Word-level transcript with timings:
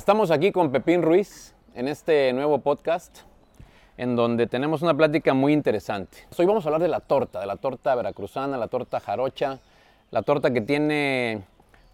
Estamos 0.00 0.30
aquí 0.30 0.50
con 0.50 0.72
Pepín 0.72 1.02
Ruiz 1.02 1.54
en 1.74 1.86
este 1.86 2.32
nuevo 2.32 2.60
podcast 2.60 3.18
en 3.98 4.16
donde 4.16 4.46
tenemos 4.46 4.80
una 4.80 4.96
plática 4.96 5.34
muy 5.34 5.52
interesante. 5.52 6.26
Hoy 6.38 6.46
vamos 6.46 6.64
a 6.64 6.68
hablar 6.70 6.80
de 6.80 6.88
la 6.88 7.00
torta, 7.00 7.38
de 7.38 7.46
la 7.46 7.56
torta 7.56 7.94
veracruzana, 7.94 8.56
la 8.56 8.68
torta 8.68 8.98
jarocha, 8.98 9.58
la 10.10 10.22
torta 10.22 10.54
que 10.54 10.62
tiene 10.62 11.42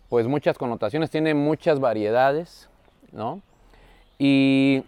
pues 0.08 0.28
muchas 0.28 0.56
connotaciones, 0.56 1.10
tiene 1.10 1.34
muchas 1.34 1.80
variedades, 1.80 2.68
¿no? 3.10 3.42
Y 4.20 4.84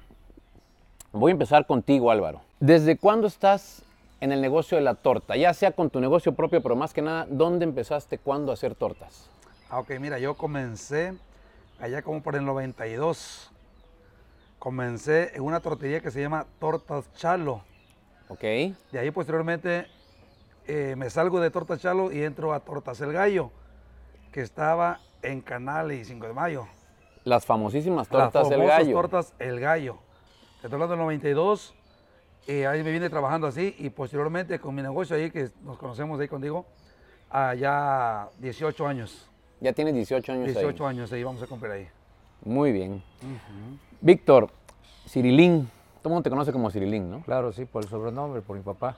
voy 1.10 1.30
a 1.30 1.32
empezar 1.32 1.66
contigo, 1.66 2.12
Álvaro. 2.12 2.40
¿Desde 2.60 2.96
cuándo 2.96 3.26
estás 3.26 3.82
en 4.20 4.30
el 4.30 4.40
negocio 4.40 4.78
de 4.78 4.84
la 4.84 4.94
torta? 4.94 5.36
Ya 5.36 5.52
sea 5.54 5.72
con 5.72 5.90
tu 5.90 5.98
negocio 5.98 6.36
propio, 6.36 6.62
pero 6.62 6.76
más 6.76 6.94
que 6.94 7.02
nada, 7.02 7.26
¿dónde 7.28 7.64
empezaste, 7.64 8.18
cuándo 8.18 8.52
a 8.52 8.54
hacer 8.54 8.76
tortas? 8.76 9.28
Ah, 9.70 9.80
ok, 9.80 9.98
mira, 9.98 10.20
yo 10.20 10.34
comencé 10.36 11.14
allá 11.80 12.02
como 12.02 12.22
por 12.22 12.36
el 12.36 12.44
92. 12.44 13.52
Comencé 14.58 15.36
en 15.36 15.42
una 15.42 15.60
tortería 15.60 16.00
que 16.00 16.10
se 16.10 16.20
llama 16.20 16.46
Tortas 16.58 17.12
Chalo. 17.14 17.62
Ok. 18.28 18.40
De 18.42 18.98
ahí 18.98 19.10
posteriormente 19.10 19.86
eh, 20.66 20.94
me 20.96 21.08
salgo 21.10 21.40
de 21.40 21.50
Tortas 21.50 21.80
Chalo 21.80 22.12
y 22.12 22.22
entro 22.22 22.52
a 22.52 22.60
Tortas 22.60 23.00
El 23.00 23.12
Gallo, 23.12 23.50
que 24.32 24.40
estaba 24.42 25.00
en 25.22 25.40
Canal 25.40 25.92
y 25.92 26.04
5 26.04 26.26
de 26.26 26.32
Mayo. 26.32 26.66
Las 27.24 27.46
famosísimas 27.46 28.10
Las 28.10 28.32
tortas 28.32 28.48
del 28.48 28.58
famosas 28.58 28.78
gallo. 28.78 28.92
Tortas 28.92 29.34
El 29.38 29.60
Gallo. 29.60 29.98
Estoy 30.56 30.72
hablando 30.72 30.96
del 30.96 31.00
92. 31.00 31.74
eh, 32.46 32.66
ahí 32.66 32.82
me 32.82 32.90
vine 32.90 33.10
trabajando 33.10 33.46
así 33.46 33.74
y 33.78 33.90
posteriormente 33.90 34.58
con 34.58 34.74
mi 34.74 34.82
negocio 34.82 35.14
ahí, 35.14 35.30
que 35.30 35.50
nos 35.62 35.76
conocemos 35.78 36.18
ahí 36.18 36.28
contigo, 36.28 36.66
allá 37.30 38.28
18 38.38 38.86
años. 38.86 39.28
Ya 39.60 39.72
tienes 39.72 39.94
18 39.94 40.32
años 40.32 40.46
18 40.46 40.86
ahí. 40.86 40.90
años 40.90 41.12
ahí 41.12 41.24
vamos 41.24 41.42
a 41.42 41.46
cumplir 41.46 41.72
ahí. 41.72 41.88
Muy 42.44 42.72
bien. 42.72 43.02
Víctor, 44.00 44.50
Cirilín. 45.06 45.68
Todo 46.02 46.10
el 46.10 46.14
mundo 46.14 46.22
te 46.22 46.30
conoce 46.30 46.52
como 46.52 46.70
Cirilín, 46.70 47.10
¿no? 47.10 47.22
Claro, 47.22 47.52
sí, 47.52 47.64
por 47.64 47.82
el 47.82 47.88
sobrenombre, 47.88 48.40
por 48.40 48.56
mi 48.56 48.62
papá. 48.62 48.96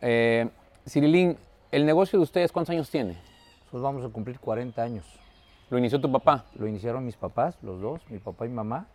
Eh, 0.00 0.48
Cirilín, 0.86 1.36
¿el 1.70 1.84
negocio 1.84 2.18
de 2.18 2.22
ustedes 2.22 2.50
cuántos 2.50 2.70
años 2.70 2.90
tiene? 2.90 3.18
Nosotros 3.60 3.82
vamos 3.82 4.04
a 4.04 4.08
cumplir 4.08 4.40
40 4.40 4.82
años. 4.82 5.04
¿Lo 5.68 5.76
inició 5.76 6.00
tu 6.00 6.10
papá? 6.10 6.46
Lo 6.54 6.66
iniciaron 6.66 7.04
mis 7.04 7.16
papás, 7.16 7.58
los 7.62 7.80
dos, 7.80 8.00
mi 8.08 8.18
papá 8.18 8.46
y 8.46 8.48
mamá. 8.48 8.86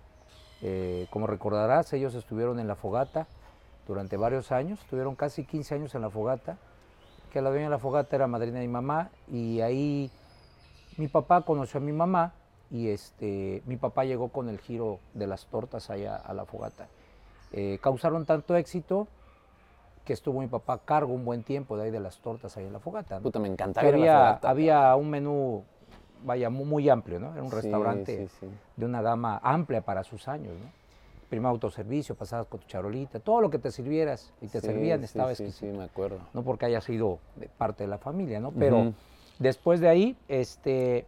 Eh, 0.64 1.06
como 1.12 1.28
recordarás, 1.28 1.94
ellos 1.94 2.16
estuvieron 2.16 2.60
en 2.60 2.68
la 2.68 2.76
fogata 2.76 3.28
durante 3.88 4.18
varios 4.18 4.52
años, 4.52 4.80
estuvieron 4.80 5.14
casi 5.16 5.44
15 5.44 5.76
años 5.76 5.94
en 5.94 6.02
la 6.02 6.10
fogata, 6.10 6.58
que 7.32 7.42
la 7.42 7.50
dueña 7.50 7.66
de 7.66 7.72
la 7.72 7.80
fogata 7.80 8.16
era 8.16 8.26
madrina 8.26 8.60
de 8.60 8.66
mi 8.66 8.74
mamá, 8.74 9.12
y 9.32 9.62
ahí 9.62 10.10
mi 10.98 11.08
papá 11.08 11.42
conoció 11.42 11.80
a 11.80 11.82
mi 11.84 11.92
mamá, 11.92 12.34
y 12.72 12.90
este, 12.90 13.62
mi 13.66 13.78
papá 13.78 14.04
llegó 14.04 14.30
con 14.30 14.50
el 14.50 14.60
giro 14.60 15.00
de 15.14 15.28
las 15.28 15.46
tortas 15.46 15.90
allá 15.90 16.16
a 16.16 16.34
la 16.34 16.46
fogata. 16.46 16.88
Eh, 17.52 17.78
causaron 17.82 18.26
tanto 18.26 18.56
éxito 18.56 19.08
que 20.06 20.14
estuvo 20.14 20.40
mi 20.42 20.48
papá 20.48 20.74
a 20.74 20.78
cargo 20.80 21.14
un 21.14 21.24
buen 21.24 21.44
tiempo 21.44 21.78
de 21.78 21.84
ahí 21.86 21.92
de 21.92 22.00
las 22.00 22.18
tortas 22.18 22.58
ahí 22.58 22.66
en 22.66 22.74
la 22.74 22.80
fogata. 22.80 23.18
¿no? 23.18 23.22
Puta, 23.24 23.40
me 23.40 23.48
Que 23.48 23.54
encantaba 23.54 23.88
la 23.88 23.94
había, 23.96 24.20
fogata. 24.28 24.50
había 24.50 24.96
un 24.96 25.10
menú, 25.10 25.64
vaya, 26.24 26.50
mu- 26.50 26.66
muy, 26.66 26.90
amplio, 26.90 27.20
¿no? 27.20 27.32
Era 27.34 27.44
un 27.44 27.50
Sí, 27.52 27.56
restaurante 27.58 28.28
sí, 28.28 28.36
sí. 28.40 28.48
de 28.76 28.86
una 28.86 29.02
gama 29.04 29.40
amplia 29.44 29.82
para 29.82 30.04
sus 30.04 30.28
años, 30.28 30.54
¿no? 30.60 30.84
Primero 31.30 31.50
autoservicio, 31.50 32.16
pasabas 32.16 32.48
con 32.48 32.60
tu 32.60 32.68
charolita, 32.68 33.20
todo 33.20 33.40
lo 33.40 33.50
que 33.50 33.60
te 33.60 33.72
sirvieras 33.72 34.34
y 34.42 34.48
te 34.48 34.62
servían 34.62 35.04
estaba 35.04 35.34
sí, 35.36 35.44
exquisito. 35.44 35.72
sí, 35.72 35.78
me 35.78 35.84
acuerdo. 35.86 36.20
No 36.34 36.44
porque 36.44 36.66
haya 36.66 36.82
sido 36.82 37.20
de 37.36 37.48
parte 37.50 37.84
de 37.84 37.88
la 37.88 37.98
familia, 38.00 38.40
¿no? 38.40 38.52
Pero. 38.52 38.94
Después 39.40 39.80
de 39.80 39.90
ahí, 39.90 40.18
este, 40.28 41.06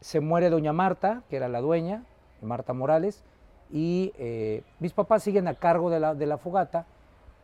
se 0.00 0.20
muere 0.20 0.50
doña 0.50 0.72
Marta, 0.72 1.22
que 1.28 1.36
era 1.36 1.48
la 1.48 1.60
dueña, 1.60 2.04
Marta 2.40 2.72
Morales, 2.72 3.24
y 3.70 4.12
eh, 4.18 4.62
mis 4.80 4.92
papás 4.92 5.22
siguen 5.22 5.48
a 5.48 5.54
cargo 5.54 5.90
de 5.90 6.00
la, 6.00 6.14
de 6.14 6.26
la 6.26 6.38
fogata, 6.38 6.86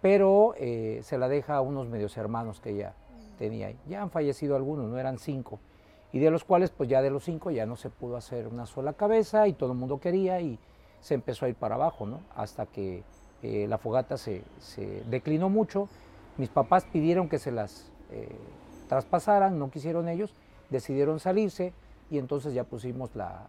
pero 0.02 0.54
eh, 0.58 1.00
se 1.02 1.18
la 1.18 1.28
deja 1.28 1.56
a 1.56 1.60
unos 1.60 1.88
medios 1.88 2.16
hermanos 2.16 2.60
que 2.60 2.70
ella 2.70 2.94
tenía. 3.38 3.72
Ya 3.88 4.02
han 4.02 4.10
fallecido 4.10 4.56
algunos, 4.56 4.86
no 4.86 4.98
eran 4.98 5.18
cinco, 5.18 5.58
y 6.12 6.18
de 6.18 6.30
los 6.30 6.44
cuales, 6.44 6.70
pues 6.70 6.88
ya 6.88 7.02
de 7.02 7.10
los 7.10 7.24
cinco 7.24 7.50
ya 7.50 7.66
no 7.66 7.76
se 7.76 7.90
pudo 7.90 8.16
hacer 8.16 8.46
una 8.48 8.66
sola 8.66 8.92
cabeza 8.92 9.46
y 9.48 9.52
todo 9.52 9.72
el 9.72 9.78
mundo 9.78 10.00
quería 10.00 10.40
y 10.40 10.58
se 11.00 11.14
empezó 11.14 11.46
a 11.46 11.48
ir 11.48 11.54
para 11.54 11.76
abajo, 11.76 12.06
¿no? 12.06 12.20
Hasta 12.34 12.66
que 12.66 13.04
eh, 13.42 13.66
la 13.68 13.78
fogata 13.78 14.16
se, 14.16 14.42
se 14.58 15.02
declinó 15.04 15.48
mucho. 15.48 15.88
Mis 16.38 16.48
papás 16.48 16.84
pidieron 16.84 17.28
que 17.28 17.38
se 17.38 17.52
las 17.52 17.90
traspasaran, 18.88 19.58
no 19.58 19.70
quisieron 19.70 20.08
ellos, 20.08 20.34
decidieron 20.70 21.20
salirse 21.20 21.72
y 22.10 22.18
entonces 22.18 22.54
ya 22.54 22.64
pusimos 22.64 23.14
la, 23.14 23.46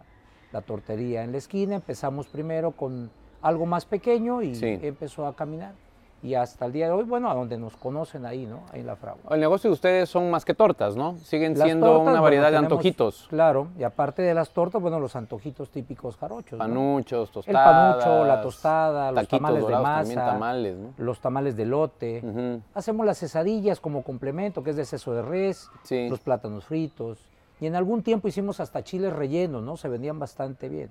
la 0.51 0.61
tortería 0.61 1.23
en 1.23 1.31
la 1.31 1.37
esquina. 1.39 1.75
Empezamos 1.75 2.27
primero 2.27 2.71
con 2.71 3.09
algo 3.41 3.65
más 3.65 3.85
pequeño 3.85 4.41
y 4.41 4.53
Sí. 4.55 4.79
empezó 4.81 5.25
a 5.25 5.35
caminar. 5.35 5.73
Y 6.21 6.33
hasta 6.35 6.65
el 6.65 6.73
día 6.73 6.87
de 6.87 6.91
hoy, 6.91 7.05
bueno, 7.05 7.29
a 7.31 7.33
donde 7.33 7.57
nos 7.57 7.77
conocen 7.77 8.25
ahí, 8.25 8.45
¿no? 8.45 8.59
Ahí 8.73 8.81
en 8.81 8.87
la 8.87 8.97
fragua. 8.97 9.33
El 9.33 9.39
negocio 9.39 9.69
de 9.69 9.73
ustedes 9.73 10.09
son 10.09 10.29
más 10.29 10.43
que 10.43 10.53
tortas, 10.53 10.97
¿no? 10.97 11.17
Siguen 11.19 11.57
Las 11.57 11.65
siendo 11.65 11.85
tortas, 11.87 12.01
una 12.01 12.11
bueno, 12.11 12.23
variedad 12.23 12.51
de 12.51 12.57
antojitos. 12.57 13.27
Claro, 13.29 13.67
y 13.77 13.83
aparte 13.83 14.21
de 14.21 14.33
las 14.33 14.49
tortas, 14.49 14.81
bueno, 14.81 14.99
los 14.99 15.15
antojitos 15.15 15.69
típicos 15.69 16.17
jarochos. 16.17 16.53
¿no? 16.59 16.65
Panuchos, 16.65 17.29
El 17.29 17.33
tostadas. 17.33 18.03
panucho, 18.03 18.25
la 18.25 18.41
tostada, 18.41 19.11
los 19.13 19.27
tamales 19.29 19.65
de 19.65 19.73
masa, 19.73 19.93
También 19.99 20.19
tamales, 20.19 20.77
¿no? 20.77 20.93
los 20.97 21.19
tamales 21.21 21.55
de 21.55 21.65
lote. 21.65 22.61
Hacemos 22.73 23.05
las 23.05 23.17
cesadillas 23.19 23.79
como 23.79 24.03
complemento, 24.03 24.61
que 24.61 24.71
es 24.71 24.75
de 24.75 24.83
seso 24.85 25.13
de 25.13 25.21
res, 25.21 25.69
Sí. 25.83 26.09
los 26.09 26.19
plátanos 26.19 26.65
fritos. 26.65 27.19
Y 27.61 27.67
en 27.67 27.75
algún 27.75 28.03
tiempo 28.03 28.27
hicimos 28.27 28.59
hasta 28.59 28.83
chiles 28.83 29.13
rellenos, 29.13 29.63
¿no? 29.63 29.77
Se 29.77 29.87
vendían 29.87 30.19
bastante 30.19 30.67
bien. 30.67 30.89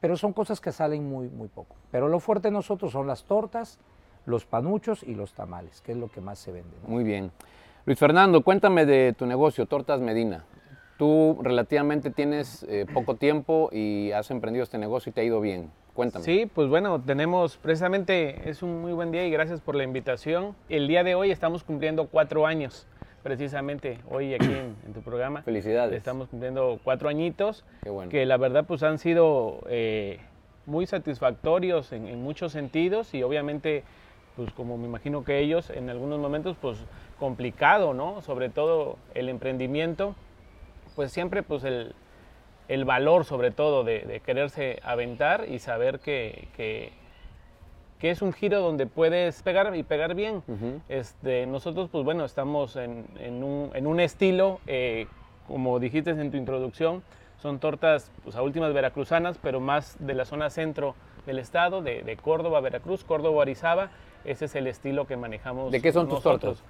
Pero 0.00 0.16
son 0.16 0.32
cosas 0.32 0.60
que 0.60 0.72
salen 0.72 1.06
muy, 1.08 1.28
muy 1.28 1.48
poco. 1.48 1.76
Pero 1.90 2.08
lo 2.08 2.18
fuerte 2.20 2.48
de 2.48 2.52
nosotros 2.52 2.92
son 2.92 3.06
las 3.06 3.24
tortas, 3.24 3.78
los 4.26 4.44
panuchos 4.46 5.02
y 5.02 5.14
los 5.14 5.32
tamales, 5.34 5.80
que 5.80 5.92
es 5.92 5.98
lo 5.98 6.08
que 6.08 6.20
más 6.20 6.38
se 6.38 6.52
vende. 6.52 6.76
¿no? 6.82 6.88
Muy 6.88 7.04
bien. 7.04 7.30
Luis 7.86 7.98
Fernando, 7.98 8.42
cuéntame 8.42 8.86
de 8.86 9.12
tu 9.12 9.26
negocio, 9.26 9.66
Tortas 9.66 10.00
Medina. 10.00 10.44
Tú 10.96 11.38
relativamente 11.42 12.10
tienes 12.10 12.64
eh, 12.68 12.86
poco 12.92 13.16
tiempo 13.16 13.68
y 13.72 14.12
has 14.12 14.30
emprendido 14.30 14.62
este 14.62 14.78
negocio 14.78 15.10
y 15.10 15.12
te 15.12 15.20
ha 15.20 15.24
ido 15.24 15.40
bien. 15.40 15.70
Cuéntame. 15.92 16.24
Sí, 16.24 16.50
pues 16.52 16.68
bueno, 16.68 17.00
tenemos 17.00 17.56
precisamente, 17.56 18.48
es 18.48 18.62
un 18.62 18.80
muy 18.80 18.92
buen 18.92 19.12
día 19.12 19.26
y 19.26 19.30
gracias 19.30 19.60
por 19.60 19.74
la 19.74 19.84
invitación. 19.84 20.54
El 20.68 20.88
día 20.88 21.04
de 21.04 21.14
hoy 21.14 21.30
estamos 21.30 21.62
cumpliendo 21.62 22.06
cuatro 22.06 22.46
años, 22.46 22.86
precisamente 23.22 23.98
hoy 24.10 24.34
aquí 24.34 24.46
en, 24.46 24.76
en 24.86 24.92
tu 24.92 25.02
programa. 25.02 25.42
Felicidades. 25.42 25.94
Estamos 25.96 26.28
cumpliendo 26.28 26.80
cuatro 26.82 27.08
añitos, 27.08 27.64
Qué 27.82 27.90
bueno. 27.90 28.10
que 28.10 28.24
la 28.24 28.36
verdad 28.38 28.64
pues 28.66 28.82
han 28.82 28.98
sido 28.98 29.60
eh, 29.68 30.18
muy 30.66 30.86
satisfactorios 30.86 31.92
en, 31.92 32.06
en 32.08 32.22
muchos 32.22 32.52
sentidos 32.52 33.14
y 33.14 33.22
obviamente 33.22 33.84
pues 34.36 34.52
como 34.52 34.76
me 34.76 34.86
imagino 34.86 35.24
que 35.24 35.38
ellos 35.38 35.70
en 35.70 35.90
algunos 35.90 36.18
momentos 36.18 36.56
pues 36.60 36.78
complicado, 37.18 37.94
¿no? 37.94 38.20
Sobre 38.22 38.48
todo 38.48 38.96
el 39.14 39.28
emprendimiento, 39.28 40.14
pues 40.96 41.12
siempre 41.12 41.42
pues 41.42 41.64
el, 41.64 41.94
el 42.68 42.84
valor 42.84 43.24
sobre 43.24 43.50
todo 43.50 43.84
de, 43.84 44.00
de 44.00 44.20
quererse 44.20 44.80
aventar 44.82 45.46
y 45.48 45.58
saber 45.58 46.00
que, 46.00 46.48
que, 46.56 46.92
que 47.98 48.10
es 48.10 48.22
un 48.22 48.32
giro 48.32 48.60
donde 48.60 48.86
puedes 48.86 49.42
pegar 49.42 49.74
y 49.76 49.82
pegar 49.82 50.14
bien. 50.14 50.42
Ujú. 50.48 50.80
este, 50.88 51.46
nosotros 51.46 51.88
pues 51.90 52.04
bueno 52.04 52.24
estamos 52.24 52.76
en, 52.76 53.06
en 53.18 53.44
un, 53.44 53.70
en 53.74 53.86
un 53.86 54.00
estilo, 54.00 54.60
eh, 54.66 55.06
como 55.46 55.78
dijiste 55.78 56.10
en 56.10 56.30
tu 56.30 56.36
introducción, 56.36 57.02
son 57.40 57.58
tortas 57.58 58.10
pues, 58.24 58.34
a 58.36 58.42
últimas 58.42 58.72
veracruzanas, 58.72 59.38
pero 59.38 59.60
más 59.60 59.96
de 60.00 60.14
la 60.14 60.24
zona 60.24 60.48
centro 60.50 60.94
del 61.26 61.38
estado, 61.38 61.82
de, 61.82 62.02
de 62.02 62.16
Córdoba, 62.16 62.60
Veracruz, 62.60 63.04
Córdoba, 63.04 63.42
Orizaba. 63.42 63.90
Ese 64.24 64.46
es 64.46 64.54
el 64.54 64.66
estilo 64.66 65.06
que 65.06 65.16
manejamos. 65.16 65.70
¿De 65.70 65.80
qué 65.80 65.92
son 65.92 66.08
tus 66.08 66.22
tortas? 66.22 66.62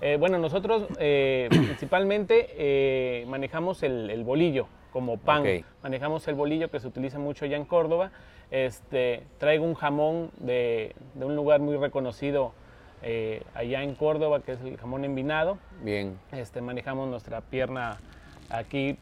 Eh, 0.00 0.16
bueno, 0.18 0.38
nosotros 0.38 0.86
eh, 0.98 1.48
principalmente 1.50 2.48
eh, 2.56 3.24
manejamos 3.28 3.82
el, 3.82 4.10
el 4.10 4.24
bolillo 4.24 4.66
como 4.92 5.18
pan. 5.18 5.44
Manejamos 5.82 6.26
el 6.28 6.34
bolillo 6.34 6.70
que 6.70 6.80
se 6.80 6.88
utiliza 6.88 7.18
mucho 7.18 7.44
allá 7.44 7.56
en 7.56 7.64
Córdoba. 7.64 8.10
Este, 8.50 9.24
traigo 9.38 9.64
un 9.64 9.74
jamón 9.74 10.30
de, 10.38 10.94
de 11.14 11.24
un 11.24 11.36
lugar 11.36 11.60
muy 11.60 11.76
reconocido 11.76 12.52
allá 13.54 13.82
en 13.82 13.94
Córdoba, 13.94 14.40
que 14.40 14.52
es 14.52 14.60
el 14.60 14.76
jamón 14.76 15.04
envinado. 15.04 15.58
Bien. 15.82 16.18
Este, 16.32 16.60
manejamos 16.60 17.08
nuestra 17.08 17.40
pierna 17.40 17.98
aquí, 18.50 18.98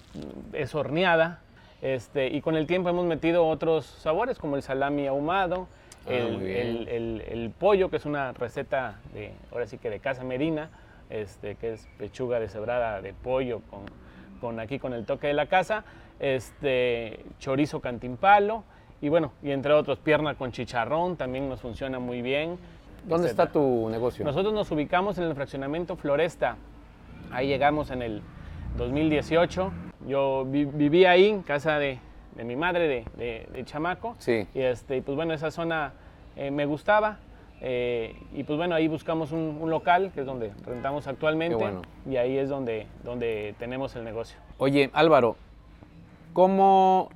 es 0.53 0.75
horneada. 0.75 1.41
Este, 1.81 2.29
y 2.29 2.41
con 2.41 2.57
el 2.57 2.67
tiempo 2.67 2.89
hemos 2.89 3.07
metido 3.07 3.47
otros 3.47 3.87
sabores 3.87 4.39
como 4.39 4.57
el 4.57 4.63
salami 4.63 5.07
ahumado, 5.07 5.69
Ah, 6.09 6.13
el, 6.15 6.33
muy 6.39 6.47
bien. 6.47 6.67
el- 6.67 6.89
el- 6.89 7.25
el 7.29 7.51
pollo, 7.51 7.91
que 7.91 7.97
es 7.97 8.07
una 8.07 8.33
receta 8.33 9.01
de, 9.15 9.33
ahora 9.53 9.67
sí 9.67 9.79
que 9.79 9.91
de 9.91 10.01
Casa 10.01 10.25
Medina, 10.25 10.71
este, 11.11 11.55
que 11.57 11.73
es 11.75 11.89
pechuga 11.99 12.39
deshebrada 12.41 13.01
de 13.01 13.13
pollo 13.15 13.61
con, 13.71 13.81
con 14.41 14.61
aquí 14.61 14.79
con 14.79 14.93
el 14.93 15.05
toque 15.07 15.27
de 15.29 15.33
la 15.35 15.47
casa, 15.47 15.85
este, 16.21 17.25
chorizo 17.39 17.81
cantimpalo 17.81 18.65
y 19.01 19.09
bueno, 19.09 19.33
y 19.43 19.51
entre 19.53 19.73
otros 19.73 19.99
pierna 19.99 20.35
con 20.35 20.53
chicharrón, 20.53 21.17
también 21.17 21.49
nos 21.49 21.61
funciona 21.61 21.99
muy 21.99 22.21
bien. 22.23 22.59
¿Dónde 23.07 23.29
etcétera. 23.29 23.45
está 23.49 23.53
tu 23.53 23.89
negocio? 23.89 24.25
Nosotros 24.25 24.53
nos 24.53 24.71
ubicamos 24.73 25.17
en 25.19 25.25
el 25.25 25.35
fraccionamiento 25.35 25.97
Floresta. 25.97 26.57
Ahí 27.31 27.47
llegamos 27.47 27.91
en 27.91 28.03
el 28.03 28.23
2018. 28.77 29.71
Yo 30.07 30.45
vi- 30.47 30.65
viví 30.65 31.05
ahí, 31.05 31.29
en 31.29 31.43
casa 31.43 31.79
de, 31.79 31.99
de 32.39 32.45
mi 32.45 32.57
madre 32.57 32.89
de, 32.89 33.05
de- 33.19 33.47
de 33.53 33.65
chamaco. 33.67 34.15
Sí. 34.19 34.47
Y 34.55 34.61
este, 34.61 35.03
pues 35.03 35.15
bueno, 35.17 35.35
esa 35.35 35.51
zona 35.51 35.93
eh, 36.37 36.51
me 36.51 36.65
gustaba. 36.65 37.19
eh, 37.61 38.17
y 38.33 38.45
pues 38.45 38.57
bueno, 38.57 38.75
ahí 38.77 38.87
buscamos 38.89 39.33
un, 39.33 39.59
un 39.61 39.69
local, 39.69 40.13
que 40.15 40.21
es 40.21 40.27
donde 40.27 40.53
rentamos 40.65 41.07
actualmente. 41.09 41.57
Qué 41.57 41.63
bueno. 41.63 41.83
Y 42.09 42.17
ahí 42.17 42.39
es 42.39 42.49
donde, 42.49 42.87
donde 43.05 43.55
tenemos 43.59 43.95
el 43.97 44.05
negocio. 44.05 44.39
Oye, 44.59 44.89
Álvaro, 44.95 45.37
¿cómo, 46.33 47.11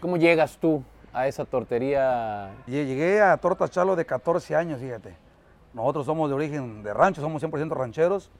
¿cómo 0.00 0.16
llegas 0.16 0.58
tú 0.58 0.82
a 1.12 1.28
esa 1.28 1.44
tortería? 1.44 2.50
Lle- 2.66 2.84
Llegué 2.86 3.20
a 3.20 3.36
Tortas 3.36 3.70
Chalo 3.70 3.96
de 3.96 4.04
14 4.04 4.56
años, 4.56 4.80
fíjate. 4.80 5.14
Nosotros 5.72 6.06
somos 6.06 6.28
de 6.28 6.34
origen 6.36 6.82
de 6.82 6.92
rancho, 6.94 7.20
somos 7.20 7.42
100% 7.42 7.70
rancheros, 7.74 8.30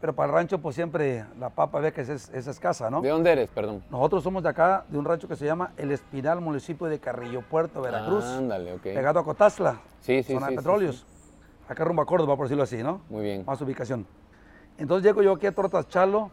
pero 0.00 0.14
para 0.14 0.28
el 0.28 0.34
rancho 0.34 0.58
pues 0.58 0.74
siempre 0.74 1.24
la 1.38 1.50
papa 1.50 1.80
ve 1.80 1.92
que 1.92 2.02
es, 2.02 2.08
es 2.08 2.46
escasa, 2.46 2.90
¿no? 2.90 3.00
¿De 3.00 3.08
dónde 3.08 3.32
eres, 3.32 3.50
perdón? 3.50 3.82
Nosotros 3.90 4.22
somos 4.22 4.42
de 4.42 4.48
acá, 4.48 4.84
de 4.88 4.98
un 4.98 5.04
rancho 5.04 5.26
que 5.26 5.36
se 5.36 5.44
llama 5.44 5.72
El 5.76 5.90
Espinal, 5.90 6.40
municipio 6.40 6.86
de 6.86 6.98
Carrillo 6.98 7.42
Puerto, 7.42 7.82
Veracruz. 7.82 8.24
Ándale, 8.24 8.74
ok. 8.74 8.82
Pegado 8.82 9.18
a 9.20 9.24
Cotazla, 9.24 9.80
Sí, 10.00 10.22
sí, 10.22 10.32
zona 10.34 10.46
sí, 10.46 10.52
de 10.52 10.56
sí, 10.58 10.64
petróleos. 10.64 11.06
Acá 11.68 11.84
rumbo 11.84 12.02
a 12.02 12.06
Córdoba, 12.06 12.36
por 12.36 12.46
decirlo 12.46 12.62
así, 12.62 12.82
¿no? 12.82 13.02
Muy 13.10 13.22
bien. 13.24 13.44
Más 13.44 13.60
ubicación. 13.60 14.06
Entonces 14.78 15.04
llego 15.04 15.22
yo 15.22 15.32
aquí 15.34 15.46
a 15.46 15.52
Tortas 15.52 15.88
Chalo 15.88 16.30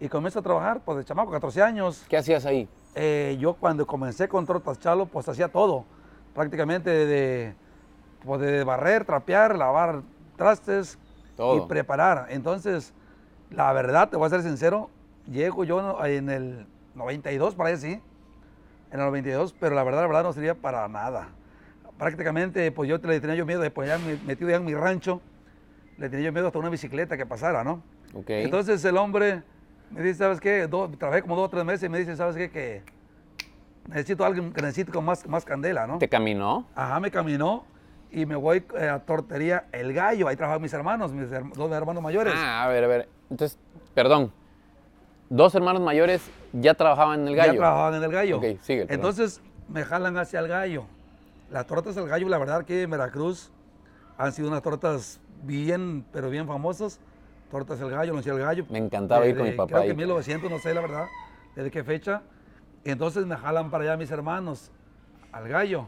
y 0.00 0.08
comienzo 0.08 0.40
a 0.40 0.42
trabajar, 0.42 0.80
pues 0.84 0.98
de 0.98 1.04
chamaco, 1.04 1.30
14 1.30 1.62
años. 1.62 2.04
¿Qué 2.08 2.16
hacías 2.16 2.44
ahí? 2.44 2.68
Eh, 2.94 3.36
yo 3.40 3.54
cuando 3.54 3.86
comencé 3.86 4.28
con 4.28 4.44
Tortas 4.44 4.78
Chalo, 4.80 5.06
pues 5.06 5.28
hacía 5.28 5.48
todo. 5.48 5.84
Prácticamente 6.34 6.90
de, 6.90 7.54
pues, 8.24 8.40
de 8.40 8.64
barrer, 8.64 9.04
trapear, 9.04 9.56
lavar 9.56 10.02
trastes 10.36 10.98
Todo. 11.36 11.56
y 11.56 11.66
preparar. 11.68 12.26
Entonces, 12.28 12.92
la 13.50 13.72
verdad, 13.72 14.08
te 14.08 14.16
voy 14.16 14.26
a 14.26 14.30
ser 14.30 14.42
sincero, 14.42 14.90
llego 15.26 15.64
yo 15.64 16.04
en 16.04 16.28
el 16.30 16.66
92, 16.94 17.54
para 17.54 17.70
ahí 17.70 17.76
sí, 17.76 17.92
en 18.90 19.00
el 19.00 19.06
92, 19.06 19.54
pero 19.58 19.74
la 19.74 19.84
verdad, 19.84 20.02
la 20.02 20.06
verdad 20.06 20.22
no 20.24 20.32
sería 20.32 20.54
para 20.54 20.88
nada. 20.88 21.28
Prácticamente, 21.98 22.70
pues 22.72 22.88
yo 22.88 22.98
le 22.98 23.20
tenía 23.20 23.36
yo 23.36 23.46
miedo 23.46 23.60
de 23.60 23.70
pues 23.70 23.88
ya 23.88 23.98
me- 23.98 24.16
metido 24.16 24.50
ya 24.50 24.56
en 24.56 24.64
mi 24.64 24.74
rancho, 24.74 25.20
le 25.96 26.08
tenía 26.08 26.26
yo 26.26 26.32
miedo 26.32 26.46
hasta 26.48 26.58
una 26.58 26.68
bicicleta 26.68 27.16
que 27.16 27.24
pasara, 27.26 27.64
¿no? 27.64 27.82
Entonces 28.44 28.84
el 28.84 28.96
hombre 28.98 29.42
me 29.90 30.02
dice, 30.02 30.18
¿sabes 30.18 30.40
qué? 30.40 30.66
Do- 30.66 30.90
trabajé 30.90 31.22
como 31.22 31.36
dos 31.36 31.46
o 31.46 31.50
tres 31.50 31.64
meses 31.64 31.84
y 31.84 31.88
me 31.88 31.98
dice, 31.98 32.16
¿sabes 32.16 32.36
qué? 32.36 32.50
Que 32.50 32.82
necesito 33.88 34.24
alguien 34.24 34.52
que 34.52 34.60
necesite 34.60 34.92
con 34.92 35.04
más, 35.04 35.26
más 35.26 35.44
candela, 35.44 35.86
¿no? 35.86 35.98
¿Te 35.98 36.08
caminó? 36.08 36.66
Ajá, 36.74 37.00
me 37.00 37.10
caminó 37.10 37.64
y 38.16 38.24
me 38.24 38.34
voy 38.34 38.64
eh, 38.78 38.88
a 38.88 38.98
Tortería 39.00 39.66
El 39.72 39.92
Gallo. 39.92 40.26
Ahí 40.26 40.36
trabajan 40.36 40.62
mis 40.62 40.72
hermanos, 40.72 41.12
mis 41.12 41.30
her- 41.30 41.52
dos 41.54 41.70
hermanos 41.70 42.02
mayores. 42.02 42.32
Ah, 42.34 42.64
a 42.64 42.68
ver, 42.68 42.82
a 42.82 42.86
ver. 42.86 43.08
Entonces, 43.30 43.58
perdón. 43.94 44.32
Dos 45.28 45.54
hermanos 45.54 45.82
mayores 45.82 46.22
ya 46.54 46.72
trabajaban 46.72 47.20
en 47.20 47.28
el 47.28 47.36
gallo. 47.36 47.52
Ya 47.52 47.58
trabajaban 47.58 47.94
en 47.96 48.02
El 48.04 48.10
Gallo. 48.12 48.38
Ok, 48.38 48.44
sigue, 48.62 48.86
perdón. 48.86 48.94
Entonces 48.94 49.42
me 49.68 49.84
jalan 49.84 50.16
hacia 50.16 50.40
El 50.40 50.48
Gallo. 50.48 50.84
Las 51.50 51.66
tortas 51.66 51.94
del 51.94 52.08
Gallo, 52.08 52.26
la 52.30 52.38
verdad 52.38 52.64
que 52.64 52.82
en 52.82 52.90
Veracruz 52.90 53.50
han 54.16 54.32
sido 54.32 54.48
unas 54.48 54.62
tortas 54.62 55.20
bien, 55.42 56.06
pero 56.10 56.30
bien 56.30 56.46
famosas. 56.46 57.00
Tortas 57.50 57.78
El 57.82 57.90
Gallo, 57.90 58.14
no 58.14 58.20
El 58.20 58.38
Gallo. 58.38 58.64
Me 58.70 58.78
encantaba 58.78 59.26
ir 59.26 59.36
con 59.36 59.44
mi 59.44 59.52
papá 59.52 59.68
Creo 59.72 59.82
ahí. 59.82 59.88
que 59.88 59.94
1900, 59.94 60.50
no 60.50 60.58
sé 60.58 60.72
la 60.72 60.80
verdad, 60.80 61.04
desde 61.54 61.70
qué 61.70 61.84
fecha. 61.84 62.22
Entonces 62.84 63.26
me 63.26 63.36
jalan 63.36 63.70
para 63.70 63.84
allá 63.84 63.96
mis 63.98 64.10
hermanos, 64.10 64.70
al 65.32 65.48
gallo. 65.48 65.86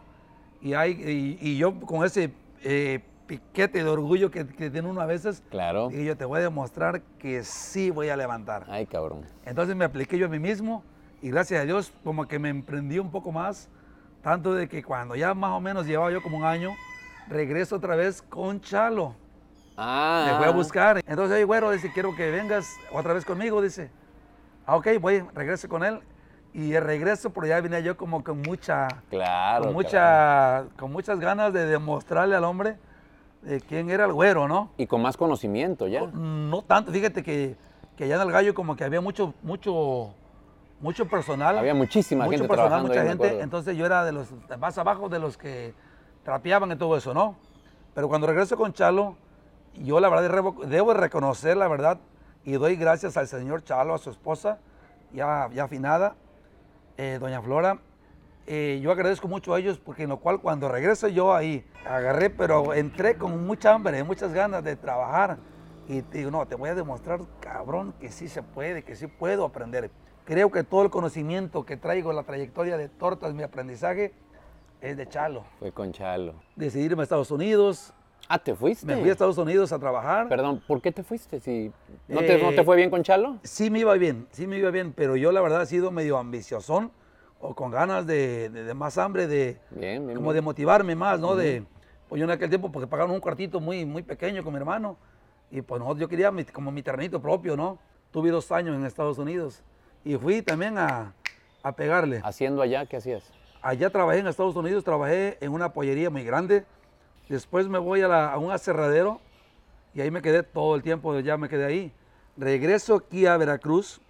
Y, 0.60 0.74
hay, 0.74 0.92
y, 0.92 1.38
y 1.40 1.56
yo 1.58 1.78
con 1.80 2.04
ese 2.04 2.32
eh, 2.62 3.00
piquete 3.26 3.84
de 3.84 3.88
orgullo 3.90 4.30
que, 4.30 4.46
que 4.46 4.70
tiene 4.70 4.88
uno 4.88 5.00
a 5.00 5.06
veces, 5.06 5.42
Claro. 5.50 5.90
y 5.92 6.04
yo 6.04 6.16
te 6.16 6.24
voy 6.24 6.38
a 6.40 6.42
demostrar 6.42 7.02
que 7.18 7.44
sí 7.44 7.90
voy 7.90 8.08
a 8.08 8.16
levantar. 8.16 8.64
Ay, 8.68 8.86
cabrón. 8.86 9.24
Entonces 9.44 9.76
me 9.76 9.84
apliqué 9.84 10.18
yo 10.18 10.26
a 10.26 10.28
mí 10.28 10.38
mismo 10.38 10.82
y 11.22 11.30
gracias 11.30 11.60
a 11.60 11.64
Dios 11.64 11.92
como 12.04 12.26
que 12.26 12.38
me 12.38 12.48
emprendí 12.48 12.98
un 12.98 13.10
poco 13.10 13.30
más, 13.32 13.68
tanto 14.22 14.54
de 14.54 14.68
que 14.68 14.82
cuando 14.82 15.14
ya 15.14 15.34
más 15.34 15.52
o 15.52 15.60
menos 15.60 15.86
llevaba 15.86 16.10
yo 16.10 16.22
como 16.22 16.38
un 16.38 16.44
año, 16.44 16.70
regreso 17.28 17.76
otra 17.76 17.94
vez 17.96 18.22
con 18.22 18.60
Chalo. 18.60 19.14
Ah. 19.76 20.26
Me 20.32 20.38
voy 20.38 20.46
a 20.48 20.50
buscar. 20.50 21.00
Entonces, 21.06 21.36
hey, 21.38 21.44
güero, 21.44 21.70
dice, 21.70 21.90
quiero 21.92 22.14
que 22.16 22.30
vengas 22.32 22.68
otra 22.92 23.12
vez 23.14 23.24
conmigo, 23.24 23.62
dice. 23.62 23.90
Ah, 24.66 24.74
ok, 24.76 24.88
voy, 25.00 25.20
regreso 25.34 25.68
con 25.68 25.84
él. 25.84 26.00
Y 26.54 26.70
de 26.70 26.80
regreso, 26.80 27.30
por 27.30 27.44
allá 27.44 27.60
venía 27.60 27.80
yo 27.80 27.96
como 27.96 28.24
con 28.24 28.40
mucha, 28.42 28.88
Claro. 29.10 29.64
con, 29.64 29.72
mucha, 29.74 30.64
con 30.78 30.90
muchas 30.92 31.20
ganas 31.20 31.52
de 31.52 31.66
demostrarle 31.66 32.34
al 32.34 32.44
hombre 32.44 32.76
de 33.42 33.60
quién 33.60 33.90
era 33.90 34.06
el 34.06 34.12
güero, 34.12 34.48
¿no? 34.48 34.70
Y 34.76 34.86
con 34.86 35.02
más 35.02 35.16
conocimiento 35.16 35.86
ya. 35.86 36.06
No 36.06 36.62
tanto, 36.62 36.90
fíjate 36.90 37.22
que, 37.22 37.56
que 37.96 38.04
allá 38.04 38.16
en 38.16 38.22
el 38.22 38.32
gallo 38.32 38.54
como 38.54 38.74
que 38.76 38.84
había 38.84 39.00
mucho, 39.00 39.34
mucho, 39.42 40.14
mucho 40.80 41.06
personal. 41.06 41.58
Había 41.58 41.74
muchísima 41.74 42.24
mucho 42.24 42.38
gente 42.38 42.48
personal, 42.48 42.82
mucha 42.82 43.02
ahí, 43.02 43.08
gente. 43.08 43.40
Entonces 43.40 43.76
yo 43.76 43.86
era 43.86 44.04
de 44.04 44.12
los 44.12 44.28
más 44.58 44.76
abajo 44.78 45.08
de 45.08 45.18
los 45.18 45.36
que 45.36 45.74
trapeaban 46.24 46.72
y 46.72 46.76
todo 46.76 46.96
eso, 46.96 47.14
¿no? 47.14 47.36
Pero 47.94 48.08
cuando 48.08 48.26
regreso 48.26 48.56
con 48.56 48.72
Chalo, 48.72 49.16
yo 49.74 50.00
la 50.00 50.08
verdad 50.08 50.30
debo, 50.30 50.56
debo 50.66 50.94
reconocer 50.94 51.56
la 51.56 51.68
verdad 51.68 51.98
y 52.44 52.52
doy 52.52 52.76
gracias 52.76 53.16
al 53.16 53.28
señor 53.28 53.62
Chalo, 53.64 53.94
a 53.94 53.98
su 53.98 54.10
esposa, 54.10 54.58
ya, 55.12 55.48
ya 55.52 55.64
afinada, 55.64 56.16
eh, 56.98 57.18
doña 57.18 57.40
Flora. 57.40 57.78
Eh, 58.46 58.80
yo 58.82 58.90
agradezco 58.90 59.28
mucho 59.28 59.54
a 59.54 59.58
ellos 59.58 59.78
porque 59.78 60.02
en 60.02 60.08
lo 60.08 60.18
cual 60.18 60.40
cuando 60.40 60.68
regreso 60.68 61.08
yo 61.08 61.34
ahí 61.34 61.64
agarré, 61.86 62.28
pero 62.28 62.74
entré 62.74 63.16
con 63.16 63.46
mucha 63.46 63.72
hambre, 63.72 64.02
muchas 64.04 64.32
ganas 64.32 64.64
de 64.64 64.76
trabajar. 64.76 65.38
Y 65.86 66.02
te 66.02 66.18
digo, 66.18 66.30
no, 66.30 66.46
te 66.46 66.54
voy 66.54 66.68
a 66.68 66.74
demostrar, 66.74 67.20
cabrón, 67.40 67.94
que 67.98 68.10
sí 68.10 68.28
se 68.28 68.42
puede, 68.42 68.82
que 68.82 68.96
sí 68.96 69.06
puedo 69.06 69.44
aprender. 69.44 69.90
Creo 70.24 70.50
que 70.50 70.64
todo 70.64 70.82
el 70.82 70.90
conocimiento 70.90 71.64
que 71.64 71.76
traigo, 71.78 72.12
la 72.12 72.24
trayectoria 72.24 72.76
de 72.76 72.88
tortas, 72.88 73.32
mi 73.32 73.42
aprendizaje, 73.42 74.12
es 74.80 74.96
de 74.96 75.08
Chalo. 75.08 75.44
Fue 75.58 75.72
con 75.72 75.92
Chalo. 75.92 76.34
Decidí 76.56 76.84
irme 76.84 77.02
a 77.02 77.04
Estados 77.04 77.30
Unidos, 77.30 77.94
Ah, 78.28 78.38
¿te 78.38 78.54
fuiste? 78.54 78.86
me 78.86 78.96
fui 78.98 79.08
a 79.08 79.12
Estados 79.12 79.38
Unidos 79.38 79.72
a 79.72 79.78
trabajar. 79.78 80.28
Perdón, 80.28 80.62
¿por 80.66 80.82
qué 80.82 80.92
te 80.92 81.02
fuiste? 81.02 81.40
Si 81.40 81.72
¿no, 82.08 82.20
te, 82.20 82.38
¿No 82.38 82.50
te 82.50 82.60
Eh, 82.60 82.64
fue 82.64 82.76
bien 82.76 82.90
con 82.90 83.02
Chalo? 83.02 83.38
Sí 83.42 83.70
me 83.70 83.78
iba 83.78 83.94
bien, 83.94 84.26
sí 84.32 84.46
me 84.46 84.58
iba 84.58 84.70
bien, 84.70 84.92
pero 84.92 85.16
yo 85.16 85.32
la 85.32 85.40
verdad 85.40 85.62
he 85.62 85.66
sido 85.66 85.90
medio 85.90 86.18
ambiciosón 86.18 86.92
o 87.40 87.54
con 87.54 87.70
ganas 87.70 88.06
de, 88.06 88.50
de- 88.50 88.64
de 88.64 88.74
más 88.74 88.98
hambre, 88.98 89.26
de 89.26 89.58
Bien, 89.70 90.06
bien. 90.06 90.16
como 90.16 90.32
de 90.32 90.40
bien. 90.40 90.44
motivarme 90.44 90.94
más, 90.94 91.20
¿no? 91.20 91.36
De, 91.36 91.64
pues 92.08 92.18
yo 92.18 92.24
en 92.26 92.30
aquel 92.30 92.50
tiempo 92.50 92.70
porque 92.70 92.86
pagaron 92.86 93.12
un 93.12 93.20
cuartito 93.20 93.60
muy, 93.60 93.86
muy 93.86 94.02
pequeño 94.02 94.44
con 94.44 94.52
mi 94.52 94.58
hermano 94.58 94.98
y 95.50 95.62
pues 95.62 95.78
nosotros, 95.80 96.00
yo 96.02 96.08
quería 96.08 96.30
mi- 96.30 96.44
como 96.44 96.70
mi 96.70 96.82
terrenito 96.82 97.22
propio, 97.22 97.56
¿no? 97.56 97.78
Tuve 98.10 98.30
dos 98.30 98.52
años 98.52 98.76
en 98.76 98.84
Estados 98.84 99.16
Unidos 99.18 99.62
y 100.04 100.16
fui 100.16 100.42
también 100.42 100.76
a, 100.76 101.14
a 101.62 101.72
pegarle. 101.72 102.20
Haciendo 102.22 102.60
allá, 102.60 102.84
¿qué 102.84 102.98
hacías? 102.98 103.32
Allá 103.62 103.88
trabajé 103.90 104.18
en 104.20 104.26
Estados 104.26 104.54
Unidos, 104.56 104.84
trabajé 104.84 105.38
en 105.40 105.52
una 105.52 105.72
pollería 105.72 106.10
muy 106.10 106.24
grande. 106.24 106.64
Después 107.28 107.68
me 107.68 107.78
voy 107.78 108.00
a, 108.02 108.08
la- 108.08 108.32
a 108.32 108.38
un 108.38 108.50
aserradero 108.50 109.20
y 109.94 110.00
ahí 110.00 110.10
me 110.10 110.22
quedé 110.22 110.42
todo 110.42 110.74
el 110.74 110.82
tiempo, 110.82 111.18
ya 111.20 111.36
me 111.36 111.48
quedé 111.48 111.64
ahí. 111.66 111.92
Regreso 112.36 112.94
aquí 112.96 113.26
a 113.26 113.36
Veracruz 113.36 114.00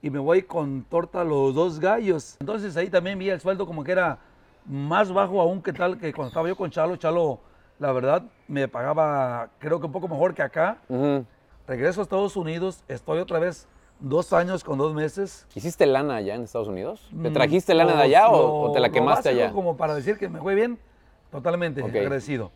y 0.00 0.10
me 0.10 0.18
voy 0.18 0.42
con 0.42 0.82
torta 0.84 1.24
los 1.24 1.54
dos 1.54 1.80
gallos. 1.80 2.36
Entonces 2.40 2.76
ahí 2.76 2.88
también 2.90 3.18
vi 3.18 3.30
el 3.30 3.40
sueldo 3.40 3.66
como 3.66 3.82
que 3.82 3.92
era 3.92 4.18
más 4.66 5.12
bajo 5.12 5.40
aún 5.40 5.62
que 5.62 5.72
tal 5.72 5.98
que 5.98 6.12
cuando 6.12 6.28
estaba 6.28 6.48
yo 6.48 6.56
con 6.56 6.70
Chalo. 6.70 6.96
Chalo, 6.96 7.40
la 7.78 7.92
verdad, 7.92 8.22
me 8.46 8.68
pagaba 8.68 9.48
creo 9.58 9.80
que 9.80 9.86
un 9.86 9.92
poco 9.92 10.06
mejor 10.08 10.34
que 10.34 10.42
acá. 10.42 10.78
Regreso 11.66 12.00
a 12.00 12.02
Estados 12.04 12.36
Unidos, 12.36 12.84
estoy 12.88 13.18
otra 13.20 13.38
vez 13.38 13.66
dos 14.00 14.32
años 14.32 14.62
con 14.64 14.78
dos 14.78 14.94
meses. 14.94 15.46
¿Hiciste 15.54 15.86
lana 15.86 16.16
allá 16.16 16.34
en 16.34 16.42
Estados 16.42 16.68
Unidos? 16.68 17.08
¿Te 17.22 17.30
Mm, 17.30 17.32
trajiste 17.32 17.72
lana 17.74 17.92
de 17.92 17.96
lo- 17.98 18.02
allá 18.04 18.28
o, 18.28 18.32
lo- 18.32 18.60
o 18.68 18.72
te 18.72 18.80
la 18.80 18.88
lo 18.88 18.92
quemaste 18.92 19.28
básico 19.30 19.44
allá? 19.44 19.52
Como 19.54 19.76
para 19.76 19.94
decir 19.94 20.18
que 20.18 20.28
me 20.28 20.40
fue 20.40 20.54
bien, 20.56 20.78
totalmente 21.32 21.82
agradecido. 21.82 22.52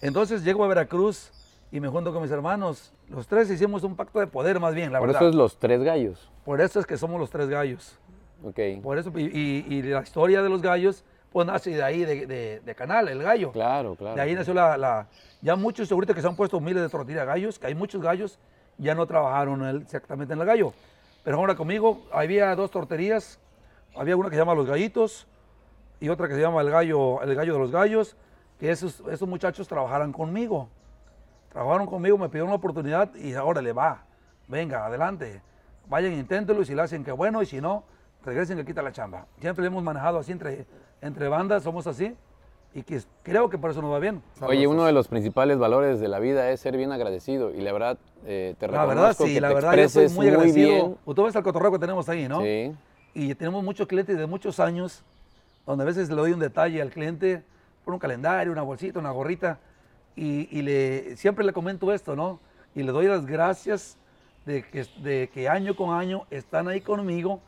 Entonces 0.00 0.44
llego 0.44 0.64
a 0.64 0.68
Veracruz 0.68 1.32
y 1.72 1.80
me 1.80 1.88
junto 1.88 2.12
con 2.12 2.22
mis 2.22 2.30
hermanos. 2.30 2.92
Los 3.08 3.26
tres 3.26 3.50
hicimos 3.50 3.82
un 3.82 3.96
pacto 3.96 4.20
de 4.20 4.26
poder 4.28 4.60
más 4.60 4.74
bien, 4.74 4.92
la 4.92 4.98
Por 4.98 5.08
verdad. 5.08 5.22
eso 5.22 5.30
es 5.30 5.34
los 5.34 5.58
tres 5.58 5.82
gallos. 5.82 6.30
Por 6.44 6.60
eso 6.60 6.78
es 6.78 6.86
que 6.86 6.96
somos 6.96 7.18
los 7.18 7.30
tres 7.30 7.48
gallos. 7.48 7.98
Ok. 8.44 8.58
Por 8.82 8.98
eso, 8.98 9.10
y, 9.16 9.22
y- 9.24 9.66
y 9.74 9.82
la 9.82 10.02
historia 10.02 10.42
de 10.42 10.48
los 10.48 10.60
gallos, 10.60 11.04
pues 11.30 11.46
nace 11.46 11.70
de 11.70 11.82
ahí, 11.82 12.04
de, 12.04 12.26
de- 12.26 12.60
de 12.60 12.74
Canal, 12.74 13.08
el 13.08 13.22
gallo. 13.22 13.52
Claro, 13.52 13.94
claro. 13.94 14.14
De 14.16 14.20
ahí 14.20 14.34
nació 14.34 14.52
la, 14.52 14.76
la- 14.76 15.06
Ya 15.40 15.56
muchos 15.56 15.90
ahorita 15.90 16.12
que 16.14 16.20
se 16.20 16.26
han 16.28 16.36
puesto 16.36 16.60
miles 16.60 16.82
de 16.82 16.88
tortillas 16.88 17.26
gallos, 17.26 17.58
que 17.58 17.68
hay 17.68 17.74
muchos 17.74 18.02
gallos, 18.02 18.38
ya 18.78 18.94
no 18.94 19.06
trabajaron 19.06 19.80
exactamente 19.82 20.34
en 20.34 20.40
el 20.40 20.46
gallo. 20.46 20.72
Pero 21.24 21.38
ahora 21.38 21.54
conmigo 21.54 22.02
había 22.12 22.54
dos 22.56 22.70
torterías. 22.70 23.38
Había 23.94 24.16
una 24.16 24.28
que 24.28 24.34
se 24.36 24.40
llama 24.40 24.54
Los 24.54 24.66
Gallitos 24.66 25.26
y 26.02 26.08
otra 26.08 26.26
que 26.26 26.34
se 26.34 26.40
llama 26.40 26.60
El 26.62 26.68
Gallo, 26.70 27.22
el 27.22 27.32
gallo 27.36 27.52
de 27.52 27.58
los 27.60 27.70
Gallos, 27.70 28.16
que 28.58 28.72
esos, 28.72 29.04
esos 29.08 29.28
muchachos 29.28 29.68
trabajaran 29.68 30.12
conmigo. 30.12 30.68
Trabajaron 31.52 31.86
conmigo, 31.86 32.18
me 32.18 32.28
pidieron 32.28 32.48
una 32.48 32.56
oportunidad 32.56 33.14
y 33.14 33.34
ahora 33.34 33.62
le 33.62 33.72
va. 33.72 34.02
Venga, 34.48 34.84
adelante. 34.84 35.40
Vayan, 35.88 36.12
inténtelo 36.14 36.60
y 36.62 36.64
si 36.64 36.74
le 36.74 36.82
hacen 36.82 37.04
que 37.04 37.12
bueno 37.12 37.40
y 37.40 37.46
si 37.46 37.60
no, 37.60 37.84
regresen 38.24 38.56
que 38.56 38.64
quita 38.64 38.82
la 38.82 38.90
chamba. 38.90 39.26
Siempre 39.40 39.62
le 39.62 39.68
hemos 39.68 39.84
manejado 39.84 40.18
así 40.18 40.32
entre, 40.32 40.66
entre 41.00 41.28
bandas, 41.28 41.62
somos 41.62 41.86
así 41.86 42.16
y 42.74 42.82
que 42.82 43.00
creo 43.22 43.48
que 43.48 43.56
por 43.56 43.70
eso 43.70 43.80
nos 43.80 43.92
va 43.92 44.00
bien. 44.00 44.20
Oye, 44.40 44.66
uno 44.66 44.84
de 44.84 44.90
los 44.90 45.06
principales 45.06 45.56
valores 45.58 46.00
de 46.00 46.08
la 46.08 46.18
vida 46.18 46.50
es 46.50 46.58
ser 46.58 46.76
bien 46.76 46.90
agradecido 46.90 47.52
y 47.54 47.60
la 47.60 47.72
verdad 47.72 47.96
eh, 48.26 48.56
te 48.58 48.66
La 48.66 48.86
reconozco 48.86 48.88
verdad, 49.02 49.16
sí, 49.24 49.34
que 49.34 49.40
la 49.40 49.48
te 49.50 49.54
verdad, 49.54 49.76
yo 49.76 49.88
soy 49.88 50.08
muy 50.08 50.26
agradecido. 50.26 50.68
bien. 50.68 50.96
Tú 51.14 51.22
ves 51.22 51.36
el 51.36 51.42
cotorreo 51.44 51.70
que 51.70 51.78
tenemos 51.78 52.08
ahí, 52.08 52.26
¿no? 52.26 52.40
Sí. 52.40 52.74
Y 53.14 53.34
tenemos 53.36 53.62
muchos 53.62 53.86
clientes 53.86 54.18
de 54.18 54.26
muchos 54.26 54.58
años 54.58 55.04
donde 55.66 55.82
a 55.82 55.86
veces 55.86 56.08
le 56.08 56.16
doy 56.16 56.32
un 56.32 56.40
detalle 56.40 56.80
al 56.82 56.90
cliente 56.90 57.42
por 57.84 57.94
un 57.94 58.00
calendario, 58.00 58.52
una 58.52 58.62
bolsita, 58.62 58.98
una 58.98 59.10
gorrita, 59.10 59.58
y, 60.14 60.48
y 60.56 60.62
le, 60.62 61.16
siempre 61.16 61.44
le 61.44 61.52
comento 61.52 61.92
esto, 61.92 62.14
¿no? 62.14 62.40
Y 62.74 62.82
le 62.82 62.92
doy 62.92 63.06
las 63.06 63.26
gracias 63.26 63.96
de 64.44 64.62
que, 64.62 64.86
de 65.02 65.30
que 65.32 65.48
año 65.48 65.76
con 65.76 65.96
año 65.96 66.26
están 66.30 66.68
ahí 66.68 66.80
conmigo 66.80 67.40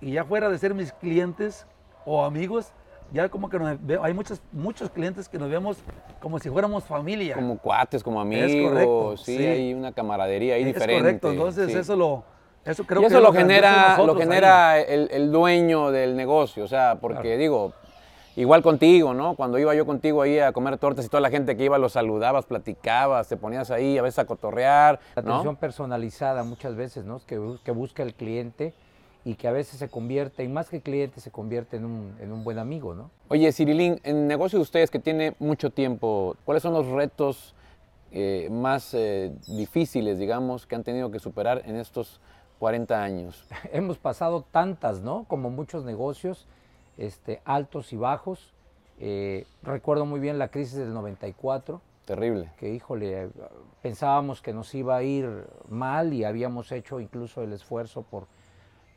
y 0.00 0.12
ya 0.12 0.24
fuera 0.24 0.48
de 0.48 0.58
ser 0.58 0.74
mis 0.74 0.92
clientes 0.92 1.66
o 2.04 2.24
amigos, 2.24 2.72
ya 3.12 3.28
como 3.28 3.48
que 3.48 3.58
nos 3.58 3.78
hay 4.02 4.14
muchos, 4.14 4.40
muchos 4.52 4.90
clientes 4.90 5.28
que 5.28 5.38
nos 5.38 5.50
vemos 5.50 5.78
como 6.20 6.38
si 6.38 6.50
fuéramos 6.50 6.84
familia. 6.84 7.34
Como 7.34 7.58
cuates, 7.58 8.02
como 8.02 8.20
amigos, 8.20 8.70
correcto, 8.70 9.16
sí, 9.18 9.36
sí. 9.36 9.46
hay 9.46 9.74
una 9.74 9.92
camaradería 9.92 10.54
ahí 10.54 10.62
es 10.62 10.66
diferente. 10.66 11.02
correcto, 11.02 11.30
entonces 11.30 11.72
sí. 11.72 11.78
eso 11.78 11.96
lo, 11.96 12.24
eso 12.64 12.84
creo 12.84 13.02
y 13.02 13.04
eso 13.06 13.16
es 13.16 13.22
lo 13.22 13.32
genera, 13.32 13.96
lo 13.98 14.14
genera 14.14 14.80
el, 14.80 15.08
el 15.10 15.32
dueño 15.32 15.90
del 15.90 16.16
negocio, 16.16 16.64
o 16.64 16.68
sea, 16.68 16.98
porque 17.00 17.36
digo, 17.36 17.72
igual 18.36 18.62
contigo, 18.62 19.14
¿no? 19.14 19.34
Cuando 19.34 19.58
iba 19.58 19.74
yo 19.74 19.84
contigo 19.84 20.22
ahí 20.22 20.38
a 20.38 20.52
comer 20.52 20.78
tortas 20.78 21.04
y 21.04 21.08
toda 21.08 21.20
la 21.20 21.30
gente 21.30 21.56
que 21.56 21.64
iba 21.64 21.78
los 21.78 21.92
saludabas, 21.92 22.46
platicabas, 22.46 23.28
te 23.28 23.36
ponías 23.36 23.70
ahí 23.70 23.98
a 23.98 24.02
veces 24.02 24.20
a 24.20 24.24
cotorrear, 24.26 25.00
La 25.16 25.22
¿no? 25.22 25.32
atención 25.32 25.56
personalizada 25.56 26.44
muchas 26.44 26.76
veces, 26.76 27.04
¿no? 27.04 27.20
Que, 27.26 27.40
que 27.64 27.70
busca 27.70 28.02
el 28.02 28.14
cliente 28.14 28.74
y 29.24 29.34
que 29.34 29.46
a 29.46 29.52
veces 29.52 29.78
se 29.78 29.88
convierte, 29.88 30.42
y 30.42 30.48
más 30.48 30.68
que 30.68 30.80
cliente, 30.80 31.20
se 31.20 31.30
convierte 31.30 31.76
en 31.76 31.84
un, 31.84 32.16
en 32.20 32.32
un 32.32 32.42
buen 32.42 32.58
amigo, 32.58 32.94
¿no? 32.94 33.10
Oye, 33.28 33.52
Cirilín, 33.52 34.00
en 34.02 34.16
el 34.16 34.26
negocio 34.26 34.58
de 34.58 34.62
ustedes 34.62 34.90
que 34.90 34.98
tiene 34.98 35.34
mucho 35.38 35.70
tiempo, 35.70 36.36
¿cuáles 36.44 36.62
son 36.62 36.72
los 36.72 36.86
retos 36.88 37.54
eh, 38.10 38.48
más 38.50 38.94
eh, 38.94 39.32
difíciles, 39.46 40.18
digamos, 40.18 40.66
que 40.66 40.74
han 40.74 40.82
tenido 40.82 41.10
que 41.10 41.18
superar 41.18 41.62
en 41.64 41.76
estos 41.76 42.20
40 42.62 43.02
años? 43.02 43.44
Hemos 43.72 43.98
pasado 43.98 44.44
tantas, 44.48 45.02
¿no? 45.02 45.24
Como 45.24 45.50
muchos 45.50 45.84
negocios, 45.84 46.46
este, 46.96 47.42
altos 47.44 47.92
y 47.92 47.96
bajos. 47.96 48.52
Eh, 49.00 49.48
recuerdo 49.64 50.06
muy 50.06 50.20
bien 50.20 50.38
la 50.38 50.46
crisis 50.46 50.76
del 50.78 50.94
94, 50.94 51.80
Terrible. 52.04 52.52
que 52.58 52.72
híjole, 52.72 53.30
pensábamos 53.82 54.40
que 54.42 54.52
nos 54.52 54.72
iba 54.76 54.94
a 54.94 55.02
ir 55.02 55.44
mal 55.68 56.12
y 56.12 56.22
habíamos 56.22 56.70
hecho 56.70 57.00
incluso 57.00 57.42
el 57.42 57.52
esfuerzo 57.52 58.02
por 58.02 58.28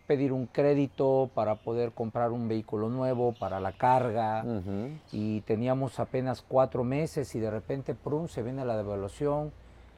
pedir 0.05 0.31
un 0.31 0.45
crédito 0.45 1.31
para 1.33 1.55
poder 1.55 1.91
comprar 1.91 2.31
un 2.33 2.47
vehículo 2.47 2.89
nuevo 2.89 3.33
para 3.33 3.59
la 3.59 3.71
carga 3.71 4.43
Ujú. 4.45 4.91
y 5.11 5.41
teníamos 5.41 5.99
apenas 5.99 6.43
cuatro 6.47 6.83
meses 6.83 7.33
y 7.33 7.39
de 7.39 7.49
repente 7.49 7.95
prum, 7.95 8.27
se 8.27 8.43
viene 8.43 8.63
la 8.63 8.77
devaluación, 8.77 9.51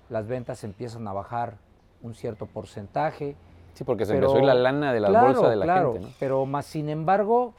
las 0.07 0.25
ventas 0.25 0.63
empiezan 0.63 1.05
a 1.09 1.11
bajar 1.11 1.57
un 2.01 2.13
cierto 2.15 2.45
porcentaje. 2.45 3.35
Sí, 3.77 3.83
porque 3.83 4.05
se 4.05 4.13
pero- 4.13 4.27
empezó 4.27 4.37
a 4.37 4.39
ir 4.39 4.45
la 4.45 4.53
lana 4.55 4.91
de 4.91 4.99
la 4.99 5.09
claro, 5.09 5.27
bolsa 5.27 5.49
de 5.49 5.55
la 5.55 5.65
claro, 5.65 5.93
gente, 5.93 6.07
¿no? 6.07 6.13
Pero 6.19 6.45
más 6.45 6.65
sin 6.65 6.89
embargo, 6.89 7.53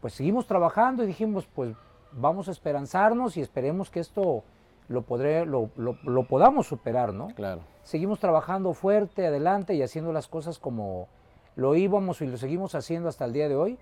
pues 0.00 0.14
seguimos 0.14 0.46
trabajando 0.46 1.04
y 1.04 1.06
dijimos, 1.06 1.46
pues 1.54 1.74
vamos 2.12 2.48
a 2.48 2.50
esperanzarnos 2.52 3.36
y 3.36 3.40
esperemos 3.42 3.90
que 3.90 4.00
esto 4.00 4.42
lo, 4.88 5.02
podré, 5.02 5.44
lo, 5.44 5.70
lo- 5.76 5.98
lo 6.04 6.24
podamos 6.26 6.66
superar, 6.66 7.12
¿no? 7.12 7.28
Claro. 7.34 7.60
Seguimos 7.82 8.20
trabajando 8.20 8.72
fuerte, 8.72 9.26
adelante 9.26 9.74
y 9.74 9.82
haciendo 9.82 10.12
las 10.12 10.28
cosas 10.28 10.58
como 10.58 11.08
lo 11.56 11.74
íbamos 11.74 12.20
y 12.22 12.26
lo 12.26 12.36
seguimos 12.38 12.74
haciendo 12.74 13.08
hasta 13.10 13.24
el 13.26 13.32
día 13.34 13.48
de 13.48 13.56
hoy. 13.56 13.78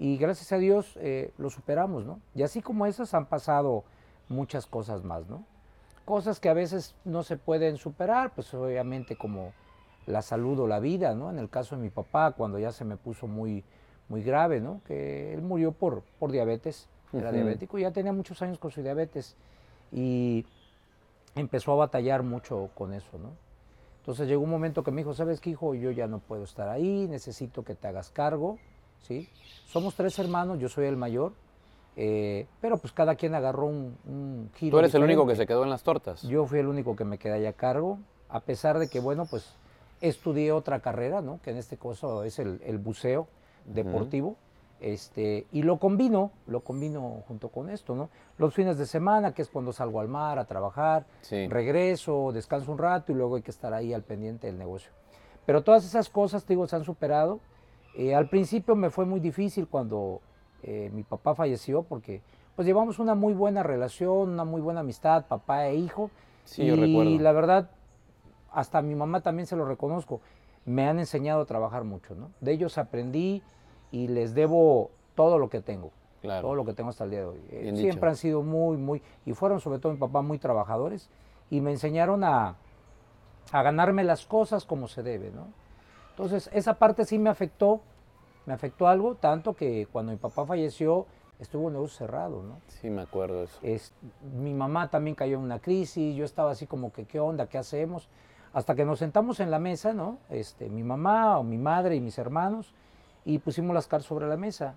Y 0.00 0.16
gracias 0.16 0.50
a 0.52 0.58
Dios 0.58 0.96
eh, 1.00 1.32
lo 1.38 1.50
superamos, 1.50 2.04
¿no? 2.04 2.20
Y 2.34 2.42
así 2.42 2.60
como 2.62 2.86
esas 2.86 3.14
han 3.14 3.26
pasado 3.26 3.84
muchas 4.28 4.66
cosas 4.66 5.04
más, 5.04 5.28
¿no? 5.28 5.44
Cosas 6.04 6.40
que 6.40 6.48
a 6.48 6.54
veces 6.54 6.94
no 7.04 7.22
se 7.22 7.36
pueden 7.36 7.76
superar, 7.76 8.30
pues 8.34 8.52
obviamente 8.54 9.16
como 9.16 9.52
la 10.08 10.22
salud 10.22 10.58
o 10.60 10.66
la 10.66 10.80
vida, 10.80 11.14
¿no? 11.14 11.30
En 11.30 11.38
el 11.38 11.48
caso 11.50 11.76
de 11.76 11.82
mi 11.82 11.90
papá, 11.90 12.32
cuando 12.32 12.58
ya 12.58 12.72
se 12.72 12.84
me 12.84 12.96
puso 12.96 13.26
muy, 13.26 13.62
muy 14.08 14.22
grave, 14.22 14.60
¿no? 14.60 14.80
Que 14.86 15.34
él 15.34 15.42
murió 15.42 15.72
por, 15.72 16.02
por 16.18 16.32
diabetes, 16.32 16.88
era 17.12 17.28
Ujú. 17.28 17.34
diabético, 17.36 17.78
ya 17.78 17.90
tenía 17.90 18.12
muchos 18.12 18.40
años 18.42 18.58
con 18.58 18.70
su 18.70 18.82
diabetes 18.82 19.36
y 19.92 20.46
empezó 21.34 21.72
a 21.72 21.76
batallar 21.76 22.22
mucho 22.22 22.70
con 22.74 22.94
eso, 22.94 23.18
¿no? 23.18 23.30
Entonces 24.00 24.26
llegó 24.26 24.42
un 24.42 24.50
momento 24.50 24.82
que 24.82 24.90
me 24.90 25.02
dijo, 25.02 25.12
¿sabes 25.12 25.40
qué, 25.40 25.50
hijo? 25.50 25.74
Yo 25.74 25.90
ya 25.90 26.06
no 26.06 26.18
puedo 26.20 26.44
estar 26.44 26.70
ahí, 26.70 27.06
necesito 27.08 27.62
que 27.62 27.74
te 27.74 27.88
hagas 27.88 28.10
cargo, 28.10 28.58
¿sí? 29.02 29.28
Somos 29.66 29.94
tres 29.94 30.18
hermanos, 30.18 30.58
yo 30.58 30.70
soy 30.70 30.86
el 30.86 30.96
mayor, 30.96 31.32
eh, 31.96 32.46
pero 32.62 32.78
pues 32.78 32.94
cada 32.94 33.16
quien 33.16 33.34
agarró 33.34 33.66
un, 33.66 33.98
un 34.06 34.50
giro 34.54 34.76
Tú 34.76 34.78
eres 34.78 34.94
el 34.94 35.02
único 35.02 35.26
que 35.26 35.36
se 35.36 35.46
quedó 35.46 35.64
en 35.64 35.70
las 35.70 35.82
tortas. 35.82 36.22
Yo 36.22 36.46
fui 36.46 36.60
el 36.60 36.68
único 36.68 36.96
que 36.96 37.04
me 37.04 37.18
quedé 37.18 37.34
ahí 37.34 37.46
a 37.46 37.52
cargo, 37.52 37.98
a 38.30 38.40
pesar 38.40 38.78
de 38.78 38.88
que, 38.88 39.00
bueno, 39.00 39.26
pues 39.26 39.54
estudié 40.00 40.52
otra 40.52 40.80
carrera, 40.80 41.20
¿no? 41.22 41.40
Que 41.42 41.50
en 41.50 41.56
este 41.56 41.76
caso 41.76 42.24
es 42.24 42.38
el, 42.38 42.60
el 42.64 42.78
buceo 42.78 43.28
deportivo. 43.66 44.36
Este, 44.80 45.46
y 45.50 45.62
lo 45.62 45.78
combino, 45.78 46.30
lo 46.46 46.60
combino 46.60 47.24
junto 47.26 47.48
con 47.48 47.68
esto, 47.68 47.96
¿no? 47.96 48.10
Los 48.38 48.54
fines 48.54 48.78
de 48.78 48.86
semana, 48.86 49.34
que 49.34 49.42
es 49.42 49.48
cuando 49.48 49.72
salgo 49.72 49.98
al 50.00 50.06
mar 50.06 50.38
a 50.38 50.44
trabajar, 50.44 51.04
Sí. 51.22 51.48
regreso, 51.48 52.30
descanso 52.32 52.70
un 52.70 52.78
rato 52.78 53.10
y 53.10 53.16
luego 53.16 53.34
hay 53.36 53.42
que 53.42 53.50
estar 53.50 53.74
ahí 53.74 53.92
al 53.92 54.02
pendiente 54.02 54.46
del 54.46 54.56
negocio. 54.56 54.92
Pero 55.46 55.64
todas 55.64 55.84
esas 55.84 56.08
cosas, 56.08 56.44
te 56.44 56.52
digo, 56.52 56.66
se 56.68 56.76
han 56.76 56.84
superado. 56.84 57.40
Eh, 57.96 58.14
al 58.14 58.28
principio 58.28 58.76
me 58.76 58.90
fue 58.90 59.04
muy 59.04 59.18
difícil 59.18 59.66
cuando 59.66 60.20
eh, 60.62 60.90
mi 60.92 61.02
papá 61.02 61.34
falleció 61.34 61.82
porque 61.82 62.20
pues 62.54 62.66
llevamos 62.66 62.98
una 63.00 63.14
muy 63.16 63.32
buena 63.34 63.62
relación, 63.64 64.28
una 64.30 64.44
muy 64.44 64.60
buena 64.60 64.80
amistad, 64.80 65.26
papá 65.26 65.66
e 65.68 65.74
hijo. 65.76 66.10
Sí, 66.44 66.64
yo 66.64 66.74
y 66.76 66.80
recuerdo. 66.80 67.18
la 67.22 67.32
verdad, 67.32 67.70
hasta 68.58 68.78
a 68.78 68.82
mi 68.82 68.96
mamá 68.96 69.20
también 69.20 69.46
se 69.46 69.54
lo 69.54 69.64
reconozco, 69.64 70.20
me 70.64 70.88
han 70.88 70.98
enseñado 70.98 71.42
a 71.42 71.44
trabajar 71.44 71.84
mucho, 71.84 72.16
¿no? 72.16 72.32
De 72.40 72.50
ellos 72.50 72.76
aprendí 72.76 73.40
y 73.92 74.08
les 74.08 74.34
debo 74.34 74.90
todo 75.14 75.38
lo 75.38 75.48
que 75.48 75.60
tengo. 75.60 75.92
Claro. 76.22 76.42
Todo 76.42 76.54
lo 76.56 76.64
que 76.64 76.72
tengo 76.72 76.90
hasta 76.90 77.04
el 77.04 77.10
día 77.10 77.20
de 77.20 77.26
hoy. 77.26 77.40
Eh, 77.50 77.60
Bien 77.62 77.76
Siempre 77.76 77.94
dicho. 77.94 78.06
han 78.06 78.16
sido 78.16 78.42
muy, 78.42 78.76
muy, 78.76 79.00
y 79.24 79.32
fueron 79.32 79.60
sobre 79.60 79.78
todo 79.78 79.92
mi 79.92 79.98
papá 79.98 80.22
muy 80.22 80.40
trabajadores 80.40 81.08
y 81.50 81.60
me 81.60 81.70
enseñaron 81.70 82.24
a, 82.24 82.56
a 83.52 83.62
ganarme 83.62 84.02
las 84.02 84.26
cosas 84.26 84.64
como 84.64 84.88
se 84.88 85.04
debe, 85.04 85.30
¿no? 85.30 85.46
Entonces, 86.10 86.50
esa 86.52 86.74
parte 86.74 87.04
sí 87.04 87.16
me 87.16 87.30
afectó, 87.30 87.80
me 88.44 88.54
afectó 88.54 88.88
algo, 88.88 89.14
tanto 89.14 89.54
que 89.54 89.86
cuando 89.86 90.10
mi 90.10 90.18
papá 90.18 90.44
falleció, 90.44 91.06
estuvo 91.38 91.68
el 91.68 91.74
negocio 91.74 91.98
cerrado, 91.98 92.42
¿no? 92.42 92.60
Sí, 92.66 92.90
me 92.90 93.02
acuerdo 93.02 93.44
eso. 93.44 93.56
Es, 93.62 93.94
mi 94.34 94.52
mamá 94.52 94.90
también 94.90 95.14
cayó 95.14 95.36
en 95.36 95.44
una 95.44 95.60
crisis, 95.60 96.16
yo 96.16 96.24
estaba 96.24 96.50
así 96.50 96.66
como 96.66 96.92
que, 96.92 97.04
¿qué 97.04 97.20
onda? 97.20 97.46
¿Qué 97.46 97.56
hacemos? 97.56 98.08
Hasta 98.52 98.74
que 98.74 98.84
nos 98.84 98.98
sentamos 98.98 99.40
en 99.40 99.50
la 99.50 99.58
mesa, 99.58 99.92
¿no? 99.92 100.18
Este, 100.30 100.68
mi 100.68 100.82
mamá 100.82 101.38
o 101.38 101.42
mi 101.42 101.58
madre 101.58 101.96
y 101.96 102.00
mis 102.00 102.18
hermanos, 102.18 102.72
y 103.24 103.38
pusimos 103.38 103.74
las 103.74 103.86
cartas 103.86 104.06
sobre 104.06 104.26
la 104.26 104.36
mesa. 104.36 104.74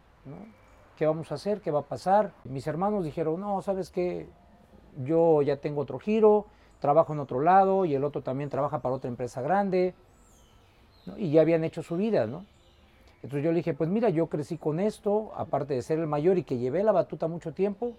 ¿Qué 0.97 1.05
vamos 1.05 1.31
a 1.31 1.35
hacer? 1.35 1.61
¿Qué 1.61 1.71
va 1.71 1.79
a 1.79 1.85
pasar? 1.85 2.33
Mis 2.43 2.67
hermanos 2.67 3.03
dijeron, 3.03 3.39
no, 3.39 3.61
¿sabes 3.61 3.89
qué? 3.89 4.27
Yo 5.03 5.41
ya 5.41 5.57
tengo 5.57 5.81
otro 5.81 5.99
giro, 5.99 6.45
trabajo 6.79 7.13
en 7.13 7.19
otro 7.19 7.39
lado, 7.41 7.85
y 7.85 7.95
el 7.95 8.03
otro 8.03 8.21
también 8.21 8.49
trabaja 8.49 8.79
para 8.79 8.95
otra 8.95 9.09
empresa 9.09 9.41
grande, 9.41 9.93
y 11.17 11.31
ya 11.31 11.41
habían 11.41 11.63
hecho 11.63 11.81
su 11.81 11.95
vida, 11.95 12.27
¿no? 12.27 12.45
Entonces 13.23 13.43
yo 13.43 13.51
le 13.51 13.57
dije, 13.57 13.73
pues 13.73 13.89
mira, 13.89 14.09
yo 14.09 14.27
crecí 14.27 14.57
con 14.57 14.79
esto, 14.79 15.31
aparte 15.35 15.75
de 15.75 15.81
ser 15.81 15.99
el 15.99 16.07
mayor 16.07 16.37
y 16.37 16.43
que 16.43 16.57
llevé 16.57 16.83
la 16.83 16.91
batuta 16.91 17.27
mucho 17.27 17.53
tiempo, 17.53 17.93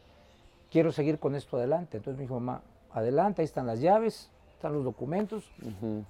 quiero 0.71 0.91
seguir 0.91 1.19
con 1.19 1.35
esto 1.35 1.57
adelante. 1.57 1.99
Entonces 1.99 2.19
me 2.19 2.23
dijo, 2.23 2.41
mamá, 2.41 2.63
adelante, 2.93 3.43
ahí 3.43 3.45
están 3.45 3.67
las 3.67 3.81
llaves, 3.81 4.31
están 4.63 4.75
los 4.75 4.85
documentos 4.85 5.51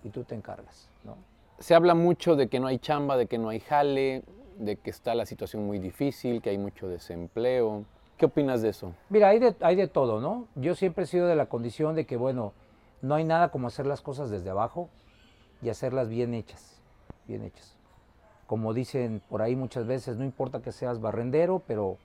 y 0.05 0.11
tú 0.11 0.25
te 0.25 0.35
encargas, 0.35 0.87
¿no? 1.05 1.17
Se 1.59 1.75
habla 1.75 1.95
mucho 1.95 2.37
de 2.37 2.49
que 2.49 2.61
no 2.61 2.67
hay 2.67 2.79
chamba, 2.79 3.17
de 3.17 3.27
que 3.27 3.39
no 3.39 3.49
hay 3.49 3.61
jale, 3.61 4.25
de 4.59 4.77
que 4.77 4.91
está 4.91 5.15
la 5.15 5.25
situación 5.25 5.65
muy 5.65 5.79
difícil, 5.79 6.43
que 6.43 6.51
hay 6.51 6.59
mucho 6.59 6.87
desempleo. 6.87 7.87
¿Qué 8.19 8.27
opinas 8.27 8.61
de 8.61 8.69
eso? 8.69 8.93
Mira, 9.09 9.29
hay 9.29 9.39
de, 9.39 9.57
hay 9.61 9.75
de 9.75 9.89
todo, 9.89 10.21
¿no? 10.21 10.49
Yo 10.55 10.75
siempre 10.75 11.05
he 11.05 11.07
sido 11.07 11.29
de 11.29 11.35
la 11.35 11.47
condición 11.47 11.95
de 11.95 12.05
que, 12.05 12.19
bueno, 12.19 12.53
no 13.01 13.15
hay 13.15 13.25
nada 13.25 13.49
como 13.49 13.69
hacer 13.69 13.87
las 13.87 14.03
cosas 14.03 14.29
desde 14.29 14.51
abajo 14.51 14.91
y 15.63 15.71
hacerlas 15.71 16.11
bien 16.11 16.35
hechas, 16.35 16.79
bien 17.27 17.43
hechas. 17.45 17.75
Como 18.47 18.75
dicen 18.75 19.23
por 19.31 19.41
ahí 19.41 19.57
muchas 19.57 19.87
veces, 19.87 20.19
no 20.19 20.25
importa 20.27 20.61
que 20.61 20.73
seas 20.73 21.01
barrendero, 21.01 21.63
pero 21.67 21.97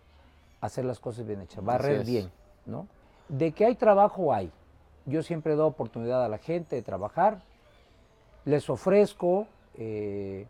hacer 0.62 0.86
las 0.86 1.02
cosas 1.02 1.28
bien 1.28 1.42
hechas, 1.42 1.62
barrer 1.62 2.06
bien, 2.06 2.32
¿no? 2.66 2.88
De 3.28 3.52
que 3.52 3.66
hay 3.66 3.76
trabajo, 3.76 4.34
hay. 4.34 4.50
Yo 5.08 5.24
siempre 5.24 5.56
doy 5.56 5.68
oportunidad 5.68 6.24
a 6.24 6.30
la 6.30 6.38
gente 6.38 6.76
de 6.76 6.82
trabajar, 6.84 7.40
les 8.46 8.70
ofrezco 8.70 9.48
eh, 9.76 10.46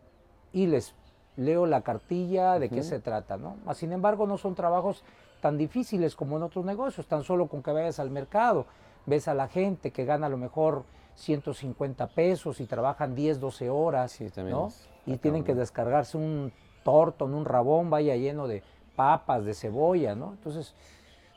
y 0.52 0.66
les 0.66 0.94
leo 1.36 1.64
la 1.66 1.82
cartilla 1.82 2.58
de 2.58 2.68
qué 2.68 2.82
se 2.82 2.98
trata, 2.98 3.36
¿no? 3.36 3.56
Sin 3.74 3.92
embargo, 3.92 4.26
no 4.26 4.36
son 4.36 4.56
trabajos 4.56 5.04
tan 5.40 5.56
difíciles 5.56 6.16
como 6.16 6.36
en 6.36 6.42
otros 6.42 6.64
negocios, 6.64 7.06
tan 7.06 7.22
solo 7.22 7.46
con 7.46 7.62
que 7.62 7.70
vayas 7.70 8.00
al 8.00 8.10
mercado, 8.10 8.66
ves 9.06 9.28
a 9.28 9.34
la 9.34 9.46
gente 9.46 9.92
que 9.92 10.04
gana 10.04 10.26
a 10.26 10.30
lo 10.30 10.36
mejor 10.36 10.82
150 11.14 12.08
pesos 12.08 12.60
y 12.60 12.66
trabajan 12.66 13.14
10, 13.14 13.38
12 13.38 13.70
horas, 13.70 14.12
Sí, 14.12 14.28
¿no? 14.36 14.70
Y 15.06 15.16
tienen 15.18 15.44
que 15.44 15.54
descargarse 15.54 16.18
un 16.18 16.52
tortón, 16.82 17.34
un 17.34 17.44
rabón, 17.44 17.88
vaya 17.90 18.16
lleno 18.16 18.48
de 18.48 18.62
papas, 18.96 19.44
de 19.44 19.54
cebolla, 19.54 20.16
¿no? 20.16 20.32
Entonces, 20.32 20.74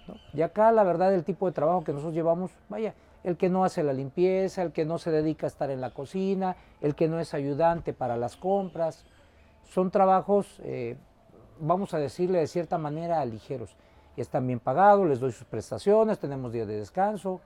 ¿no? 0.08 0.16
Y 0.34 0.42
acá 0.42 0.72
la 0.72 0.84
verdad 0.84 1.14
el 1.14 1.24
tipo 1.24 1.46
de 1.46 1.52
trabajo 1.52 1.84
que 1.84 1.94
nosotros 1.94 2.16
llevamos, 2.16 2.52
vaya, 2.70 2.96
el 3.24 3.38
que 3.38 3.50
no 3.50 3.64
hace 3.64 3.84
la 3.84 3.94
limpieza, 3.94 4.62
el 4.64 4.72
que 4.72 4.86
no 4.86 4.98
se 4.98 5.12
dedica 5.12 5.46
a 5.46 5.50
estar 5.50 5.70
en 5.72 5.82
la 5.82 5.92
cocina, 5.92 6.56
el 6.82 6.96
que 6.96 7.08
no 7.08 7.20
es 7.20 7.34
ayudante 7.34 7.94
para 7.94 8.18
las 8.18 8.36
compras, 8.36 9.06
son 9.64 9.92
trabajos 9.92 10.60
eh, 10.64 10.98
vamos 11.60 11.94
a 11.94 12.00
decirle 12.00 12.40
de 12.40 12.48
cierta 12.48 12.78
manera, 12.78 13.24
ligeros. 13.26 13.76
Están 14.18 14.46
bien 14.46 14.60
pagados, 14.60 15.08
les 15.08 15.20
doy 15.20 15.32
sus 15.32 15.48
prestaciones, 15.48 16.20
tenemos 16.20 16.52
días 16.52 16.68
de 16.68 16.78
descanso. 16.78 17.40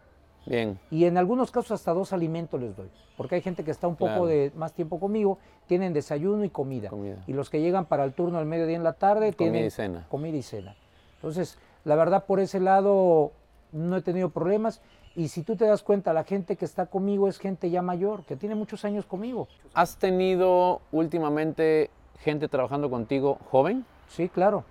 Bien. 0.45 0.79
Y 0.91 1.05
en 1.05 1.17
algunos 1.17 1.51
casos 1.51 1.71
hasta 1.71 1.93
dos 1.93 2.13
alimentos 2.13 2.59
les 2.61 2.75
doy, 2.75 2.89
porque 3.17 3.35
hay 3.35 3.41
gente 3.41 3.63
que 3.63 3.71
está 3.71 3.87
un 3.87 3.95
poco 3.95 4.11
Claro. 4.11 4.25
de 4.27 4.51
más 4.55 4.73
tiempo 4.73 4.99
conmigo, 4.99 5.37
tienen 5.67 5.93
desayuno 5.93 6.43
y 6.43 6.49
comida. 6.49 6.89
Comida. 6.89 7.23
Y 7.27 7.33
los 7.33 7.49
que 7.49 7.61
llegan 7.61 7.85
para 7.85 8.03
el 8.03 8.13
turno 8.13 8.37
al 8.37 8.45
mediodía 8.45 8.75
en 8.75 8.83
la 8.83 8.93
tarde 8.93 9.33
Comida 9.33 9.51
tienen 9.51 9.65
y 9.65 9.71
cena. 9.71 10.05
comida 10.09 10.37
y 10.37 10.43
cena. 10.43 10.75
Entonces, 11.15 11.57
la 11.83 11.95
verdad 11.95 12.25
por 12.25 12.39
ese 12.39 12.59
lado 12.59 13.31
no 13.71 13.97
he 13.97 14.01
tenido 14.01 14.29
problemas 14.29 14.81
y 15.15 15.29
si 15.29 15.43
tú 15.43 15.55
te 15.55 15.65
das 15.65 15.81
cuenta, 15.81 16.11
la 16.11 16.25
gente 16.25 16.57
que 16.57 16.65
está 16.65 16.87
conmigo 16.87 17.29
es 17.29 17.39
gente 17.39 17.69
ya 17.69 17.81
mayor, 17.81 18.23
que 18.25 18.35
tiene 18.35 18.53
muchos 18.53 18.83
años 18.83 19.05
conmigo. 19.05 19.47
¿Has 19.73 19.97
tenido 19.97 20.81
últimamente 20.91 21.89
gente 22.19 22.49
trabajando 22.49 22.89
contigo 22.89 23.39
joven? 23.49 23.85
Sí, 24.09 24.27
claro. 24.27 24.65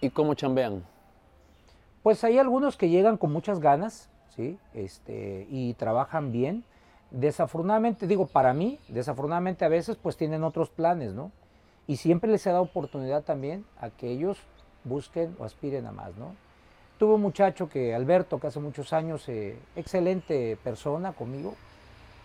¿Y 0.00 0.10
cómo 0.10 0.34
chambean? 0.34 0.84
Pues 2.04 2.22
hay 2.22 2.38
algunos 2.38 2.76
que 2.76 2.88
llegan 2.88 3.16
con 3.16 3.32
muchas 3.32 3.58
ganas, 3.58 4.08
¿sí? 4.36 4.56
Este, 4.72 5.48
y 5.50 5.74
trabajan 5.74 6.30
bien. 6.30 6.62
Desafortunadamente, 7.10 8.06
digo, 8.06 8.26
para 8.26 8.54
mí, 8.54 8.78
desafortunadamente 8.86 9.64
a 9.64 9.68
veces 9.68 9.96
pues 9.96 10.16
tienen 10.16 10.44
otros 10.44 10.70
planes, 10.70 11.12
¿no? 11.12 11.32
Y 11.88 11.96
siempre 11.96 12.30
les 12.30 12.46
he 12.46 12.50
dado 12.50 12.62
oportunidad 12.62 13.24
también 13.24 13.64
a 13.80 13.90
que 13.90 14.10
ellos 14.10 14.38
busquen 14.84 15.34
o 15.40 15.44
aspiren 15.44 15.86
a 15.86 15.92
más, 15.92 16.16
¿no? 16.16 16.34
Tuve 16.98 17.14
un 17.14 17.22
muchacho 17.22 17.68
que, 17.68 17.94
Alberto, 17.94 18.40
que 18.40 18.46
hace 18.46 18.60
muchos 18.60 18.92
años, 18.92 19.28
eh, 19.28 19.58
excelente 19.76 20.56
persona 20.62 21.12
conmigo, 21.12 21.54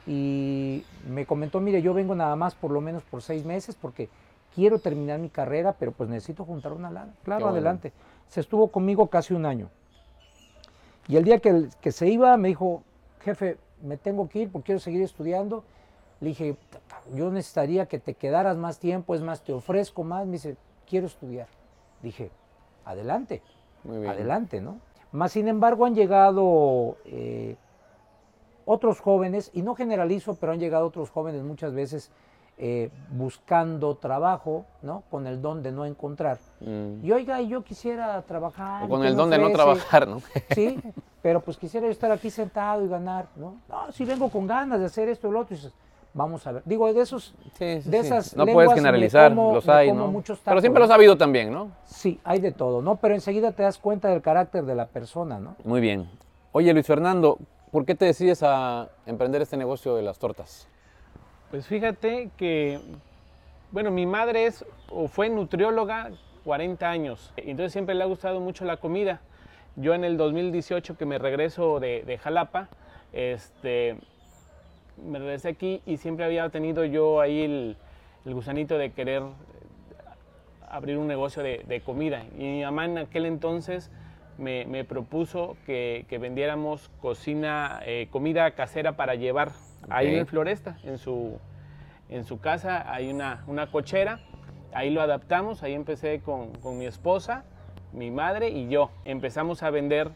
y 0.07 0.83
me 1.07 1.25
comentó, 1.25 1.59
mire, 1.59 1.81
yo 1.81 1.93
vengo 1.93 2.15
nada 2.15 2.35
más 2.35 2.55
por 2.55 2.71
lo 2.71 2.81
menos 2.81 3.03
por 3.03 3.21
seis 3.21 3.45
meses 3.45 3.75
porque 3.75 4.09
quiero 4.55 4.79
terminar 4.79 5.19
mi 5.19 5.29
carrera, 5.29 5.73
pero 5.73 5.91
pues 5.91 6.09
necesito 6.09 6.45
juntar 6.45 6.73
una 6.73 6.89
lana. 6.89 7.13
Claro, 7.23 7.49
adelante. 7.49 7.91
Se 8.27 8.39
estuvo 8.39 8.69
conmigo 8.69 9.07
casi 9.07 9.33
un 9.33 9.45
año. 9.45 9.69
Y 11.07 11.17
el 11.17 11.23
día 11.23 11.39
que, 11.39 11.67
que 11.81 11.91
se 11.91 12.07
iba 12.07 12.35
me 12.37 12.47
dijo, 12.47 12.83
jefe, 13.21 13.57
me 13.81 13.97
tengo 13.97 14.29
que 14.29 14.39
ir 14.39 14.51
porque 14.51 14.67
quiero 14.67 14.79
seguir 14.79 15.01
estudiando. 15.01 15.63
Le 16.19 16.29
dije, 16.29 16.55
yo 17.13 17.31
necesitaría 17.31 17.87
que 17.87 17.99
te 17.99 18.13
quedaras 18.13 18.57
más 18.57 18.79
tiempo, 18.79 19.15
es 19.15 19.21
más, 19.21 19.43
te 19.43 19.53
ofrezco 19.53 20.03
más. 20.03 20.25
Me 20.25 20.33
dice, 20.33 20.55
quiero 20.87 21.07
estudiar. 21.07 21.47
Dije, 22.01 22.31
adelante, 22.85 23.41
Muy 23.83 23.99
bien. 23.99 24.11
adelante, 24.11 24.61
¿no? 24.61 24.79
Más 25.11 25.31
sin 25.31 25.47
embargo 25.47 25.85
han 25.85 25.95
llegado 25.95 26.97
eh, 27.05 27.55
otros 28.65 28.99
jóvenes, 28.99 29.51
y 29.53 29.61
no 29.61 29.75
generalizo, 29.75 30.35
pero 30.35 30.51
han 30.53 30.59
llegado 30.59 30.87
otros 30.87 31.09
jóvenes 31.09 31.43
muchas 31.43 31.73
veces 31.73 32.11
eh, 32.57 32.89
buscando 33.09 33.95
trabajo, 33.95 34.65
¿no? 34.83 35.03
Con 35.09 35.25
el 35.25 35.41
don 35.41 35.63
de 35.63 35.71
no 35.71 35.85
encontrar. 35.85 36.37
Mm. 36.59 37.03
Y 37.03 37.11
oiga, 37.11 37.41
yo 37.41 37.63
quisiera 37.63 38.21
trabajar. 38.21 38.83
O 38.83 38.85
¿y 38.85 38.89
con 38.89 39.03
el 39.03 39.15
don 39.15 39.29
de 39.29 39.37
no 39.39 39.45
ofrece?". 39.45 39.63
trabajar, 39.63 40.07
¿no? 40.07 40.21
Sí, 40.53 40.79
pero 41.23 41.41
pues 41.41 41.57
quisiera 41.57 41.87
yo 41.87 41.91
estar 41.91 42.11
aquí 42.11 42.29
sentado 42.29 42.85
y 42.85 42.87
ganar, 42.87 43.27
¿no? 43.35 43.55
No, 43.67 43.91
si 43.91 44.05
vengo 44.05 44.29
con 44.29 44.45
ganas 44.45 44.79
de 44.79 44.85
hacer 44.85 45.09
esto 45.09 45.27
y 45.27 45.31
lo 45.31 45.39
otro, 45.39 45.55
y 45.55 45.57
dices, 45.57 45.73
vamos 46.13 46.45
a 46.47 46.51
ver. 46.51 46.63
Digo, 46.65 46.91
de 46.93 47.01
esos, 47.01 47.33
Sí, 47.57 47.81
sí, 47.81 47.89
de 47.89 48.01
sí. 48.01 48.07
esas 48.07 48.35
No 48.35 48.45
lenguas 48.45 48.65
puedes 48.67 48.79
generalizar, 48.79 49.31
como- 49.31 49.53
los 49.53 49.67
hay, 49.69 49.91
¿no? 49.91 50.07
muchos 50.07 50.39
Pero 50.43 50.59
siempre 50.61 50.79
¿no? 50.79 50.85
los 50.85 50.91
ha 50.91 50.95
habido 50.95 51.17
también, 51.17 51.51
¿no? 51.51 51.71
Sí, 51.85 52.19
hay 52.23 52.39
de 52.39 52.51
todo, 52.51 52.81
¿no? 52.81 52.97
Pero 52.97 53.13
enseguida 53.13 53.51
te 53.51 53.63
das 53.63 53.77
cuenta 53.77 54.09
del 54.09 54.21
carácter 54.21 54.65
de 54.65 54.75
la 54.75 54.87
persona, 54.87 55.39
¿no? 55.39 55.55
Muy 55.63 55.79
bien. 55.81 56.09
Oye, 56.51 56.73
Luis 56.73 56.85
Fernando, 56.85 57.37
¿por 57.71 57.85
qué 57.85 57.95
te 57.95 58.05
decides 58.05 58.43
a 58.43 58.89
emprender 59.05 59.41
este 59.41 59.55
negocio 59.57 59.95
de 59.95 60.01
las 60.01 60.19
tortas? 60.19 60.67
Pues 61.49 61.65
fíjate 61.67 62.29
que, 62.37 62.79
bueno, 63.71 63.91
mi 63.91 64.05
madre 64.05 64.45
es 64.47 64.65
o 64.89 65.07
fue 65.07 65.29
nutrióloga 65.29 66.11
40 66.43 66.89
años, 66.89 67.31
entonces 67.37 67.71
siempre 67.71 67.93
le 67.95 68.03
ha 68.03 68.07
gustado 68.07 68.39
mucho 68.39 68.65
la 68.65 68.77
comida. 68.77 69.21
Yo 69.77 69.93
en 69.93 70.03
el 70.03 70.17
2018 70.17 70.97
que 70.97 71.05
me 71.05 71.17
regreso 71.17 71.79
de, 71.79 72.03
de 72.03 72.17
Jalapa, 72.17 72.67
este, 73.13 73.97
me 75.05 75.19
regresé 75.19 75.49
aquí 75.49 75.81
y 75.85 75.97
siempre 75.97 76.25
había 76.25 76.49
tenido 76.49 76.85
yo 76.85 77.21
ahí 77.21 77.41
el, 77.43 77.77
el 78.25 78.33
gusanito 78.33 78.77
de 78.77 78.91
querer 78.91 79.23
abrir 80.69 80.97
un 80.97 81.07
negocio 81.07 81.43
de, 81.43 81.63
de 81.67 81.81
comida. 81.81 82.23
Y 82.37 82.43
mi 82.43 82.63
mamá 82.63 82.85
en 82.85 82.97
aquel 82.97 83.25
entonces 83.25 83.91
me, 84.37 84.65
me 84.65 84.85
propuso 84.85 85.57
que, 85.65 86.05
que 86.07 86.17
vendiéramos 86.17 86.89
cocina, 87.01 87.81
eh, 87.85 88.07
comida 88.09 88.51
casera 88.51 88.95
para 88.95 89.15
llevar 89.15 89.51
ahí 89.89 90.15
en 90.15 90.27
Floresta, 90.27 90.77
en 90.83 90.97
su, 90.97 91.37
en 92.09 92.23
su 92.23 92.39
casa 92.39 92.91
hay 92.93 93.11
una, 93.11 93.43
una 93.47 93.71
cochera, 93.71 94.19
ahí 94.73 94.89
lo 94.89 95.01
adaptamos, 95.01 95.63
ahí 95.63 95.73
empecé 95.73 96.21
con, 96.21 96.53
con 96.55 96.77
mi 96.77 96.85
esposa, 96.85 97.43
mi 97.91 98.09
madre 98.11 98.49
y 98.49 98.69
yo. 98.69 98.91
Empezamos 99.03 99.63
a 99.63 99.69
vender 99.69 100.11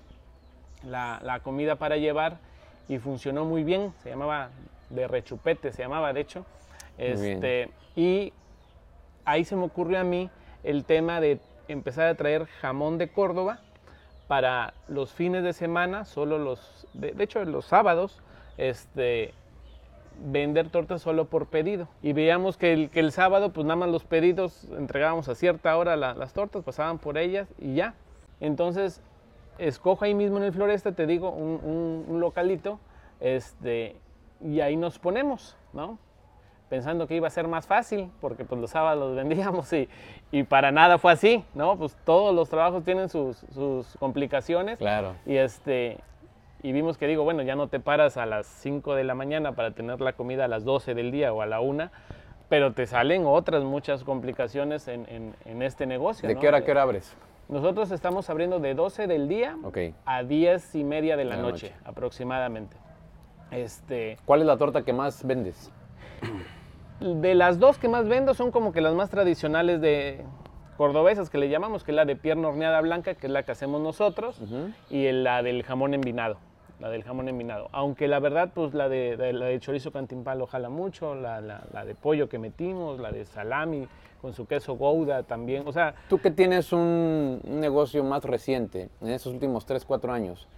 la, 0.84 1.20
la 1.24 1.42
comida 1.42 1.76
para 1.76 1.98
llevar 1.98 2.38
y 2.88 3.00
funcionó 3.00 3.44
muy 3.46 3.64
bien, 3.64 3.94
se 4.04 4.10
llamaba 4.12 4.52
de 4.90 5.08
rechupete, 5.08 5.72
se 5.72 5.82
llamaba 5.84 6.14
de 6.14 6.22
hecho. 6.22 6.46
Este, 6.98 7.70
y 7.96 8.34
ahí 9.26 9.44
se 9.46 9.56
me 9.56 9.64
ocurrió 9.66 10.00
a 10.00 10.04
mí 10.04 10.30
el 10.64 10.86
tema 10.86 11.20
de 11.20 11.40
empezar 11.68 12.08
a 12.08 12.16
traer 12.16 12.46
jamón 12.46 12.98
de 12.98 13.10
Córdoba 13.10 13.60
para 14.28 14.74
los 14.88 15.12
fines 15.14 15.44
de 15.44 15.54
semana, 15.54 16.06
solo 16.06 16.38
los, 16.40 16.88
de, 16.94 17.12
de 17.12 17.24
hecho 17.24 17.44
los 17.46 17.66
sábados, 17.66 18.22
este, 18.58 19.34
vender 20.24 20.70
tortas 20.70 21.02
solo 21.02 21.26
por 21.26 21.48
pedido. 21.48 21.88
Y 22.02 22.14
veíamos 22.14 22.58
que 22.58 22.74
el, 22.74 22.90
que 22.90 23.02
el 23.02 23.12
sábado, 23.12 23.52
pues 23.52 23.66
nada 23.66 23.76
más 23.76 23.90
los 23.90 24.04
pedidos, 24.06 24.66
entregábamos 24.78 25.28
a 25.30 25.36
cierta 25.36 25.76
hora 25.78 25.96
la- 25.96 26.14
las 26.14 26.34
tortas, 26.34 26.64
pasaban 26.64 26.98
por 27.00 27.18
ellas 27.18 27.48
y 27.60 27.76
ya. 27.76 27.94
Entonces, 28.40 29.02
escojo 29.58 30.06
ahí 30.06 30.14
mismo 30.14 30.38
en 30.38 30.44
el 30.44 30.54
Floresta, 30.54 30.94
te 30.94 31.06
digo, 31.06 31.30
un, 31.30 31.60
un- 31.64 32.06
un 32.08 32.20
localito, 32.20 32.80
este, 33.20 33.96
y 34.42 34.60
ahí 34.62 34.76
nos 34.76 35.00
ponemos, 35.00 35.56
¿no? 35.74 35.98
Pensando 36.70 37.08
que 37.08 37.16
iba 37.16 37.28
a 37.28 37.32
ser 37.32 37.48
más 37.48 37.68
fácil, 37.68 38.10
porque 38.22 38.44
pues 38.44 38.60
los 38.60 38.72
sábados 38.72 39.00
los 39.00 39.16
vendíamos 39.30 39.72
y, 39.74 39.88
y 40.32 40.44
para 40.44 40.72
nada 40.72 40.98
fue 40.98 41.12
así, 41.12 41.46
¿no? 41.54 41.78
Pues 41.78 41.96
todos 42.06 42.34
los 42.34 42.50
trabajos 42.50 42.84
tienen 42.84 43.08
sus, 43.10 43.38
sus 43.54 43.96
complicaciones. 44.00 44.78
Claro. 44.80 45.14
Y 45.26 45.38
este 45.38 46.00
y 46.64 46.72
vimos 46.72 46.98
que 46.98 47.06
digo, 47.06 47.24
bueno, 47.24 47.44
ya 47.44 47.56
no 47.56 47.68
te 47.68 47.80
paras 47.80 48.18
a 48.18 48.26
las 48.26 48.48
5 48.48 48.96
de 48.96 49.04
la 49.04 49.14
mañana 49.14 49.52
para 49.52 49.72
tener 49.72 50.02
la 50.02 50.14
comida 50.14 50.46
a 50.46 50.48
las 50.48 50.64
12 50.66 50.96
del 50.96 51.12
día 51.12 51.32
o 51.32 51.44
a 51.44 51.46
la 51.46 51.60
1, 51.60 51.92
pero 52.50 52.74
te 52.74 52.88
salen 52.88 53.26
otras 53.28 53.64
muchas 53.64 54.04
complicaciones 54.04 54.88
en, 54.88 55.06
en- 55.08 55.36
en 55.46 55.62
este 55.62 55.86
negocio. 55.86 56.28
¿De 56.28 56.34
¿no? 56.34 56.42
qué 56.42 56.48
hora 56.48 56.58
a 56.60 56.64
qué 56.64 56.72
hora 56.72 56.82
abres? 56.82 57.16
Nosotros 57.50 57.92
estamos 57.92 58.28
abriendo 58.32 58.60
de 58.60 58.74
12 58.74 59.06
del 59.06 59.28
día 59.28 59.56
a 60.06 60.24
10 60.24 60.74
y 60.74 60.84
media 60.84 61.16
de 61.16 61.26
la, 61.26 61.36
De 61.36 61.42
la 61.44 61.48
noche, 61.48 61.70
noche. 61.70 61.82
aproximadamente. 61.86 62.76
Este, 63.52 64.18
¿Cuál 64.26 64.42
es 64.42 64.48
la 64.48 64.58
torta 64.58 64.84
que 64.84 64.94
más 64.94 65.26
vendes? 65.26 65.72
de 67.00 67.36
las 67.36 67.60
dos 67.60 67.78
que 67.78 67.90
más 67.90 68.08
vendo 68.08 68.34
son 68.34 68.52
como 68.52 68.72
que 68.72 68.82
las 68.82 68.94
más 68.96 69.10
tradicionales 69.10 69.82
de 69.82 70.22
cordobesas 70.78 71.30
que 71.30 71.38
le 71.38 71.50
llamamos, 71.50 71.84
que 71.84 71.92
es 71.92 71.96
la 71.96 72.06
de 72.06 72.16
pierna 72.16 72.48
horneada 72.48 72.82
blanca, 72.82 73.16
que 73.16 73.28
es 73.28 73.34
la 73.34 73.44
que 73.44 73.52
hacemos 73.52 73.82
nosotros, 73.82 74.40
y 74.90 75.12
la 75.12 75.44
del 75.44 75.64
jamón 75.64 75.94
envinado. 75.94 76.38
La 76.80 76.90
del 76.90 77.04
jamón 77.04 77.30
envinado. 77.30 77.70
Aunque 77.72 78.08
la 78.10 78.20
verdad, 78.20 78.50
pues 78.54 78.74
la 78.74 78.90
de, 78.90 79.16
de- 79.16 79.32
la 79.32 79.46
de 79.46 79.60
chorizo 79.62 79.92
cantimpalo 79.94 80.46
jala 80.48 80.68
mucho, 80.70 81.16
la, 81.16 81.40
la- 81.40 81.64
la 81.72 81.86
de 81.86 81.96
pollo 81.96 82.28
que 82.28 82.38
metimos, 82.40 83.00
la 83.00 83.12
de 83.14 83.24
salami 83.24 83.88
con 84.22 84.34
su 84.34 84.46
queso 84.46 84.76
gouda 84.76 85.24
también. 85.24 85.64
O 85.68 85.72
sea, 85.72 85.96
Tú 86.10 86.18
que 86.20 86.32
tienes 86.32 86.74
un, 86.74 87.40
un 87.42 87.60
negocio 87.62 88.04
más 88.04 88.26
reciente, 88.26 88.90
en 89.00 89.10
esos 89.10 89.32
últimos 89.34 89.66
3, 89.66 89.86
4 89.86 90.12
años, 90.12 90.50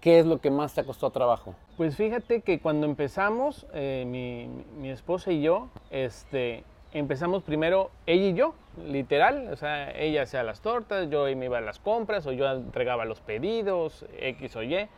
¿qué 0.00 0.18
es 0.18 0.26
lo 0.26 0.38
que 0.40 0.50
más 0.50 0.74
te 0.74 0.84
costado 0.84 1.10
trabajo? 1.10 1.54
Pues 1.76 1.96
fíjate 1.96 2.40
que 2.42 2.58
cuando 2.60 2.86
empezamos, 2.86 3.66
eh, 3.74 4.04
mi, 4.06 4.48
mi 4.80 4.90
esposa 4.90 5.32
y 5.32 5.42
yo, 5.42 5.68
este, 5.90 6.64
empezamos 6.92 7.42
primero 7.42 7.90
ella 8.06 8.26
y 8.28 8.34
yo, 8.34 8.54
literal, 8.86 9.48
o 9.52 9.56
sea, 9.56 9.90
ella 9.98 10.22
hacía 10.22 10.42
las 10.42 10.60
tortas, 10.60 11.08
yo 11.10 11.24
me 11.36 11.46
iba 11.46 11.58
a 11.58 11.60
las 11.60 11.78
compras 11.78 12.26
o 12.26 12.32
yo 12.32 12.50
entregaba 12.50 13.04
los 13.04 13.20
pedidos, 13.20 14.04
X 14.18 14.56
o 14.56 14.62
Y. 14.62 14.88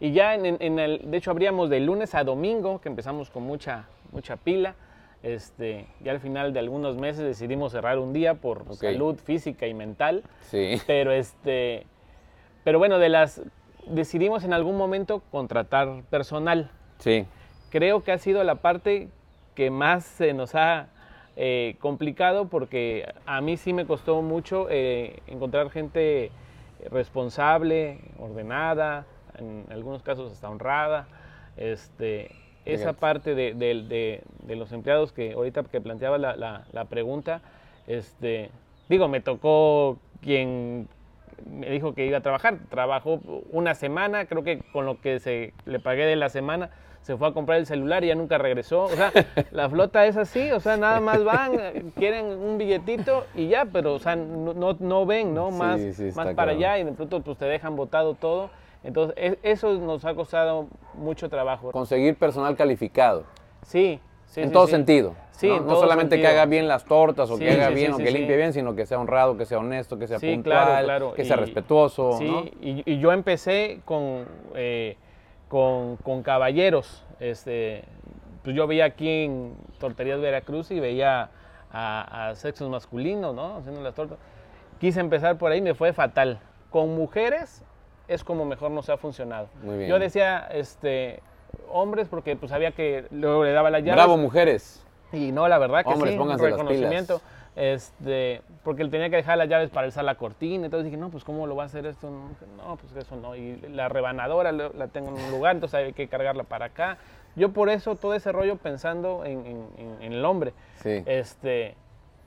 Y 0.00 0.12
ya 0.12 0.34
en, 0.34 0.56
en- 0.60 0.78
el, 0.78 1.10
de 1.10 1.16
hecho 1.16 1.30
abríamos 1.30 1.70
de 1.70 1.80
lunes 1.80 2.14
a 2.14 2.24
domingo, 2.24 2.80
que 2.80 2.88
empezamos 2.88 3.30
con 3.30 3.44
mucha, 3.44 3.86
mucha 4.10 4.36
pila. 4.36 4.74
Este, 5.22 5.86
ya 6.02 6.10
al 6.10 6.18
final 6.18 6.52
de 6.52 6.58
algunos 6.58 6.96
meses 6.96 7.22
decidimos 7.22 7.70
cerrar 7.70 7.98
un 8.00 8.12
día 8.12 8.34
por 8.34 8.74
salud 8.74 9.16
física 9.16 9.68
y 9.68 9.74
mental. 9.74 10.24
Sí. 10.50 10.80
Pero 10.88 11.12
este, 11.12 11.86
pero 12.64 12.80
bueno, 12.80 12.98
de 12.98 13.08
las 13.08 13.40
decidimos 13.86 14.44
en 14.44 14.52
algún 14.52 14.76
momento 14.76 15.22
contratar 15.30 16.02
personal. 16.10 16.70
Sí. 16.98 17.26
Creo 17.70 18.02
que 18.02 18.12
ha 18.12 18.18
sido 18.18 18.42
la 18.44 18.56
parte 18.56 19.08
que 19.54 19.70
más 19.70 20.04
se 20.04 20.32
nos 20.34 20.54
ha 20.54 20.88
eh, 21.36 21.76
complicado 21.80 22.48
porque 22.48 23.12
a 23.26 23.40
mí 23.40 23.56
sí 23.56 23.72
me 23.72 23.86
costó 23.86 24.20
mucho 24.22 24.66
eh, 24.70 25.20
encontrar 25.26 25.70
gente 25.70 26.30
responsable, 26.90 27.98
ordenada, 28.18 29.06
en 29.38 29.64
algunos 29.70 30.02
casos 30.02 30.32
hasta 30.32 30.48
honrada. 30.50 31.06
Este, 31.56 32.30
esa 32.64 32.78
Fíjate. 32.90 32.98
parte 33.00 33.34
de, 33.34 33.54
de- 33.54 33.82
de- 33.82 34.22
de 34.46 34.56
los 34.56 34.72
empleados 34.72 35.12
que 35.12 35.32
ahorita 35.32 35.62
que 35.64 35.80
planteaba 35.80 36.18
la, 36.18 36.36
la- 36.36 36.64
la 36.72 36.84
pregunta, 36.86 37.40
este, 37.86 38.50
Digo, 38.88 39.08
me 39.08 39.20
tocó 39.20 39.96
quien 40.20 40.86
me 41.46 41.70
dijo 41.70 41.94
que 41.94 42.06
iba 42.06 42.18
a 42.18 42.22
trabajar. 42.22 42.58
Trabajó 42.68 43.20
una 43.50 43.74
semana, 43.74 44.26
creo 44.26 44.42
que 44.42 44.60
con 44.72 44.86
lo 44.86 45.00
que 45.00 45.18
se 45.20 45.54
le 45.64 45.80
pagué 45.80 46.06
de 46.06 46.16
la 46.16 46.28
semana, 46.28 46.70
se 47.02 47.16
fue 47.16 47.28
a 47.28 47.32
comprar 47.32 47.58
el 47.58 47.66
celular 47.66 48.04
y 48.04 48.08
ya 48.08 48.14
nunca 48.14 48.38
regresó. 48.38 48.84
O 48.84 48.90
sea, 48.90 49.12
la 49.50 49.68
flota 49.68 50.06
es 50.06 50.16
así, 50.16 50.50
o 50.52 50.60
sea, 50.60 50.76
nada 50.76 51.00
más 51.00 51.24
van, 51.24 51.92
quieren 51.96 52.26
un 52.26 52.58
billetito 52.58 53.26
y 53.34 53.48
ya, 53.48 53.66
pero, 53.66 53.94
o 53.94 53.98
sea, 53.98 54.16
no, 54.16 54.54
no, 54.54 54.76
no 54.78 55.06
ven, 55.06 55.34
¿no? 55.34 55.50
Más, 55.50 55.80
sí, 55.80 56.10
más 56.14 56.34
para 56.34 56.52
allá 56.52 56.78
y 56.78 56.84
de 56.84 56.92
pronto 56.92 57.20
pues 57.20 57.38
te 57.38 57.44
dejan 57.44 57.76
botado 57.76 58.14
todo. 58.14 58.50
Entonces, 58.84 59.38
eso 59.42 59.74
nos 59.74 60.04
ha 60.04 60.14
costado 60.14 60.66
mucho 60.94 61.28
trabajo. 61.28 61.70
Conseguir 61.70 62.16
personal 62.16 62.56
calificado. 62.56 63.24
Sí, 63.62 64.00
sí. 64.32 64.40
en 64.40 64.48
sí, 64.48 64.52
todo 64.52 64.66
sí. 64.66 64.72
sentido. 64.72 65.14
Sí, 65.32 65.48
¿no? 65.48 65.56
en 65.56 65.62
No 65.62 65.68
todo 65.72 65.80
solamente 65.82 66.16
sentido. 66.16 66.30
que 66.30 66.34
haga 66.36 66.46
bien 66.46 66.68
las 66.68 66.84
tortas 66.84 67.30
o 67.30 67.38
que 67.38 67.50
haga 67.50 67.68
bien 67.70 67.92
o 67.92 67.98
que 67.98 68.10
limpie 68.10 68.36
bien, 68.36 68.52
sino 68.52 68.74
que 68.74 68.86
sea 68.86 68.98
honrado, 68.98 69.36
que 69.36 69.44
sea 69.44 69.58
honesto, 69.58 69.98
que 69.98 70.06
sea 70.06 70.18
puntual, 70.18 70.42
claro, 70.42 70.84
claro. 70.84 71.14
que 71.14 71.24
sea 71.24 71.36
respetuoso. 71.36 72.18
Sí, 72.18 72.24
¿no? 72.24 72.44
y, 72.60 72.82
y 72.86 72.98
yo 72.98 73.12
empecé 73.12 73.80
con, 73.84 74.26
eh, 74.54 74.96
con, 75.48 75.96
con 75.96 76.22
caballeros. 76.22 77.04
Este, 77.20 77.84
pues 78.42 78.56
yo 78.56 78.66
veía 78.66 78.84
aquí 78.84 79.24
en 79.24 79.54
Torterías 79.78 80.20
Veracruz 80.20 80.70
y 80.70 80.80
veía 80.80 81.30
a, 81.72 82.28
a 82.28 82.34
sexos 82.34 82.68
masculinos, 82.70 83.34
¿no? 83.34 83.56
Haciendo 83.58 83.80
las 83.82 83.94
tortas. 83.94 84.18
Quise 84.80 85.00
empezar 85.00 85.38
por 85.38 85.52
ahí, 85.52 85.60
me 85.60 85.74
fue 85.74 85.92
fatal. 85.92 86.40
Con 86.70 86.94
mujeres 86.94 87.62
es 88.08 88.24
como 88.24 88.44
mejor 88.44 88.70
nos 88.70 88.88
ha 88.90 88.96
funcionado. 88.96 89.48
Muy 89.62 89.78
bien. 89.78 89.88
Yo 89.88 89.98
decía, 89.98 90.48
este, 90.52 91.20
hombres, 91.70 92.08
porque 92.08 92.36
pues 92.36 92.50
sabía 92.50 92.72
que 92.72 93.06
luego 93.10 93.44
le 93.44 93.52
daba 93.52 93.70
la 93.70 93.80
llave. 93.80 93.92
Bravo, 93.92 94.16
mujeres. 94.16 94.84
Y 95.12 95.32
no, 95.32 95.46
la 95.48 95.58
verdad 95.58 95.84
que 95.84 95.90
Hombres, 95.90 96.12
sí, 96.12 96.18
pónganse 96.18 96.44
las 96.44 96.52
reconocimiento. 96.52 97.18
pilas. 97.18 97.32
Este, 97.54 98.40
porque 98.64 98.80
él 98.82 98.90
tenía 98.90 99.10
que 99.10 99.16
dejar 99.16 99.36
las 99.36 99.46
llaves 99.48 99.68
para 99.68 99.84
alzar 99.86 100.04
la 100.04 100.14
cortina. 100.14 100.64
Entonces 100.64 100.86
dije, 100.86 100.96
no, 100.96 101.10
pues 101.10 101.22
¿cómo 101.22 101.46
lo 101.46 101.54
va 101.54 101.64
a 101.64 101.66
hacer 101.66 101.84
esto? 101.86 102.08
No, 102.10 102.30
No, 102.66 102.76
pues 102.76 102.96
eso 102.96 103.16
no. 103.16 103.36
Y 103.36 103.56
la 103.70 103.88
rebanadora 103.90 104.52
la 104.52 104.88
tengo 104.88 105.08
en 105.08 105.22
un 105.22 105.30
lugar, 105.30 105.54
entonces 105.56 105.74
hay 105.78 105.92
que 105.92 106.08
cargarla 106.08 106.44
para 106.44 106.66
acá. 106.66 106.96
Yo 107.36 107.50
por 107.52 107.68
eso 107.68 107.94
todo 107.96 108.14
ese 108.14 108.32
rollo 108.32 108.56
pensando 108.56 109.24
en, 109.24 109.44
en- 109.46 109.66
en- 109.76 110.02
en 110.02 110.12
el 110.14 110.24
hombre. 110.24 110.54
Sí. 110.82 111.02
Este, 111.06 111.74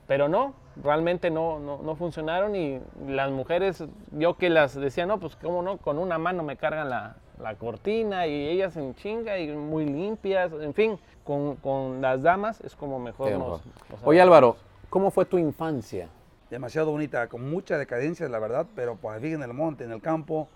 pero 0.06 0.28
no, 0.28 0.54
realmente 0.80 1.30
no, 1.30 1.58
no, 1.58 1.78
no 1.82 1.96
funcionaron 1.96 2.54
y 2.54 2.80
las 3.08 3.30
mujeres, 3.32 3.82
yo 4.12 4.36
que 4.36 4.48
las 4.50 4.74
decía, 4.76 5.06
no, 5.06 5.18
pues 5.18 5.34
cómo 5.36 5.62
no, 5.62 5.78
con 5.78 5.98
una 5.98 6.18
mano 6.18 6.44
me 6.44 6.56
cargan 6.56 6.88
la, 6.90 7.16
la 7.40 7.54
cortina 7.54 8.26
y 8.26 8.48
ellas 8.48 8.76
en 8.76 8.94
chinga 8.94 9.38
y 9.38 9.48
muy 9.48 9.84
limpias, 9.84 10.52
en 10.60 10.74
fin, 10.74 10.98
con, 11.24 11.56
con 11.56 12.00
las 12.00 12.22
damas 12.22 12.60
es 12.62 12.74
como 12.74 12.98
mejor 12.98 13.32
nos, 13.32 13.60
nos 13.90 14.02
Oye. 14.04 14.20
Álvaro, 14.20 14.56
¿cómo 14.88 15.10
fue 15.10 15.24
tu 15.24 15.38
infancia? 15.38 16.08
demasiado 16.50 16.90
bonita, 16.92 17.26
con 17.28 17.48
mucha 17.50 17.76
decadencia, 17.76 18.28
la 18.28 18.38
verdad, 18.38 18.66
pero 18.74 18.96
pues 18.96 19.18
aquí 19.18 19.32
en 19.32 19.42
el 19.42 19.52
monte, 19.52 19.84
en 19.84 19.92
el 19.92 20.00
campo, 20.00 20.48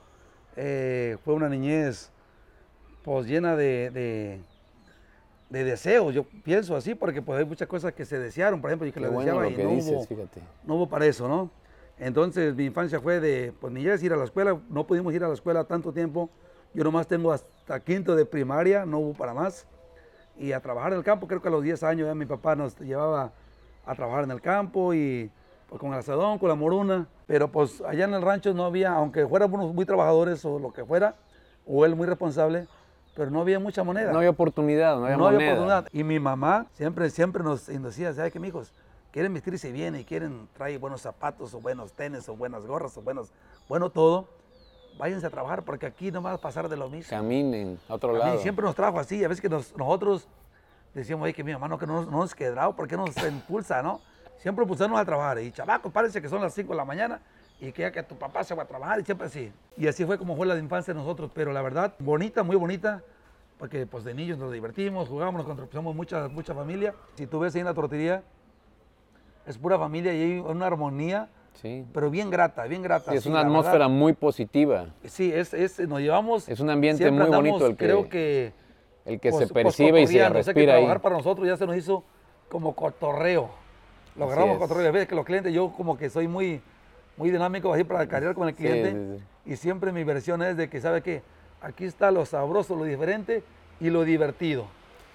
eh, 0.56 1.16
fue 1.24 1.34
una 1.34 1.48
niñez 1.48 2.10
pues 3.02 3.26
llena 3.26 3.56
de, 3.56 3.90
de, 3.90 4.40
de 5.48 5.64
deseos, 5.64 6.14
yo 6.14 6.24
pienso 6.44 6.76
así, 6.76 6.94
porque 6.94 7.22
pues 7.22 7.38
hay 7.38 7.44
muchas 7.44 7.66
cosas 7.66 7.92
que 7.92 8.04
se 8.04 8.18
desearon, 8.18 8.60
por 8.60 8.70
ejemplo, 8.70 8.86
yo 8.86 8.92
que 8.92 9.00
las 9.00 9.10
bueno 9.10 9.24
deseaba 9.26 9.42
lo 9.42 9.50
y 9.50 9.54
que 9.54 9.64
no 9.64 9.70
dices, 9.70 9.92
hubo, 9.92 10.04
fíjate. 10.04 10.40
no 10.64 10.74
hubo 10.76 10.88
para 10.88 11.06
eso, 11.06 11.26
¿no? 11.26 11.50
Entonces 11.98 12.54
mi 12.54 12.66
infancia 12.66 13.00
fue 13.00 13.20
de, 13.20 13.52
pues 13.60 13.72
niñez, 13.72 14.02
ir 14.02 14.12
a 14.12 14.16
la 14.16 14.24
escuela, 14.24 14.58
no 14.68 14.86
pudimos 14.86 15.12
ir 15.12 15.24
a 15.24 15.28
la 15.28 15.34
escuela 15.34 15.64
tanto 15.64 15.92
tiempo, 15.92 16.30
yo 16.74 16.84
nomás 16.84 17.06
tengo 17.06 17.32
hasta 17.32 17.80
quinto 17.80 18.14
de 18.16 18.24
primaria, 18.24 18.84
no 18.86 18.98
hubo 18.98 19.14
para 19.14 19.34
más, 19.34 19.66
y 20.38 20.52
a 20.52 20.60
trabajar 20.60 20.92
en 20.92 20.98
el 20.98 21.04
campo, 21.04 21.26
creo 21.26 21.42
que 21.42 21.48
a 21.48 21.50
los 21.50 21.62
10 21.62 21.82
años 21.82 22.06
ya 22.06 22.14
mi 22.14 22.26
papá 22.26 22.56
nos 22.56 22.78
llevaba 22.78 23.32
a 23.84 23.94
trabajar 23.94 24.24
en 24.24 24.30
el 24.30 24.40
campo 24.40 24.94
y 24.94 25.30
pues, 25.68 25.80
con 25.80 25.92
el 25.92 25.98
asadón, 25.98 26.38
con 26.38 26.48
la 26.48 26.54
moruna, 26.54 27.06
pero 27.26 27.48
pues 27.50 27.80
allá 27.82 28.04
en 28.04 28.14
el 28.14 28.22
rancho 28.22 28.54
no 28.54 28.64
había, 28.64 28.92
aunque 28.92 29.26
fuéramos 29.26 29.74
muy 29.74 29.84
trabajadores 29.84 30.44
o 30.44 30.58
lo 30.58 30.72
que 30.72 30.84
fuera, 30.84 31.14
o 31.66 31.84
él 31.84 31.94
muy 31.94 32.06
responsable, 32.06 32.66
pero 33.14 33.30
no 33.30 33.40
había 33.40 33.58
mucha 33.58 33.82
moneda. 33.84 34.12
No 34.12 34.18
había 34.18 34.30
oportunidad, 34.30 34.96
no 34.96 35.04
había 35.04 35.16
No 35.16 35.26
había 35.26 35.38
moneda. 35.38 35.52
oportunidad. 35.52 35.88
Y 35.92 36.04
mi 36.04 36.18
mamá 36.18 36.66
siempre, 36.72 37.10
siempre 37.10 37.42
nos 37.42 37.66
decía, 37.66 38.12
¿sabes 38.14 38.32
qué, 38.32 38.40
mijos? 38.40 38.72
Quieren 39.12 39.34
vestirse 39.34 39.72
bien 39.72 39.96
y 39.96 40.04
quieren 40.04 40.48
traer 40.54 40.78
buenos 40.78 41.02
zapatos 41.02 41.52
o 41.54 41.60
buenos 41.60 41.92
tenis 41.92 42.28
o 42.28 42.36
buenas 42.36 42.64
gorras 42.64 42.96
o 42.96 43.02
buenos, 43.02 43.32
bueno 43.68 43.90
todo. 43.90 44.28
Váyanse 44.98 45.26
a 45.26 45.30
trabajar 45.30 45.62
porque 45.62 45.86
aquí 45.86 46.10
no 46.10 46.22
va 46.22 46.32
a 46.34 46.38
pasar 46.38 46.68
de 46.68 46.76
lo 46.76 46.88
mismo. 46.90 47.08
Caminen 47.10 47.78
a 47.88 47.94
otro 47.94 48.12
mí 48.12 48.18
lado. 48.18 48.38
siempre 48.38 48.64
nos 48.64 48.74
trajo 48.74 48.98
así. 48.98 49.24
A 49.24 49.28
veces 49.28 49.40
que 49.40 49.48
nos- 49.48 49.74
nosotros 49.76 50.28
decíamos, 50.94 51.24
oye, 51.24 51.32
que 51.32 51.42
mi 51.44 51.52
mamá 51.52 51.68
no, 51.68 51.78
que 51.78 51.86
no, 51.86 52.04
no 52.04 52.18
nos 52.18 52.34
quedrado, 52.34 52.74
¿por 52.76 52.86
qué 52.86 52.96
nos 52.96 53.16
impulsa, 53.24 53.82
no? 53.82 54.00
Siempre 54.38 54.62
impulsarnos 54.64 54.98
a 54.98 55.04
trabajar. 55.04 55.38
Y 55.40 55.52
chavacos, 55.52 55.92
parece 55.92 56.20
que 56.20 56.28
son 56.28 56.40
las 56.42 56.52
5 56.54 56.72
de 56.72 56.76
la 56.76 56.84
mañana 56.84 57.20
y 57.60 57.72
que 57.72 57.82
ya 57.82 57.90
que 57.92 58.02
tu 58.02 58.16
papá 58.16 58.42
se 58.44 58.54
va 58.54 58.62
a 58.64 58.66
trabajar 58.66 59.00
y 59.00 59.04
siempre 59.04 59.26
así. 59.26 59.52
Y 59.76 59.86
así 59.86 60.04
fue 60.04 60.18
como 60.18 60.36
fue 60.36 60.46
la 60.46 60.56
infancia 60.58 60.92
de 60.92 61.00
nosotros. 61.00 61.30
Pero 61.34 61.52
la 61.52 61.62
verdad, 61.62 61.94
bonita, 61.98 62.42
muy 62.42 62.56
bonita, 62.56 63.02
porque 63.58 63.86
pues 63.86 64.04
de 64.04 64.12
niños 64.14 64.38
nos 64.38 64.52
divertimos, 64.52 65.08
jugamos, 65.08 65.46
nos 65.46 65.70
somos 65.70 65.94
mucha, 65.94 66.28
mucha 66.28 66.54
familia. 66.54 66.94
Si 67.16 67.26
tú 67.26 67.38
ves 67.38 67.54
ahí 67.54 67.60
en 67.60 67.66
la 67.66 67.74
tortería, 67.74 68.22
es 69.46 69.56
pura 69.58 69.78
familia 69.78 70.12
y 70.14 70.22
hay 70.22 70.38
una 70.38 70.66
armonía, 70.66 71.28
Sí. 71.54 71.84
pero 71.92 72.10
bien 72.10 72.30
grata, 72.30 72.64
bien 72.64 72.82
grata. 72.82 73.10
Sí, 73.10 73.18
es 73.18 73.22
sí, 73.24 73.28
una 73.28 73.38
verdad. 73.40 73.50
atmósfera 73.58 73.88
muy 73.88 74.12
positiva. 74.14 74.86
Sí, 75.04 75.30
es, 75.32 75.52
es, 75.52 75.78
nos 75.80 76.00
llevamos. 76.00 76.48
Es 76.48 76.60
un 76.60 76.70
ambiente 76.70 77.10
muy 77.10 77.26
bonito 77.26 77.66
el 77.66 77.76
que- 77.76 77.84
Creo 77.84 78.08
que. 78.08 78.52
El 79.04 79.20
que 79.20 79.30
pues- 79.30 79.46
se 79.48 79.52
pues 79.52 79.64
percibe 79.64 80.00
y 80.02 80.06
se 80.06 80.12
cotorreando. 80.14 80.38
O 80.38 80.42
sea, 80.42 80.54
que 80.54 80.60
respira 80.60 80.74
ahí. 80.74 80.80
trabajar 80.80 81.02
para 81.02 81.16
nosotros 81.16 81.46
ya 81.46 81.56
se 81.56 81.66
nos 81.66 81.76
hizo 81.76 82.04
como 82.48 82.74
cotorreo. 82.74 83.50
Lo 84.16 84.24
agarramos 84.26 84.58
cotorreo. 84.58 84.88
A 84.88 84.90
veces 84.92 85.08
que 85.08 85.14
los 85.14 85.24
clientes, 85.24 85.52
yo 85.52 85.72
como 85.76 85.96
que 85.98 86.08
soy 86.10 86.28
muy, 86.28 86.60
muy 87.16 87.30
dinámico 87.30 87.72
así 87.74 87.84
para 87.84 88.06
cargar 88.06 88.34
con 88.34 88.48
el 88.48 88.54
cliente. 88.54 89.18
sí. 89.18 89.24
Y 89.52 89.56
siempre 89.56 89.90
mi 89.92 90.04
versión 90.04 90.42
es 90.42 90.56
de 90.56 90.68
que, 90.68 90.80
¿sabe 90.80 91.02
qué? 91.02 91.22
Aquí 91.62 91.84
está 91.84 92.10
lo 92.10 92.24
sabroso, 92.26 92.76
lo 92.76 92.84
diferente 92.84 93.42
y 93.80 93.90
lo 93.90 94.04
divertido. 94.04 94.66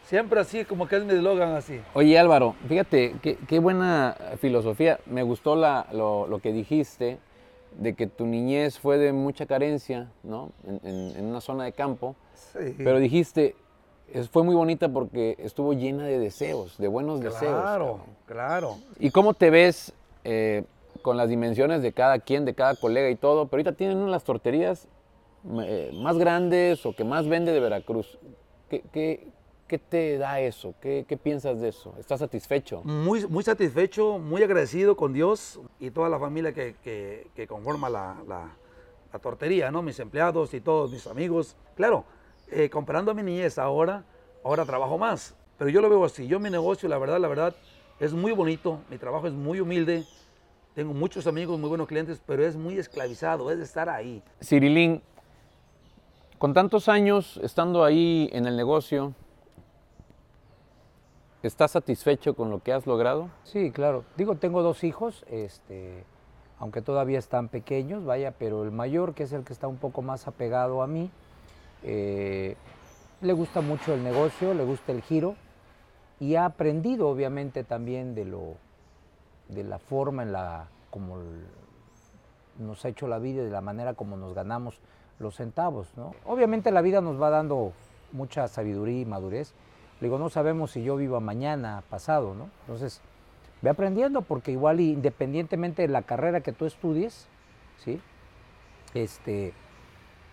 Siempre 0.05 0.39
así, 0.39 0.65
como 0.65 0.87
que 0.87 0.97
es 0.97 1.03
mi 1.03 1.13
eslogan 1.13 1.53
así. 1.55 1.81
Oye 1.93 2.17
Álvaro, 2.19 2.55
fíjate, 2.67 3.15
qué, 3.21 3.37
qué 3.47 3.59
buena 3.59 4.15
filosofía. 4.39 4.99
Me 5.07 5.23
gustó 5.23 5.55
la- 5.55 5.87
lo, 5.91 6.27
lo 6.27 6.39
que 6.39 6.51
dijiste 6.51 7.17
de 7.79 7.93
que 7.95 8.07
tu 8.07 8.25
niñez 8.25 8.79
fue 8.79 8.97
de 8.97 9.11
mucha 9.13 9.45
carencia, 9.47 10.09
¿no? 10.23 10.51
En, 10.67 10.79
en- 10.83 11.17
en 11.17 11.25
una 11.25 11.41
zona 11.41 11.63
de 11.65 11.71
campo. 11.71 12.15
Sí. 12.35 12.75
Pero 12.77 12.99
dijiste, 12.99 13.55
es- 14.13 14.29
fue 14.29 14.43
muy 14.43 14.55
bonita 14.55 14.89
porque 14.89 15.35
estuvo 15.39 15.73
llena 15.73 16.05
de 16.05 16.19
deseos, 16.19 16.77
de 16.77 16.87
buenos 16.87 17.19
deseos. 17.19 17.61
Claro, 17.61 17.99
claro. 18.27 18.75
¿Y 18.99 19.09
cómo 19.09 19.33
te 19.33 19.49
ves 19.49 19.91
eh, 20.23 20.63
con 21.01 21.17
las 21.17 21.29
dimensiones 21.29 21.81
de 21.81 21.91
cada 21.93 22.19
quien, 22.19 22.45
de 22.45 22.53
cada 22.53 22.75
colega 22.75 23.09
y 23.09 23.15
todo? 23.15 23.47
Pero 23.47 23.55
ahorita 23.61 23.71
tienen 23.73 23.97
unas 23.97 24.23
torterías 24.23 24.87
eh, 25.63 25.91
más 25.95 26.17
grandes 26.19 26.85
o 26.85 26.93
que 26.95 27.03
más 27.03 27.27
vende 27.27 27.51
de 27.51 27.59
Veracruz. 27.59 28.19
¿Qué, 28.69 28.83
qué- 28.93 29.27
qué 29.67 29.77
te 29.79 30.17
da 30.17 30.39
eso? 30.39 30.75
¿Qué, 30.81 31.05
qué 31.07 31.17
piensas 31.17 31.59
de 31.61 31.69
eso? 31.69 31.93
¿Estás 31.99 32.19
satisfecho? 32.19 32.81
Muy, 32.83 33.25
muy 33.27 33.43
satisfecho, 33.43 34.19
muy 34.19 34.43
agradecido 34.43 34.95
con 34.95 35.13
Dios 35.13 35.59
y 35.79 35.89
toda 35.91 36.09
la 36.09 36.19
familia 36.19 36.53
que, 36.53 36.75
que- 36.83 37.27
que 37.35 37.47
conforma 37.47 37.89
la, 37.89 38.17
la- 38.27 38.55
la 39.13 39.19
tortería, 39.19 39.71
¿no? 39.71 39.81
Mis 39.81 39.99
empleados 39.99 40.53
y 40.53 40.61
todos 40.61 40.91
mis 40.91 41.07
amigos. 41.07 41.55
Claro, 41.75 42.03
eh, 42.51 42.69
comparando 42.69 43.11
a 43.11 43.13
mi 43.13 43.23
niñez 43.23 43.57
ahora, 43.57 44.03
ahora 44.43 44.65
trabajo 44.65 44.97
más. 44.97 45.35
Pero 45.57 45.69
yo 45.69 45.81
lo 45.81 45.89
veo 45.89 46.03
así. 46.03 46.27
Yo 46.27 46.39
mi 46.39 46.49
negocio, 46.49 46.89
la 46.89 46.97
verdad, 46.97 47.19
la 47.19 47.27
verdad, 47.29 47.55
es 47.99 48.13
muy 48.13 48.33
bonito. 48.33 48.81
Mi 48.89 48.97
trabajo 48.97 49.25
es 49.27 49.33
muy 49.33 49.61
humilde. 49.61 50.03
Tengo 50.75 50.93
muchos 50.93 51.25
amigos, 51.27 51.57
muy 51.57 51.69
buenos 51.69 51.87
clientes, 51.87 52.21
pero 52.25 52.45
es 52.45 52.57
muy 52.57 52.77
esclavizado, 52.77 53.49
es 53.49 53.57
de 53.57 53.63
estar 53.63 53.87
ahí. 53.87 54.21
Cirilín, 54.43 55.01
con 56.37 56.53
tantos 56.53 56.89
años 56.89 57.39
estando 57.41 57.85
ahí 57.85 58.29
en 58.33 58.45
el 58.45 58.57
negocio, 58.57 59.13
¿estás 61.47 61.71
satisfecho 61.71 62.35
con 62.35 62.49
lo 62.49 62.59
que 62.59 62.73
has 62.73 62.85
logrado? 62.85 63.29
Sí, 63.43 63.71
claro. 63.71 64.03
Digo, 64.17 64.35
tengo 64.35 64.61
dos 64.61 64.83
hijos, 64.83 65.25
este, 65.29 66.03
aunque 66.59 66.81
todavía 66.81 67.19
están 67.19 67.49
pequeños, 67.49 68.05
vaya, 68.05 68.31
pero 68.31 68.63
el 68.63 68.71
mayor, 68.71 69.13
que 69.13 69.23
es 69.23 69.33
el 69.33 69.43
que 69.43 69.53
está 69.53 69.67
un 69.67 69.77
poco 69.77 70.01
más 70.01 70.27
apegado 70.27 70.81
a 70.81 70.87
mí, 70.87 71.09
eh, 71.83 72.55
le 73.21 73.33
gusta 73.33 73.61
mucho 73.61 73.93
el 73.93 74.03
negocio, 74.03 74.53
le 74.53 74.63
gusta 74.63 74.91
el 74.91 75.01
giro 75.01 75.35
y 76.19 76.35
ha 76.35 76.45
aprendido 76.45 77.09
obviamente 77.09 77.63
también 77.63 78.15
de 78.15 78.25
lo 78.25 78.55
de 79.49 79.63
la 79.63 79.79
forma 79.79 80.23
en 80.23 80.31
la 80.31 80.67
como 80.89 81.17
nos 82.57 82.83
ha 82.85 82.89
hecho 82.89 83.07
la 83.07 83.19
vida 83.19 83.41
y 83.41 83.45
de 83.45 83.51
la 83.51 83.61
manera 83.61 83.93
como 83.93 84.17
nos 84.17 84.33
ganamos 84.33 84.79
los 85.19 85.35
centavos, 85.35 85.87
¿no? 85.97 86.13
Obviamente 86.25 86.71
la 86.71 86.81
vida 86.81 87.01
nos 87.01 87.21
va 87.21 87.29
dando 87.29 87.73
mucha 88.11 88.47
sabiduría 88.47 89.01
y 89.01 89.05
madurez. 89.05 89.53
Le 90.01 90.07
digo, 90.07 90.17
no 90.17 90.29
sabemos 90.29 90.71
si 90.71 90.83
yo 90.83 90.97
viva 90.97 91.19
mañana, 91.19 91.83
pasado, 91.89 92.35
¿no? 92.35 92.49
Entonces, 92.61 93.01
ve 93.61 93.69
aprendiendo 93.69 94.21
porque 94.21 94.51
igual 94.51 94.79
independientemente 94.79 95.81
de 95.83 95.87
la 95.87 96.01
carrera 96.01 96.41
que 96.41 96.51
tú 96.51 96.65
estudies, 96.65 97.27
¿sí? 97.77 98.01
Este, 98.93 99.53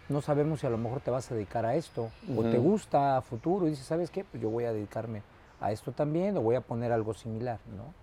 no 0.09 0.21
sabemos 0.21 0.61
si 0.61 0.67
a 0.67 0.71
lo 0.71 0.79
mejor 0.79 1.01
te 1.01 1.11
vas 1.11 1.31
a 1.31 1.35
dedicar 1.35 1.65
a 1.65 1.75
esto 1.75 2.11
o 2.37 2.43
te 2.43 2.59
gusta 2.59 3.17
a 3.17 3.23
futuro 3.23 3.67
y 3.67 3.71
dices, 3.71 3.87
¿sabes 3.87 4.11
qué? 4.11 4.25
Pues 4.25 4.43
yo 4.43 4.51
voy 4.51 4.65
a 4.65 4.73
dedicarme 4.73 5.23
a 5.61 5.73
esto 5.73 5.93
también 5.93 6.37
o 6.37 6.43
voy 6.43 6.57
a 6.57 6.61
poner 6.61 6.93
algo 6.93 7.15
similar, 7.15 7.59
¿no? 7.77 7.95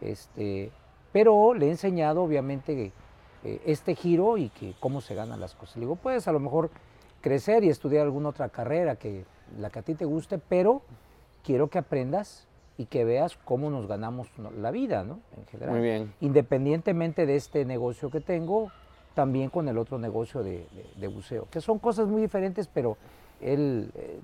Este, 0.00 0.70
pero 1.12 1.54
le 1.54 1.66
he 1.66 1.70
enseñado 1.70 2.22
obviamente 2.22 2.92
eh, 3.44 3.62
este 3.64 3.94
giro 3.94 4.36
y 4.36 4.48
que 4.48 4.74
cómo 4.80 5.00
se 5.00 5.14
ganan 5.14 5.40
las 5.40 5.54
cosas. 5.54 5.76
Le 5.76 5.82
digo, 5.82 5.96
puedes 5.96 6.26
a 6.28 6.32
lo 6.32 6.40
mejor 6.40 6.70
crecer 7.20 7.64
y 7.64 7.68
estudiar 7.68 8.04
alguna 8.04 8.30
otra 8.30 8.48
carrera 8.48 8.96
que 8.96 9.24
la 9.58 9.70
que 9.70 9.78
a 9.78 9.82
ti 9.82 9.94
te 9.94 10.04
guste, 10.04 10.38
pero 10.38 10.82
quiero 11.44 11.68
que 11.68 11.78
aprendas 11.78 12.46
y 12.78 12.86
que 12.86 13.04
veas 13.04 13.38
cómo 13.44 13.70
nos 13.70 13.86
ganamos 13.86 14.28
la 14.60 14.70
vida, 14.70 15.02
¿no? 15.02 15.20
En 15.36 15.46
general. 15.46 15.74
Muy 15.76 15.82
bien. 15.82 16.12
Independientemente 16.20 17.24
de 17.26 17.36
este 17.36 17.64
negocio 17.64 18.10
que 18.10 18.20
tengo, 18.20 18.70
también 19.14 19.48
con 19.48 19.66
el 19.68 19.78
otro 19.78 19.98
negocio 19.98 20.42
de, 20.42 20.66
de- 20.72 20.86
de 20.96 21.08
buceo, 21.08 21.46
que 21.50 21.60
son 21.62 21.78
cosas 21.78 22.06
muy 22.06 22.20
diferentes, 22.20 22.68
pero 22.68 22.98
él, 23.40 23.90
eh, 23.94 24.20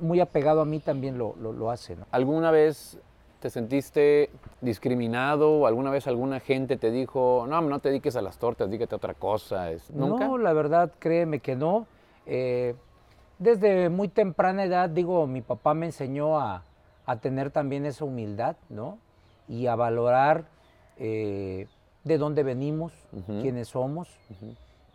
muy 0.00 0.20
apegado 0.20 0.60
a 0.62 0.64
mí, 0.64 0.78
también 0.80 1.18
lo, 1.18 1.34
lo- 1.40 1.52
lo 1.52 1.70
hace, 1.70 1.94
¿no? 1.96 2.06
¿Alguna 2.10 2.50
vez 2.50 2.98
te 3.40 3.50
sentiste 3.50 4.30
discriminado 4.62 5.50
o 5.60 5.66
alguna 5.66 5.90
vez 5.90 6.06
alguna 6.06 6.40
gente 6.40 6.76
te 6.76 6.90
dijo, 6.90 7.46
no, 7.48 7.60
no 7.60 7.78
te 7.80 7.88
dediques 7.90 8.16
a 8.16 8.22
las 8.22 8.38
tortas, 8.38 8.70
dígate 8.70 8.94
a 8.94 8.96
otra 8.96 9.14
cosa? 9.14 9.70
¿Nunca? 9.90 10.26
No, 10.26 10.38
la 10.38 10.52
verdad, 10.54 10.90
créeme 10.98 11.40
que 11.40 11.56
no. 11.56 11.86
Eh, 12.26 12.74
desde 13.40 13.88
muy 13.88 14.08
temprana 14.08 14.64
edad, 14.64 14.88
digo, 14.90 15.26
mi 15.26 15.40
papá 15.40 15.74
me 15.74 15.86
enseñó 15.86 16.38
a, 16.38 16.62
a 17.06 17.16
tener 17.16 17.50
también 17.50 17.86
esa 17.86 18.04
humildad, 18.04 18.54
¿no? 18.68 18.98
Y 19.48 19.66
a 19.66 19.74
valorar 19.74 20.44
eh, 20.98 21.66
de 22.04 22.18
dónde 22.18 22.42
venimos, 22.42 22.92
Ujú. 23.12 23.40
quiénes 23.40 23.68
somos 23.68 24.08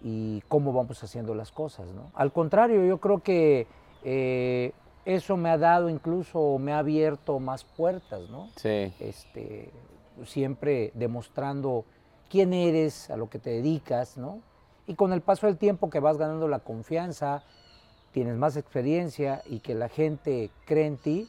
y 0.02 0.42
cómo 0.48 0.72
vamos 0.72 1.04
haciendo 1.04 1.34
las 1.34 1.52
cosas, 1.52 1.88
¿no? 1.92 2.12
Al 2.14 2.32
contrario, 2.32 2.86
yo 2.86 3.00
creo 3.00 3.24
que 3.24 3.66
eh, 4.04 4.72
eso 5.06 5.38
me 5.38 5.50
ha 5.50 5.58
dado 5.58 5.90
incluso, 5.90 6.58
me 6.60 6.72
ha 6.72 6.80
abierto 6.80 7.40
más 7.40 7.64
puertas, 7.64 8.30
¿no? 8.30 8.48
Sí. 8.56 8.94
este, 9.00 9.72
siempre 10.24 10.92
demostrando 10.94 11.84
quién 12.30 12.54
eres, 12.54 13.10
a 13.10 13.18
lo 13.18 13.28
que 13.28 13.40
te 13.40 13.50
dedicas, 13.50 14.18
¿no? 14.18 14.40
Y 14.86 14.94
con 14.94 15.14
el 15.14 15.22
paso 15.22 15.48
del 15.48 15.58
tiempo 15.58 15.90
que 15.90 16.00
vas 16.00 16.18
ganando 16.20 16.48
la 16.48 16.60
confianza, 16.60 17.44
tienes 18.16 18.38
más 18.38 18.56
experiencia 18.56 19.42
y 19.46 19.60
que 19.60 19.76
la 19.76 19.90
gente 19.90 20.50
cree 20.64 20.86
en 20.86 20.96
ti, 20.96 21.28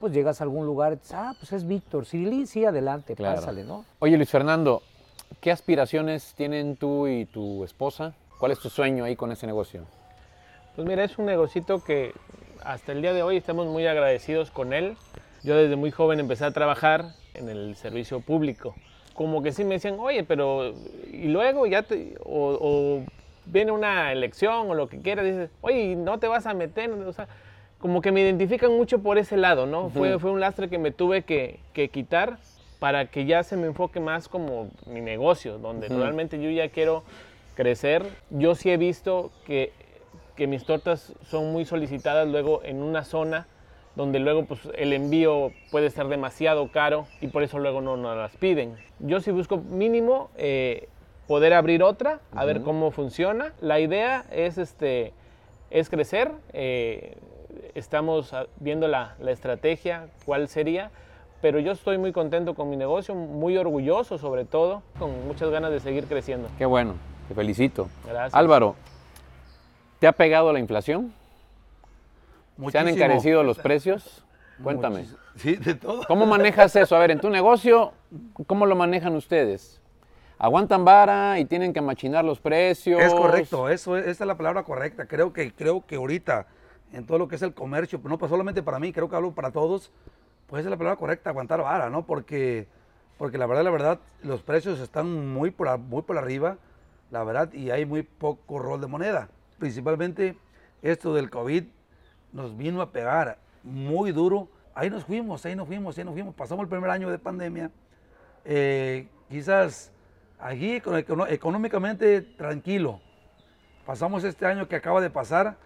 pues 0.00 0.12
llegas 0.12 0.40
a 0.40 0.44
algún 0.44 0.66
lugar 0.66 0.92
y 0.92 0.96
dices, 0.96 1.12
ah, 1.14 1.32
pues 1.38 1.52
es 1.52 1.64
Víctor, 1.64 2.06
sí, 2.06 2.44
sí, 2.48 2.64
adelante, 2.64 3.14
Claro. 3.14 3.36
pásale, 3.36 3.62
¿no? 3.62 3.84
Oye, 4.00 4.16
Luis 4.16 4.30
Fernando, 4.30 4.82
¿qué 5.40 5.52
aspiraciones 5.52 6.34
tienen 6.36 6.76
tú 6.76 7.06
y 7.06 7.26
tu 7.26 7.62
esposa? 7.62 8.14
¿Cuál 8.40 8.50
es 8.50 8.58
tu 8.58 8.68
sueño 8.68 9.04
ahí 9.04 9.14
con 9.14 9.30
ese 9.30 9.46
negocio? 9.46 9.84
Pues 10.74 10.88
mira, 10.88 11.04
es 11.04 11.16
un 11.18 11.26
negocito 11.26 11.84
que 11.84 12.12
hasta 12.64 12.90
el 12.90 13.00
día 13.00 13.12
de 13.12 13.22
hoy 13.22 13.36
estamos 13.36 13.68
muy 13.68 13.86
agradecidos 13.86 14.50
con 14.50 14.72
él. 14.72 14.96
Yo 15.44 15.54
desde 15.54 15.76
muy 15.76 15.92
joven 15.92 16.18
empecé 16.18 16.46
a 16.46 16.50
trabajar 16.50 17.14
en 17.34 17.48
el 17.48 17.76
servicio 17.76 18.18
público. 18.18 18.74
Como 19.14 19.40
que 19.40 19.52
sí 19.52 19.62
me 19.62 19.74
decían, 19.74 19.98
oye, 20.00 20.24
pero 20.24 20.74
y 21.12 21.28
luego 21.28 21.64
ya 21.68 21.82
te, 21.84 22.16
o, 22.24 22.58
o 22.60 23.04
viene 23.46 23.72
una 23.72 24.12
elección 24.12 24.70
o 24.70 24.74
lo 24.74 24.88
que 24.88 25.00
quieras, 25.00 25.24
dices, 25.24 25.50
oye, 25.60 25.92
¿y 25.92 25.96
no 25.96 26.18
te 26.18 26.28
vas 26.28 26.46
a 26.46 26.54
meter, 26.54 26.90
o 26.90 27.12
sea, 27.12 27.28
como 27.78 28.00
que 28.00 28.12
me 28.12 28.22
identifican 28.22 28.72
mucho 28.72 29.02
por 29.02 29.18
ese 29.18 29.36
lado, 29.36 29.66
¿no? 29.66 29.90
fue, 29.90 30.18
fue 30.18 30.30
un 30.30 30.40
lastre 30.40 30.68
que 30.68 30.78
me 30.78 30.90
tuve 30.90 31.22
que, 31.22 31.60
que 31.72 31.88
quitar 31.88 32.38
para 32.78 33.06
que 33.06 33.24
ya 33.26 33.42
se 33.42 33.56
me 33.56 33.66
enfoque 33.66 34.00
más 34.00 34.28
como 34.28 34.70
mi 34.86 35.00
negocio, 35.00 35.58
donde 35.58 35.88
Ujú. 35.88 35.98
realmente 35.98 36.40
yo 36.40 36.50
ya 36.50 36.68
quiero 36.68 37.02
crecer. 37.54 38.04
Yo 38.30 38.54
sí 38.54 38.70
he 38.70 38.76
visto 38.76 39.30
que, 39.44 39.72
que 40.36 40.46
mis 40.46 40.64
tortas 40.64 41.14
son 41.22 41.52
muy 41.52 41.64
solicitadas 41.64 42.28
luego 42.28 42.62
en 42.64 42.82
una 42.82 43.04
zona 43.04 43.46
donde 43.96 44.18
luego 44.18 44.44
pues, 44.44 44.60
el 44.74 44.92
envío 44.92 45.52
puede 45.70 45.88
ser 45.90 46.08
demasiado 46.08 46.68
caro 46.68 47.06
y 47.20 47.28
por 47.28 47.42
eso 47.42 47.58
luego 47.58 47.80
no 47.80 47.96
nos 47.96 48.16
las 48.16 48.36
piden. 48.36 48.74
Yo 48.98 49.20
sí 49.20 49.30
busco 49.30 49.58
mínimo 49.58 50.30
eh, 50.36 50.88
poder 51.26 51.54
abrir 51.54 51.82
otra, 51.82 52.20
a 52.34 52.44
ver 52.44 52.62
cómo 52.62 52.90
funciona. 52.90 53.52
La 53.60 53.80
idea 53.80 54.24
es, 54.30 54.58
este, 54.58 55.12
es 55.70 55.88
crecer. 55.90 56.30
eh, 56.52 57.16
estamos 57.74 58.32
ah, 58.32 58.46
viendo 58.60 58.86
la, 58.88 59.14
la 59.20 59.30
estrategia, 59.32 60.06
cuál 60.24 60.48
sería, 60.48 60.90
pero 61.40 61.58
yo 61.58 61.72
estoy 61.72 61.98
muy 61.98 62.12
contento 62.12 62.54
con 62.54 62.70
mi 62.70 62.76
negocio, 62.76 63.14
muy 63.14 63.56
orgulloso 63.56 64.16
sobre 64.18 64.44
todo, 64.44 64.82
con 64.98 65.26
muchas 65.26 65.50
ganas 65.50 65.70
de 65.72 65.80
seguir 65.80 66.04
creciendo. 66.06 66.48
Qué 66.58 66.66
bueno, 66.66 66.94
te 67.28 67.34
felicito. 67.34 67.88
Gracias. 68.06 68.34
Álvaro, 68.34 68.76
¿te 69.98 70.06
ha 70.06 70.12
pegado 70.12 70.52
la 70.52 70.58
inflación? 70.60 71.12
¿Se 71.12 72.78
han 72.78 72.84
Muchísimo. 72.84 72.88
encarecido 72.90 73.42
los 73.42 73.58
precios? 73.58 74.24
Cuéntame. 74.62 75.00
Muchis- 75.02 75.16
Sí, 75.36 75.56
de 75.56 75.74
todo. 75.74 76.04
¿Cómo 76.06 76.26
manejas 76.26 76.76
eso? 76.76 76.94
A 76.94 77.00
ver, 77.00 77.10
en 77.10 77.18
tu 77.18 77.28
negocio, 77.28 77.92
¿cómo 78.46 78.66
lo 78.66 78.76
manejan 78.76 79.16
ustedes? 79.16 79.80
¿Aguantan 80.38 80.84
vara 80.84 81.38
y 81.38 81.44
tienen 81.44 81.72
que 81.72 81.80
machinar 81.80 82.24
los 82.24 82.40
precios? 82.40 83.00
Es 83.00 83.14
correcto, 83.14 83.68
eso 83.68 83.96
es, 83.96 84.06
esa 84.06 84.24
es 84.24 84.28
la 84.28 84.36
palabra 84.36 84.64
correcta. 84.64 85.06
Creo 85.06 85.32
que, 85.32 85.52
creo 85.52 85.86
que 85.86 85.96
ahorita, 85.96 86.46
en 86.92 87.06
todo 87.06 87.18
lo 87.18 87.28
que 87.28 87.36
es 87.36 87.42
el 87.42 87.54
comercio, 87.54 88.00
no 88.02 88.18
pues 88.18 88.30
solamente 88.30 88.62
para 88.62 88.78
mí, 88.78 88.92
creo 88.92 89.08
que 89.08 89.16
hablo 89.16 89.32
para 89.32 89.52
todos, 89.52 89.92
pues 90.48 90.60
esa 90.60 90.68
es 90.68 90.70
la 90.70 90.76
palabra 90.76 90.98
correcta, 90.98 91.30
aguantar 91.30 91.62
vara, 91.62 91.88
¿no? 91.88 92.04
Porque, 92.04 92.66
porque 93.16 93.38
la 93.38 93.46
verdad, 93.46 93.62
la 93.64 93.70
verdad, 93.70 94.00
los 94.22 94.42
precios 94.42 94.80
están 94.80 95.32
muy 95.32 95.50
por, 95.50 95.78
muy 95.78 96.02
por 96.02 96.18
arriba, 96.18 96.58
la 97.10 97.22
verdad, 97.22 97.52
y 97.52 97.70
hay 97.70 97.86
muy 97.86 98.02
poco 98.02 98.58
rol 98.58 98.80
de 98.80 98.88
moneda. 98.88 99.28
Principalmente 99.58 100.36
esto 100.82 101.14
del 101.14 101.30
COVID 101.30 101.64
nos 102.32 102.56
vino 102.56 102.82
a 102.82 102.90
pegar 102.90 103.38
muy 103.62 104.10
duro. 104.10 104.48
Ahí 104.74 104.90
nos 104.90 105.04
fuimos, 105.04 105.46
ahí 105.46 105.54
nos 105.54 105.68
fuimos, 105.68 105.96
ahí 105.96 106.04
nos 106.04 106.12
fuimos. 106.12 106.34
Pasamos 106.34 106.64
el 106.64 106.68
primer 106.68 106.90
año 106.90 107.08
de 107.08 107.18
pandemia. 107.18 107.70
eh, 108.44 109.08
quizás 109.30 109.93
econo- 110.52 111.26
económicamente 111.28 112.20
tranquilo. 112.22 113.00
Pasamos 113.86 114.24
este 114.24 114.46
año 114.46 114.66
que 114.68 114.76
acaba 114.76 115.00
de 115.00 115.10
pasar 115.10 115.56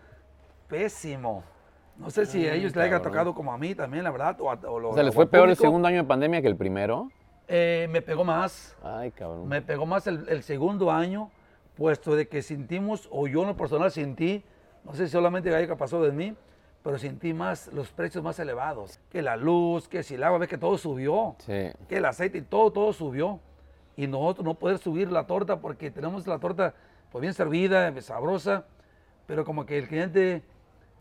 pésimo. 0.69 1.45
No 1.97 2.11
sé 2.11 2.27
si 2.27 2.47
a 2.47 2.55
ellos 2.55 2.75
les 2.77 2.85
haya 2.87 3.03
tocado 3.03 3.35
como 3.35 3.53
a 3.53 3.59
mí 3.59 3.75
también, 3.75 4.05
la 4.05 4.11
verdad. 4.11 4.41
O, 4.41 4.51
a- 4.51 4.55
o 4.69 4.79
lo- 4.79 4.91
O 4.91 4.95
sea, 4.95 5.03
¿les 5.03 5.14
fue 5.14 5.29
peor 5.29 5.49
el 5.49 5.55
público. 5.57 5.62
segundo 5.62 5.88
año 5.88 5.99
de 6.03 6.05
pandemia 6.05 6.41
que 6.41 6.49
el 6.49 6.57
primero? 6.57 7.11
Eh, 7.49 7.88
me 7.91 8.03
pegó 8.03 8.25
más. 8.25 8.77
Ay, 8.83 9.11
cabrón. 9.11 9.49
Me 9.49 9.62
pegó 9.62 9.87
más 9.87 10.07
el, 10.07 10.29
el 10.29 10.43
segundo 10.43 10.91
año, 10.93 11.31
puesto 11.77 12.14
de 12.14 12.29
que 12.29 12.43
sentimos, 12.43 13.09
o 13.11 13.27
yo 13.27 13.41
en 13.43 13.49
lo 13.49 13.57
personal 13.57 13.91
sentí, 13.91 14.45
no 14.85 14.95
sé 14.95 15.07
si 15.07 15.12
solamente 15.12 15.53
algo 15.55 15.69
que 15.75 15.77
pasó 15.79 16.03
de 16.03 16.12
mí, 16.12 16.37
pero 16.85 16.99
sentí 16.99 17.33
más 17.35 17.69
los 17.73 17.91
precios 17.91 18.23
más 18.23 18.38
elevados. 18.38 19.01
Que 19.11 19.23
la 19.23 19.37
luz, 19.37 19.88
que 19.88 20.03
si 20.03 20.14
el 20.14 20.23
agua, 20.23 20.38
ves 20.38 20.49
que 20.49 20.59
todo 20.59 20.77
subió. 20.79 21.35
Sí. 21.38 21.71
Que 21.88 21.97
el 21.97 22.05
aceite 22.05 22.38
y 22.38 22.43
todo, 22.43 22.71
todo 22.71 22.93
subió. 22.93 23.41
Y 23.99 24.07
nosotros 24.07 24.45
no 24.45 24.55
poder 24.55 24.79
subir 24.79 25.11
la 25.11 25.27
torta 25.27 25.61
porque 25.61 25.91
tenemos 25.91 26.25
la 26.29 26.39
torta 26.39 26.73
pues 27.11 27.21
bien 27.21 27.35
servida, 27.35 27.93
sabrosa, 28.01 28.65
pero 29.27 29.45
como 29.45 29.67
que 29.67 29.77
el 29.77 29.89
cliente 29.89 30.45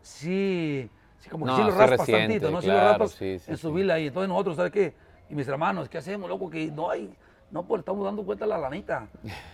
sí, 0.02 0.90
sí 1.18 1.30
como 1.30 1.46
que 1.46 1.52
No, 1.52 1.56
sí 1.58 1.62
lo 1.62 1.70
raspas 1.70 2.00
resiente, 2.00 2.26
tantito, 2.26 2.50
¿no? 2.50 2.60
Sí 2.60 2.66
lo 2.66 2.72
claro, 2.72 2.88
raspas 2.88 3.12
sí, 3.12 3.38
sí, 3.38 3.50
en 3.52 3.56
subirla 3.56 4.00
y 4.00 4.08
entonces 4.08 4.28
nosotros, 4.28 4.56
¿sabes 4.56 4.72
qué? 4.72 4.94
Y 5.30 5.36
mis 5.36 5.46
hermanos, 5.46 5.88
¿qué 5.88 5.98
hacemos, 5.98 6.28
loco? 6.28 6.50
Que 6.50 6.72
no 6.72 6.90
hay, 6.90 7.14
no 7.52 7.62
pues 7.62 7.78
estamos 7.78 8.04
dando 8.04 8.24
cuenta 8.24 8.46
la 8.46 8.58
lanita 8.58 9.06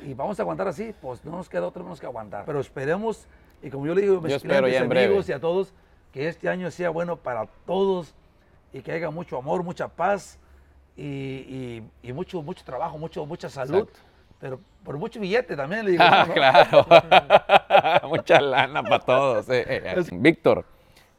y 0.02 0.14
vamos 0.14 0.38
a 0.38 0.42
aguantar 0.42 0.68
así, 0.68 0.94
pues 1.02 1.22
no 1.22 1.32
nos 1.32 1.50
queda 1.50 1.66
otra 1.66 1.82
menos 1.82 2.00
que 2.00 2.06
aguantar. 2.06 2.46
Pero 2.46 2.60
esperemos, 2.60 3.26
y 3.62 3.68
como 3.68 3.86
yo 3.86 3.94
le 3.94 4.00
digo 4.00 4.16
a 4.16 4.20
mis 4.22 4.30
Yo 4.30 4.36
espero 4.36 4.66
en 4.68 4.88
breve. 4.88 5.04
amigos 5.04 5.28
y 5.28 5.32
a 5.32 5.38
todos, 5.38 5.74
que 6.12 6.28
este 6.28 6.48
año 6.48 6.70
sea 6.70 6.88
bueno 6.88 7.16
para 7.18 7.46
todos 7.66 8.14
y 8.72 8.80
que 8.80 8.92
haya 8.92 9.10
mucho 9.10 9.36
amor, 9.36 9.62
mucha 9.62 9.88
paz 9.88 10.38
y, 10.96 11.02
y- 11.04 11.90
y 12.02 12.12
mucho, 12.12 12.42
mucho 12.42 12.64
trabajo, 12.64 12.98
mucho, 12.98 13.26
mucha 13.26 13.48
salud, 13.48 13.88
Exacto. 13.88 14.00
pero 14.40 14.60
por 14.84 14.96
mucho 14.98 15.18
billete 15.20 15.56
también 15.56 15.84
le 15.84 15.92
digo. 15.92 16.02
Ah, 16.06 16.24
¿no? 16.26 16.34
claro. 16.34 16.86
Mucha 18.08 18.40
lana 18.40 18.82
para 18.82 19.00
todos. 19.00 19.46
eh. 19.50 19.96
Víctor, 20.12 20.64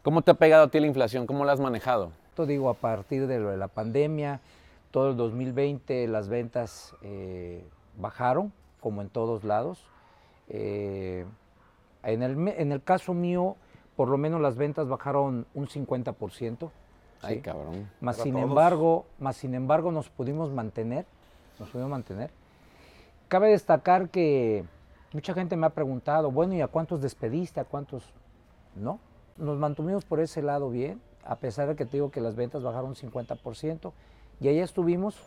¿cómo 0.04 0.22
te 0.22 0.32
ha 0.32 0.36
pegado 0.36 0.64
a 0.66 0.68
ti 0.70 0.80
la 0.80 0.88
inflación? 0.88 1.26
¿Cómo 1.28 1.44
la 1.46 1.52
has 1.54 1.60
manejado? 1.60 2.12
Esto 2.30 2.46
digo, 2.46 2.70
a 2.70 2.74
partir 2.74 3.28
de 3.28 3.40
lo 3.40 3.50
de 3.50 3.58
la 3.58 3.68
pandemia, 3.68 4.40
todo 4.92 5.10
el 5.12 5.18
2020 5.18 6.08
las 6.08 6.28
ventas 6.30 6.96
eh, 7.02 7.64
bajaron, 7.98 8.54
como 8.80 9.02
en 9.02 9.10
todos 9.10 9.44
lados. 9.44 9.84
Eh, 10.50 11.26
en, 12.04 12.24
el, 12.24 12.36
me- 12.36 12.62
en 12.62 12.72
el 12.72 12.82
caso 12.84 13.14
mío, 13.14 13.56
por 13.96 14.08
lo 14.10 14.18
menos 14.18 14.40
las 14.42 14.56
ventas 14.56 14.88
bajaron 14.88 15.46
un 15.54 15.68
50%. 15.68 16.70
Ay, 17.26 17.36
¿sí? 17.36 17.42
cabrón. 17.42 17.90
Sin 18.14 18.38
embargo, 18.38 19.06
más 19.20 19.38
sin 19.38 19.54
embargo 19.54 19.92
nos 19.92 20.10
pudimos 20.10 20.52
mantener, 20.52 21.06
nos 21.60 21.70
pudimos 21.70 21.92
mantener. 21.92 22.32
Cabe 23.28 23.50
destacar 23.50 24.10
que 24.10 24.64
mucha 25.14 25.34
gente 25.34 25.56
me 25.56 25.66
ha 25.66 25.72
preguntado, 25.72 26.32
bueno, 26.32 26.54
¿y 26.54 26.62
a 26.62 26.68
cuántos 26.68 27.02
despediste? 27.02 27.60
¿A 27.60 27.66
cuántos? 27.66 28.04
No. 28.76 29.00
Nos 29.38 29.58
mantuvimos 29.58 30.06
por 30.06 30.20
ese 30.20 30.42
lado 30.42 30.70
bien, 30.70 31.02
a 31.24 31.38
pesar 31.38 31.68
de 31.68 31.76
que 31.76 31.86
te 31.86 31.98
digo 31.98 32.12
que 32.12 32.22
las 32.22 32.36
ventas 32.36 32.64
bajaron 32.64 32.90
un 32.90 32.96
50%, 32.96 33.92
y 34.40 34.48
ahí 34.48 34.60
estuvimos. 34.60 35.18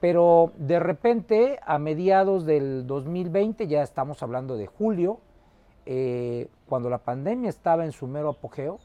Pero 0.00 0.52
de 0.56 0.80
repente, 0.80 1.58
a 1.64 1.78
mediados 1.78 2.44
del 2.46 2.86
2020, 2.86 3.66
ya 3.66 3.82
estamos 3.82 4.22
hablando 4.22 4.56
de 4.56 4.66
julio, 4.66 5.18
eh, 5.86 6.48
cuando 6.68 6.88
la 6.88 6.98
pandemia 6.98 7.50
estaba 7.50 7.84
en 7.84 7.92
su 7.92 8.06
mero 8.06 8.30
apogeo, 8.30 8.78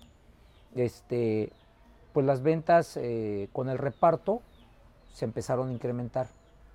este, 0.76 1.52
pues 2.14 2.26
las 2.26 2.42
ventas 2.42 2.98
eh, 2.98 3.50
con 3.54 3.70
el 3.70 3.78
reparto 3.78 4.42
se 5.14 5.26
empezaron 5.26 5.70
a 5.70 5.74
incrementar. 5.74 6.28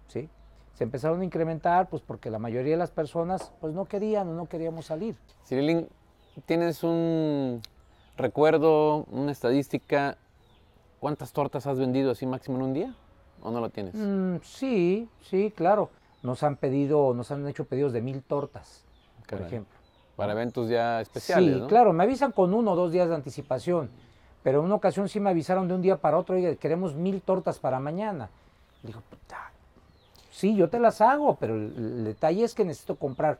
¿sí? 0.09 0.29
Se 0.75 0.85
empezaron 0.85 1.21
a 1.21 1.25
incrementar, 1.25 1.89
pues 1.89 2.03
porque 2.03 2.31
la 2.31 2.39
mayoría 2.39 2.73
de 2.73 2.79
las 2.79 2.91
personas, 2.91 3.53
pues 3.61 3.75
no 3.75 3.85
querían 3.85 4.29
o 4.29 4.35
no 4.35 4.47
queríamos 4.49 4.87
salir. 4.87 5.17
Cirilín, 5.45 5.89
¿tienes 6.47 6.83
un 6.83 7.63
recuerdo, 8.17 9.05
una 9.11 9.33
estadística? 9.33 10.17
¿Cuántas 11.01 11.33
tortas 11.33 11.67
has 11.67 11.79
vendido 11.79 12.11
así 12.11 12.27
máximo 12.27 12.57
en 12.59 12.63
un 12.63 12.75
día? 12.75 12.95
¿O 13.43 13.51
no 13.51 13.61
lo 13.61 13.71
tienes? 13.71 13.95
Mm, 13.95 14.37
sí, 14.43 15.09
sí, 15.23 15.53
claro. 15.55 15.91
Nos 16.23 16.43
han 16.43 16.57
pedido, 16.57 17.13
nos 17.13 17.31
han 17.31 17.47
hecho 17.47 17.67
pedidos 17.67 17.93
de 17.93 18.01
mil 18.01 18.23
tortas, 18.23 18.85
por 19.29 19.43
ejemplo. 19.43 19.79
Para 20.17 20.33
eventos 20.33 20.69
ya 20.69 21.01
especiales, 21.01 21.55
sí, 21.55 21.61
¿no? 21.61 21.67
claro, 21.67 21.93
me 21.93 22.05
avisan 22.05 22.33
con 22.33 22.55
uno 22.55 22.73
o 22.73 22.77
dos 22.77 22.93
días 22.93 23.09
de 23.09 23.17
anticipación, 23.17 23.91
pero 24.45 24.61
en 24.61 24.67
una 24.67 24.77
ocasión 24.77 25.09
sí 25.09 25.19
me 25.19 25.31
avisaron 25.31 25.67
de 25.67 25.75
un 25.75 25.83
día 25.83 25.97
para 25.97 26.17
otro, 26.19 26.37
oye, 26.37 26.57
queremos 26.59 26.95
mil 26.95 27.21
tortas 27.23 27.59
para 27.59 27.81
mañana. 27.81 28.29
Le 28.83 28.89
digo, 28.89 29.01
puta, 29.11 29.51
sí, 30.31 30.55
yo 30.55 30.69
te 30.69 30.79
las 30.79 31.01
hago, 31.01 31.35
pero 31.37 31.57
el, 31.57 31.75
el 31.77 32.05
detalle 32.05 32.45
es 32.45 32.55
que 32.55 32.65
necesito 32.65 32.95
comprar 32.95 33.39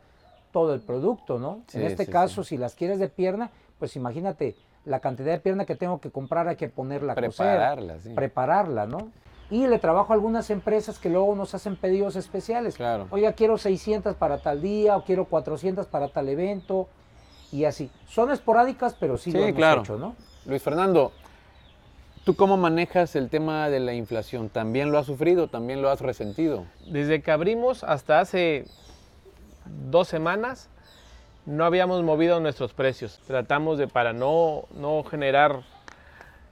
todo 0.51 0.73
el 0.75 0.81
producto, 0.81 1.39
¿no? 1.39 1.61
Sí, 1.69 1.79
en 1.79 1.85
este 1.85 2.07
sí, 2.07 2.11
caso, 2.11 2.43
sí. 2.43 2.51
si 2.51 2.57
las 2.57 2.75
quieres 2.75 2.99
de 2.99 3.09
pierna, 3.09 3.51
pues 3.79 3.95
imagínate 3.97 4.57
la 4.87 5.01
cantidad 5.01 5.33
de 5.33 5.41
pierna 5.41 5.65
que 5.67 5.77
tengo 5.77 6.01
que 6.01 6.11
comprar, 6.11 6.49
hay 6.49 6.57
que 6.57 6.69
ponerla 6.69 7.13
a 7.13 7.17
Prepararla, 7.17 7.99
sí. 8.01 8.11
prepararla, 8.15 8.87
¿no? 8.87 9.11
Y 9.51 9.67
le 9.67 9.79
trabajo 9.79 10.13
a 10.13 10.17
algunas 10.17 10.49
empresas 10.49 10.99
que 10.99 11.11
luego 11.11 11.35
nos 11.37 11.55
hacen 11.55 11.77
pedidos 11.77 12.17
especiales. 12.17 12.77
Claro. 12.77 13.09
Oiga, 13.11 13.35
quiero 13.35 13.59
600 13.59 14.17
para 14.17 14.39
tal 14.39 14.63
día 14.63 14.97
o 14.97 15.05
quiero 15.05 15.27
400 15.27 15.87
para 15.87 16.09
tal 16.09 16.31
evento 16.31 16.89
y 17.53 17.67
así. 17.67 17.91
Son 18.09 18.31
esporádicas, 18.31 18.95
pero 18.99 19.19
sí, 19.19 19.33
Sí, 19.33 19.37
lo 19.37 19.45
hemos 19.45 19.57
claro. 19.57 19.83
hecho, 19.83 19.99
¿no? 19.99 20.15
Luis 20.47 20.63
Fernando, 20.63 21.13
¿tú 22.25 22.37
cómo 22.37 22.59
manejas 22.59 23.17
el 23.17 23.31
tema 23.31 23.71
de 23.71 23.81
la 23.81 23.95
inflación? 23.95 24.51
¿También 24.51 24.93
lo 24.93 24.99
has 24.99 25.07
sufrido? 25.07 25.49
¿También 25.49 25.81
lo 25.81 25.89
has 25.89 26.03
resentido? 26.03 26.67
Desde 26.87 27.23
que 27.23 27.31
abrimos 27.31 27.83
hasta 27.83 28.21
hace 28.21 28.67
dos 29.91 30.07
semanas 30.09 30.69
no 31.47 31.65
habíamos 31.65 32.03
movido 32.03 32.41
nuestros 32.41 32.75
precios. 32.75 33.21
Tratamos 33.27 33.79
de 33.79 33.89
para 33.89 34.13
no, 34.13 34.65
no 34.75 35.03
generar, 35.05 35.63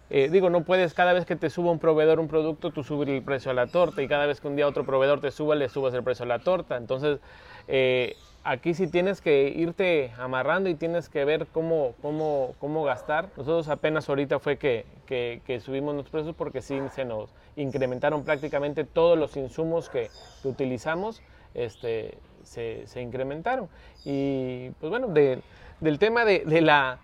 eh, 0.09 0.31
digo, 0.31 0.49
no 0.49 0.65
puedes 0.65 0.95
cada 0.95 1.13
vez 1.13 1.27
que 1.27 1.37
te 1.37 1.51
suba 1.51 1.71
un 1.71 1.79
proveedor 1.79 2.19
un 2.19 2.29
producto, 2.29 2.71
tú 2.71 2.83
subir 2.85 3.11
el 3.11 3.23
precio 3.23 3.51
a 3.51 3.55
la 3.55 3.67
torta 3.67 4.01
y 4.03 4.09
cada 4.09 4.25
vez 4.25 4.41
que 4.41 4.49
un 4.49 4.57
día 4.57 4.67
otro 4.67 4.87
proveedor 4.87 5.21
te 5.21 5.31
suba, 5.31 5.55
le 5.55 5.69
subas 5.69 5.93
el 5.93 6.03
precio 6.03 6.25
a 6.25 6.29
la 6.29 6.39
torta. 6.39 6.79
Entonces, 6.79 7.21
eh, 7.69 8.17
aquí 8.45 8.75
sí 8.75 8.87
tienes 8.87 9.21
que 9.21 9.49
irte 9.49 10.13
amarrando 10.19 10.69
y 10.69 10.75
tienes 10.75 11.09
que 11.09 11.25
ver 11.25 11.47
cómo, 11.53 11.95
cómo, 12.03 12.55
cómo 12.59 12.85
gastar. 12.85 13.29
Nosotros 13.37 13.69
apenas 13.69 14.09
ahorita 14.09 14.39
fue 14.39 14.59
que, 14.59 14.85
que, 15.07 15.61
subimos 15.61 15.95
los 15.95 16.09
precios 16.09 16.35
porque 16.35 16.63
sí 16.63 16.81
se 16.95 17.05
nos 17.05 17.31
incrementaron 17.57 18.25
prácticamente 18.25 18.85
todos 18.85 19.19
los 19.19 19.37
insumos 19.37 19.89
que, 19.89 20.11
que 20.43 20.49
utilizamos. 20.49 21.23
Este, 21.55 22.19
se, 22.43 22.87
se 22.87 23.01
incrementaron. 23.03 23.69
Y 24.05 24.71
pues 24.81 24.91
bueno, 24.91 25.09
de- 25.09 25.43
del 25.81 25.99
tema 25.99 26.25
de, 26.25 26.41
de 26.41 26.61
la, 26.61 26.99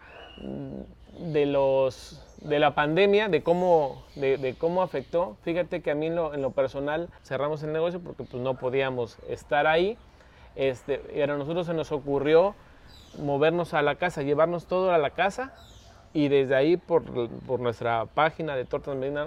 de, 1.18 1.46
los, 1.46 2.20
de 2.42 2.58
la 2.58 2.74
pandemia, 2.74 3.28
de 3.28 3.42
cómo, 3.42 4.02
de, 4.14 4.38
de 4.38 4.54
cómo 4.54 4.82
afectó, 4.82 5.36
fíjate 5.42 5.82
que 5.82 5.90
a 5.90 5.94
mí 5.94 6.06
en 6.06 6.16
lo, 6.16 6.34
en 6.34 6.42
lo 6.42 6.50
personal 6.52 7.08
cerramos 7.22 7.62
el 7.62 7.72
negocio 7.72 8.00
porque 8.00 8.24
pues 8.24 8.42
no 8.42 8.54
podíamos 8.54 9.18
estar 9.28 9.66
ahí. 9.66 9.98
Este, 10.58 11.00
y 11.14 11.22
a 11.22 11.26
nosotros 11.28 11.66
se 11.66 11.72
nos 11.72 11.92
ocurrió 11.92 12.56
movernos 13.16 13.74
a 13.74 13.82
la 13.82 13.94
casa, 13.94 14.22
llevarnos 14.22 14.66
todo 14.66 14.90
a 14.92 14.98
la 14.98 15.10
casa 15.10 15.54
y 16.12 16.26
desde 16.26 16.56
ahí 16.56 16.76
por, 16.76 17.04
por 17.46 17.60
nuestra 17.60 18.06
página 18.06 18.56
de 18.56 18.64
Tortas 18.64 18.96
Medina 18.96 19.24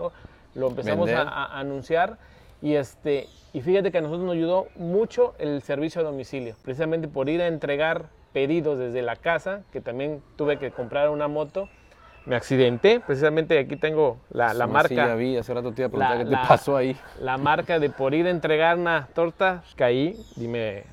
lo 0.55 0.67
empezamos 0.67 1.09
a, 1.09 1.57
anunciar 1.57 2.17
y 2.61 2.75
este 2.75 3.29
y 3.53 3.61
fíjate 3.61 3.91
que 3.91 3.97
a 3.97 4.01
nosotros 4.01 4.25
nos 4.25 4.35
ayudó 4.35 4.67
mucho 4.75 5.33
el 5.39 5.61
servicio 5.61 6.01
a 6.01 6.03
domicilio, 6.03 6.55
precisamente 6.63 7.07
por 7.07 7.29
ir 7.29 7.41
a 7.41 7.47
entregar 7.47 8.05
pedidos 8.33 8.77
desde 8.77 9.01
la 9.01 9.15
casa, 9.15 9.61
que 9.71 9.79
también 9.81 10.21
tuve 10.37 10.57
que 10.57 10.71
comprar 10.71 11.09
una 11.09 11.27
moto. 11.27 11.67
Me 12.25 12.35
accidenté, 12.35 12.99
precisamente 12.99 13.57
aquí 13.57 13.75
tengo 13.75 14.19
la, 14.29 14.53
la 14.53 14.67
marca 14.67 14.87
Sí, 14.89 14.95
ya 14.95 15.15
vi, 15.15 15.35
hace 15.37 15.53
rato 15.53 15.73
te 15.73 15.81
iba 15.81 15.87
a 15.87 15.89
preguntar 15.89 16.17
La- 16.17 16.23
qué 16.23 16.25
te 16.25 16.31
la- 16.31 16.47
pasó 16.47 16.77
ahí. 16.77 16.95
la 17.19 17.37
marca 17.37 17.79
de 17.79 17.89
por 17.89 18.13
ir 18.13 18.27
a 18.27 18.29
entregar 18.29 18.77
una 18.77 19.07
torta, 19.13 19.63
caí 19.75 20.17
y 20.37 20.47
me 20.47 20.83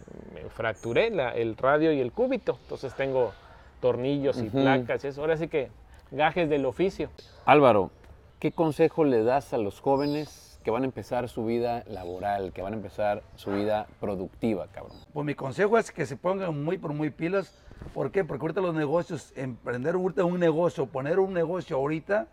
fracturé 0.49 1.11
la- 1.11 1.31
el 1.35 1.57
radio 1.57 1.93
y 1.93 2.01
el 2.01 2.13
cúbito. 2.13 2.59
Entonces 2.63 2.95
tengo 2.95 3.33
tornillos 3.81 4.39
y 4.39 4.51
placas 4.51 5.05
y 5.05 5.09
eso. 5.09 5.21
Ahora 5.21 5.37
sí 5.37 5.49
que 5.49 5.71
gajes 6.11 6.49
del 6.49 6.65
oficio. 6.67 7.11
Álvaro, 7.45 7.91
¿qué 8.39 8.53
consejo 8.53 9.05
le 9.05 9.23
das 9.23 9.53
a 9.53 9.59
los 9.59 9.81
jóvenes 9.81 10.61
que 10.65 10.71
van 10.71 10.83
a 10.83 10.87
empezar 10.87 11.29
su 11.29 11.45
vida 11.47 11.85
laboral, 11.87 12.53
que 12.53 12.63
van 12.63 12.73
a 12.73 12.77
empezar 12.77 13.23
su 13.37 13.53
vida 13.53 13.87
productiva, 14.01 14.67
cabrón? 14.73 14.97
Pues 15.13 15.25
mi 15.27 15.35
consejo 15.35 15.79
es 15.79 15.91
que 15.93 16.05
se 16.07 16.17
pongan 16.17 16.63
muy, 16.65 16.79
por 16.79 16.93
muy 16.93 17.11
pilas. 17.11 17.55
¿Por 17.95 18.11
qué? 18.11 18.25
Porque 18.25 18.43
ahorita 18.43 18.61
los 18.61 18.75
negocios, 18.75 19.33
emprender 19.37 19.95
ahorita 19.95 20.25
un 20.25 20.41
negocio, 20.41 20.87
poner 20.87 21.21
un 21.21 21.33
negocio 21.33 21.77
ahorita, 21.77 22.27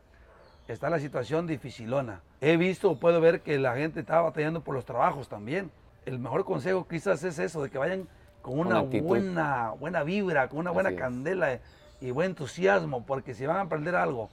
está 0.68 0.90
la 0.90 1.00
situación 1.00 1.46
dificilona. 1.46 2.22
He 2.42 2.58
visto, 2.58 2.96
puedo 3.00 3.22
ver 3.22 3.42
que 3.42 3.60
la 3.60 3.76
gente 3.76 4.00
está 4.00 4.22
batallando 4.22 4.62
por 4.62 4.74
los 4.74 4.84
trabajos 4.86 5.28
también. 5.30 5.70
El 6.06 6.20
mejor 6.20 6.46
consejo 6.46 6.88
quizás 6.88 7.24
es 7.24 7.40
eso, 7.40 7.64
de 7.64 7.70
que 7.70 7.78
vayan 7.78 8.08
con 8.42 8.60
una 8.60 8.82
buena, 8.82 9.72
buena 9.72 10.04
vibra, 10.04 10.48
con 10.50 10.60
una 10.60 10.72
buena 10.72 10.90
Así 10.90 10.96
es. 10.96 11.02
candela 11.02 11.60
y 12.00 12.12
buen 12.12 12.32
entusiasmo, 12.32 13.04
porque 13.06 13.34
si 13.34 13.46
van 13.46 13.58
a 13.58 13.62
aprender 13.62 13.96
algo 13.96 14.30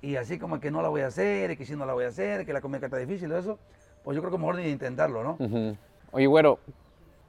y 0.00 0.16
así 0.16 0.38
como 0.38 0.58
que 0.58 0.70
no 0.70 0.82
la 0.82 0.88
voy 0.88 1.02
a 1.02 1.06
hacer, 1.08 1.52
y 1.52 1.56
que 1.56 1.64
si 1.64 1.76
no 1.76 1.86
la 1.86 1.92
voy 1.94 2.04
a 2.04 2.08
hacer, 2.08 2.44
que 2.44 2.52
la 2.52 2.60
comida 2.60 2.86
está 2.86 2.96
difícil, 2.96 3.30
eso, 3.32 3.58
pues 4.02 4.16
yo 4.16 4.22
creo 4.22 4.32
que 4.32 4.38
mejor 4.38 4.56
ni 4.56 4.68
intentarlo, 4.68 5.22
¿no? 5.22 5.76
Oye, 6.10 6.26
güero, 6.26 6.58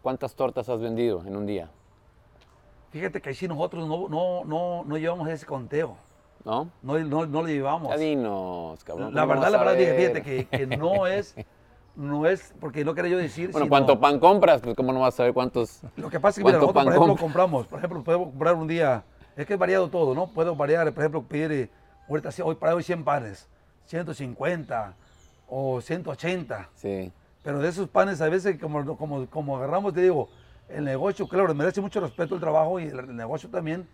¿cuántas 0.02 0.34
tortas 0.34 0.70
has 0.70 0.80
vendido 0.80 1.24
en 1.26 1.36
un 1.36 1.46
día? 1.46 1.70
Fíjate 2.90 3.22
que 3.22 3.34
si 3.34 3.48
nosotros 3.48 3.88
no, 3.88 4.08
no, 4.10 4.44
no, 4.46 4.84
no 4.86 4.98
llevamos 4.98 5.28
ese 5.30 5.46
conteo, 5.46 5.98
¿No? 6.46 6.70
no, 6.82 6.98
no, 7.00 7.26
no 7.26 7.42
lo 7.42 7.48
llevamos. 7.48 7.90
Ya 7.90 7.98
dinos, 7.98 8.84
cabrón. 8.84 9.14
La 9.14 9.22
¿cómo 9.22 9.34
verdad, 9.34 9.52
la 9.52 9.58
verdad, 9.64 9.96
fíjate 9.98 10.22
que, 10.22 10.46
que 10.46 10.66
no 10.66 11.06
es, 11.06 11.36
no 11.96 12.26
es, 12.26 12.54
porque 12.60 12.84
no 12.84 12.94
quería 12.96 13.12
yo 13.12 13.18
decir. 13.18 13.52
Bueno, 13.52 13.66
sino- 13.66 13.70
¿cuánto 13.70 14.00
pan 14.00 14.20
compras? 14.20 14.62
Pues 14.62 14.76
cómo 14.76 14.92
no 14.94 15.00
vas 15.02 15.14
a 15.14 15.18
saber 15.18 15.34
cuántos... 15.34 15.82
Lo 15.96 16.10
que 16.10 16.20
pasa 16.20 16.40
es 16.40 16.44
que 16.44 16.50
mira, 16.52 16.60
¿Cuánto 16.60 16.74
nosotros, 16.74 16.84
por 16.84 16.94
ejemplo, 16.94 17.00
compras? 17.08 17.22
compramos, 17.22 17.68
por 17.68 17.80
ejemplo, 17.80 18.04
podemos 18.04 18.28
comprar 18.30 18.56
un 18.56 18.68
día, 18.68 19.04
es 19.36 19.46
que 19.46 19.54
es 19.54 19.60
variado 19.60 19.90
todo, 19.90 20.14
¿no? 20.16 20.28
Puedo 20.28 20.56
variar, 20.56 20.92
por 20.92 21.04
ejemplo, 21.04 21.24
pedir, 21.24 21.52
eh, 21.52 21.70
ahorita 22.10 22.30
hoy 22.44 22.56
para 22.56 22.76
hoy 22.76 22.84
100 22.84 23.04
panes, 23.04 23.48
150 23.86 24.94
o 25.48 25.82
180. 25.82 26.70
Sí. 26.76 27.12
Pero 27.44 27.60
de 27.60 27.70
esos 27.70 27.90
panes, 27.90 28.22
a 28.22 28.30
veces, 28.30 28.58
como, 28.60 28.98
como, 28.98 29.26
como 29.28 29.58
agarramos, 29.58 29.94
te 29.94 30.02
digo, 30.02 30.30
el 30.70 30.86
negocio, 30.86 31.28
claro, 31.28 31.54
merece 31.54 31.82
mucho 31.82 32.00
respeto 32.00 32.36
el 32.36 32.42
trabajo 32.42 32.80
y 32.80 32.86
el, 32.86 33.00
el 33.00 33.16
negocio 33.16 33.50
también, 33.50 33.88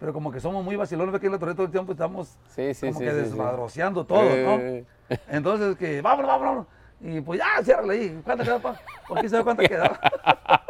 pero 0.00 0.12
como 0.12 0.32
que 0.32 0.40
somos 0.40 0.64
muy 0.64 0.74
vacilones, 0.74 1.12
ve 1.12 1.20
que 1.20 1.26
en 1.26 1.32
la 1.32 1.38
torre 1.38 1.54
todo 1.54 1.66
el 1.66 1.70
tiempo 1.70 1.92
estamos 1.92 2.36
Sí, 2.48 2.74
sí, 2.74 2.86
como 2.88 2.98
sí, 2.98 3.04
que 3.04 3.12
desmadroceando 3.12 4.04
todo, 4.04 4.22
¿no? 4.22 4.58
Eh. 4.58 4.84
Entonces, 5.28 5.76
que 5.76 6.00
vámonos, 6.02 6.26
vámonos, 6.28 6.48
vámonos. 6.48 6.66
Y 7.00 7.20
pues 7.20 7.38
ya, 7.40 7.62
ciérrale 7.62 7.94
ahí. 7.94 8.20
¿Cuánto 8.24 8.44
queda, 8.44 8.58
pa? 8.58 8.80
¿Por 9.06 9.18
quién 9.18 9.30
sabe 9.30 9.44
cuánto 9.44 9.62
queda? 9.62 10.00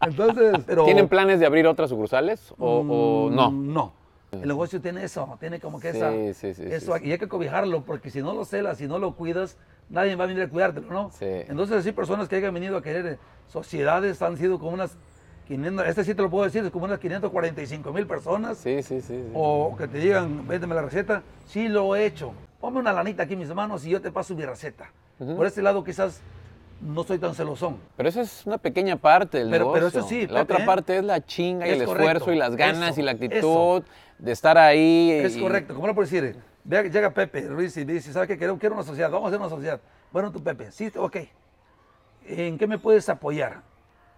Entonces, 0.00 0.58
pero... 0.66 0.84
¿Tienen 0.84 1.08
planes 1.08 1.40
de 1.40 1.46
abrir 1.46 1.66
otras 1.66 1.90
sucursales 1.90 2.52
o, 2.58 2.78
o 2.80 3.30
no? 3.30 3.50
Mm, 3.50 3.72
No. 3.72 3.92
El 4.32 4.48
negocio 4.48 4.80
tiene 4.82 5.02
eso, 5.04 5.36
tiene 5.40 5.60
como 5.60 5.80
que 5.80 5.92
Sí, 5.92 5.98
esa, 5.98 6.10
sí, 6.34 6.52
sí, 6.52 6.62
eso, 6.66 6.96
sí, 6.98 7.04
y 7.04 7.12
hay 7.12 7.18
que 7.18 7.28
cobijarlo, 7.28 7.84
porque 7.84 8.10
si 8.10 8.20
no 8.20 8.34
lo 8.34 8.44
celas, 8.44 8.76
si 8.76 8.86
no 8.86 8.98
lo 8.98 9.14
cuidas, 9.14 9.56
nadie 9.88 10.14
va 10.14 10.24
a 10.24 10.26
venir 10.26 10.42
a 10.42 10.48
cuidártelo, 10.48 10.88
¿no? 10.92 11.10
Sí. 11.12 11.24
Entonces, 11.24 11.84
sí, 11.84 11.92
personas 11.92 12.28
que 12.28 12.36
hayan 12.36 12.52
venido 12.52 12.76
a 12.76 12.82
querer 12.82 13.06
eh, 13.06 13.18
sociedades 13.48 14.20
han 14.20 14.36
sido 14.36 14.58
como 14.58 14.72
unas 14.72 14.98
500, 15.46 15.86
este 15.86 16.04
sí 16.04 16.14
te 16.14 16.20
lo 16.22 16.28
puedo 16.28 16.44
decir, 16.44 16.64
es 16.64 16.70
como 16.70 16.84
unas 16.84 16.98
545 16.98 17.92
mil 17.92 18.06
personas, 18.06 18.58
Sí, 18.58 18.82
sí, 18.82 19.00
sí. 19.00 19.14
sí. 19.22 19.30
o 19.32 19.74
que 19.78 19.88
te 19.88 19.98
digan, 19.98 20.46
véndeme 20.46 20.74
la 20.74 20.82
receta, 20.82 21.22
sí 21.46 21.68
lo 21.68 21.96
he 21.96 22.04
hecho. 22.04 22.32
Ponme 22.66 22.80
una 22.80 22.92
lanita 22.92 23.22
aquí 23.22 23.34
en 23.34 23.38
mis 23.38 23.54
manos 23.54 23.86
y 23.86 23.90
yo 23.90 24.00
te 24.00 24.10
paso 24.10 24.34
mi 24.34 24.44
receta. 24.44 24.90
Por 25.18 25.46
este 25.46 25.62
lado 25.62 25.84
quizás 25.84 26.20
no 26.80 27.04
soy 27.04 27.16
tan 27.16 27.32
celosón. 27.32 27.76
Pero 27.96 28.08
eso 28.08 28.20
es 28.20 28.44
una 28.44 28.58
pequeña 28.58 28.96
parte 28.96 29.38
del 29.38 29.50
Pero- 29.50 29.66
negocio. 29.66 29.74
pero 29.92 30.00
eso 30.00 30.08
sí, 30.08 30.22
La 30.26 30.40
Pepe, 30.40 30.52
otra 30.54 30.64
¿eh? 30.64 30.66
parte 30.66 30.98
es 30.98 31.04
la 31.04 31.24
chinga 31.24 31.68
y 31.68 31.70
el 31.70 31.84
correcto, 31.84 32.02
esfuerzo 32.02 32.32
y 32.32 32.36
las 32.36 32.56
ganas 32.56 32.90
eso, 32.90 33.00
y 33.00 33.04
la 33.04 33.12
actitud 33.12 33.36
eso. 33.36 33.84
de 34.18 34.32
estar 34.32 34.58
ahí. 34.58 35.12
Es 35.12 35.36
y- 35.36 35.40
correcto, 35.42 35.76
¿cómo 35.76 35.86
lo 35.86 35.94
puedo 35.94 36.10
decir? 36.10 36.36
Que 36.68 36.90
llega 36.90 37.10
Pepe 37.10 37.42
Ruiz 37.42 37.76
y 37.76 37.86
me 37.86 37.92
dice, 37.92 38.12
¿sabes 38.12 38.26
qué? 38.26 38.36
Quiero, 38.36 38.58
quiero 38.58 38.74
una 38.74 38.82
sociedad, 38.82 39.12
vamos 39.12 39.26
a 39.26 39.28
hacer 39.28 39.38
una 39.40 39.48
sociedad. 39.48 39.80
Bueno, 40.10 40.32
tú 40.32 40.42
Pepe, 40.42 40.72
sí, 40.72 40.90
ok. 40.96 41.18
¿En 42.26 42.58
qué 42.58 42.66
me 42.66 42.78
puedes 42.80 43.08
apoyar? 43.08 43.62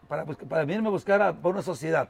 Para, 0.08 0.24
bus- 0.24 0.38
para 0.48 0.64
venirme 0.64 0.88
a 0.88 0.92
buscar 0.92 1.20
a, 1.20 1.34
para 1.34 1.50
una 1.52 1.62
sociedad. 1.62 2.08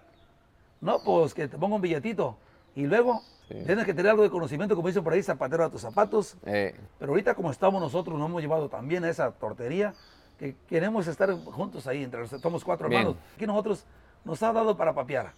No, 0.80 1.00
pues 1.04 1.34
que 1.34 1.48
te 1.48 1.58
ponga 1.58 1.74
un 1.74 1.82
billetito. 1.82 2.36
Y 2.76 2.86
luego 2.86 3.22
tienes 3.48 3.84
que 3.84 3.94
tener 3.94 4.10
algo 4.10 4.22
de 4.22 4.30
conocimiento, 4.30 4.74
como 4.76 4.88
dicen 4.88 5.02
por 5.04 5.12
ahí, 5.12 5.22
zapatero 5.22 5.64
a 5.64 5.70
tus 5.70 5.80
zapatos. 5.80 6.36
Eh, 6.44 6.74
Pero 6.98 7.12
ahorita 7.12 7.34
como 7.34 7.50
estamos 7.50 7.80
nosotros, 7.80 8.18
nos 8.18 8.28
hemos 8.28 8.42
llevado 8.42 8.68
también 8.68 9.04
a 9.04 9.08
esa 9.10 9.30
tortería, 9.32 9.94
que 10.38 10.54
queremos 10.68 11.06
estar 11.06 11.32
juntos 11.32 11.86
ahí, 11.86 12.04
entre 12.04 12.20
los, 12.20 12.30
somos 12.30 12.64
cuatro 12.64 12.88
Bien. 12.88 13.02
hermanos. 13.02 13.22
Aquí 13.34 13.46
nosotros 13.46 13.84
nos 14.24 14.42
ha 14.42 14.52
dado 14.52 14.76
para 14.76 14.94
papear, 14.94 15.32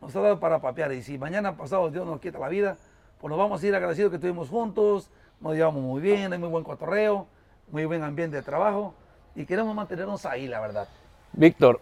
nos 0.00 0.14
ha 0.14 0.20
dado 0.20 0.38
para 0.40 0.60
papear. 0.60 0.92
Y 0.92 1.02
si 1.02 1.16
mañana 1.18 1.56
pasado 1.56 1.90
Dios 1.90 2.06
nos 2.06 2.20
quita 2.20 2.38
la 2.38 2.48
vida, 2.48 2.76
pues 3.20 3.30
nos 3.30 3.38
vamos 3.38 3.62
a 3.62 3.66
ir 3.66 3.74
agradecidos 3.74 4.10
que 4.10 4.16
estuvimos 4.16 4.48
juntos, 4.48 5.08
nos 5.40 5.54
llevamos 5.54 5.82
muy 5.82 6.00
bien, 6.00 6.32
hay 6.32 6.38
muy 6.38 6.48
buen 6.48 6.64
cotorreo. 6.64 7.26
muy 7.70 7.84
buen 7.84 8.02
ambiente 8.04 8.36
de 8.36 8.42
trabajo 8.44 8.94
y 9.34 9.44
queremos 9.44 9.74
mantenernos 9.74 10.24
ahí, 10.24 10.46
la 10.46 10.60
verdad. 10.60 10.86
Víctor, 11.32 11.80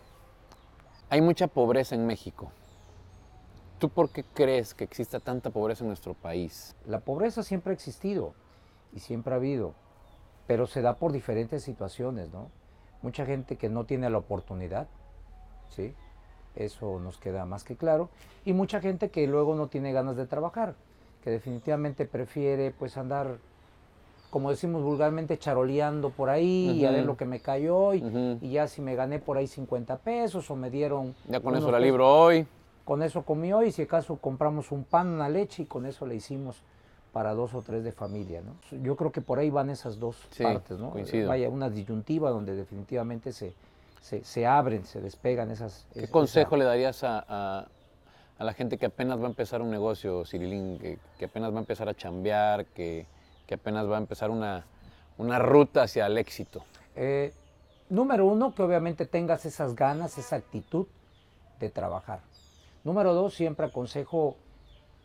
hay 1.11 1.21
mucha 1.21 1.47
pobreza 1.47 1.95
en 1.95 2.07
México. 2.07 2.51
¿Tú 3.85 3.91
por 3.91 4.09
qué 4.09 4.25
crees 4.25 4.73
que 4.73 4.83
exista 4.83 5.21
tanta 5.21 5.51
pobreza 5.51 5.85
en 5.85 5.89
nuestro 5.89 6.15
país? 6.15 6.75
La 6.87 7.01
pobreza 7.01 7.43
siempre 7.43 7.71
ha 7.71 7.75
existido 7.75 8.33
y 8.95 9.01
siempre 9.01 9.35
ha 9.35 9.37
habido, 9.37 9.75
pero 10.47 10.67
se 10.67 10.81
da 10.81 10.95
por 10.95 11.13
diferentes 11.13 11.63
situaciones, 11.63 12.33
¿no? 12.33 12.49
Mucha 13.03 13.27
gente 13.27 13.57
que 13.57 13.69
no 13.69 13.85
tiene 13.85 14.09
la 14.09 14.17
oportunidad, 14.17 14.87
¿sí? 15.69 15.93
Eso 16.57 16.99
nos 16.99 17.19
queda 17.19 17.45
más 17.45 17.63
que 17.63 17.77
claro. 17.77 18.09
Y 18.47 18.55
mucha 18.55 18.81
gente 18.81 19.11
que 19.11 19.27
luego 19.27 19.55
no 19.55 19.67
tiene 19.67 19.93
ganas 19.93 20.17
de 20.17 20.25
trabajar, 20.25 20.77
que 21.23 21.29
definitivamente 21.29 22.07
prefiere 22.07 22.71
pues 22.71 22.97
andar, 22.97 23.37
como 24.31 24.49
decimos 24.49 24.83
vulgarmente, 24.83 25.37
charoleando 25.37 26.09
por 26.09 26.31
ahí 26.31 26.71
y 26.71 26.87
a 26.87 26.91
ver 26.91 27.05
lo 27.05 27.19
que 27.19 27.27
me 27.27 27.41
cayó 27.41 27.93
y, 27.93 28.03
Ujú. 28.03 28.39
y 28.41 28.53
ya 28.53 28.67
si 28.67 28.81
me 28.81 28.95
gané 28.95 29.19
por 29.19 29.37
ahí 29.37 29.47
50 29.47 29.99
pesos 29.99 30.51
o 30.51 30.57
me 30.57 30.71
dieron... 30.71 31.15
Ya 31.29 31.41
con 31.41 31.55
eso 31.55 31.71
la 31.71 31.79
libro 31.79 32.09
hoy. 32.09 32.47
Con 32.85 33.03
eso 33.03 33.23
comió 33.23 33.63
y 33.63 33.73
si 33.73 33.83
acaso 33.83 34.17
compramos 34.17 34.71
un 34.71 34.85
pan, 34.85 35.09
una 35.09 35.29
leche 35.29 35.63
y 35.63 35.67
con 35.67 35.87
eso 35.87 36.05
le 36.07 36.17
hicimos 36.17 36.63
para 37.13 37.33
dos 37.33 37.55
o 37.55 37.63
tres 37.63 37.85
de 37.85 37.93
familia, 37.93 38.43
¿no? 38.43 38.57
Yo 38.83 38.97
creo 38.97 39.11
que 39.13 39.21
por 39.21 39.39
ahí 39.39 39.49
van 39.49 39.71
esas 39.71 39.99
dos 39.99 40.17
Sí, 40.31 40.43
partes, 40.43 40.79
¿no? 40.79 40.91
coincido. 40.91 41.29
Vaya, 41.29 41.49
una 41.49 41.71
disyuntiva 41.71 42.31
donde 42.31 42.55
definitivamente 42.57 43.33
se, 43.33 43.55
se, 44.03 44.23
se 44.25 44.47
abren, 44.47 44.85
se 44.85 45.01
despegan 45.01 45.51
esas... 45.51 45.87
¿Qué 45.95 46.09
consejo 46.09 46.57
le 46.57 46.65
darías 46.65 47.05
a, 47.05 47.25
a- 47.27 47.67
a 48.37 48.45
la 48.45 48.53
gente 48.53 48.79
que 48.79 48.87
apenas 48.87 49.19
va 49.21 49.25
a 49.25 49.29
empezar 49.29 49.63
un 49.63 49.71
negocio, 49.71 50.25
Cirilín, 50.27 50.77
que, 50.79 50.99
que 51.19 51.27
apenas 51.27 51.53
va 51.53 51.57
a 51.59 51.61
empezar 51.61 51.89
a 51.89 51.95
chambear, 51.95 52.67
que, 52.67 53.07
que 53.47 53.55
apenas 53.55 53.89
va 53.89 53.95
a 53.95 54.01
empezar 54.01 54.29
una, 54.31 54.65
una 55.17 55.39
ruta 55.39 55.85
hacia 55.85 56.05
el 56.07 56.19
éxito? 56.19 56.65
Eh, 56.97 57.33
número 57.91 58.27
uno, 58.27 58.53
que 58.53 58.63
obviamente 58.63 59.07
tengas 59.07 59.47
esas 59.47 59.77
ganas, 59.77 60.19
esa 60.19 60.35
actitud 60.35 60.87
de 61.61 61.71
trabajar. 61.71 62.21
Número 62.85 63.15
dos, 63.15 63.35
siempre 63.35 63.67
aconsejo 63.67 64.37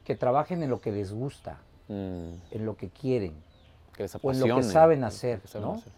que 0.03 0.15
trabajen 0.15 0.61
en 0.63 0.69
lo 0.69 0.81
que 0.81 0.91
les 0.91 1.13
gusta, 1.13 1.59
Mm, 1.89 2.33
en 2.51 2.65
lo 2.65 2.77
que 2.77 2.89
quieren. 2.89 3.33
que 3.95 4.03
les 4.03 4.15
O 4.21 4.31
en 4.31 4.39
lo 4.39 4.55
que 4.55 4.63
saben 4.63 5.03
hacer, 5.03 5.41
que 5.41 5.47
saben 5.47 5.67
¿no? 5.67 5.73
hacer. 5.75 5.91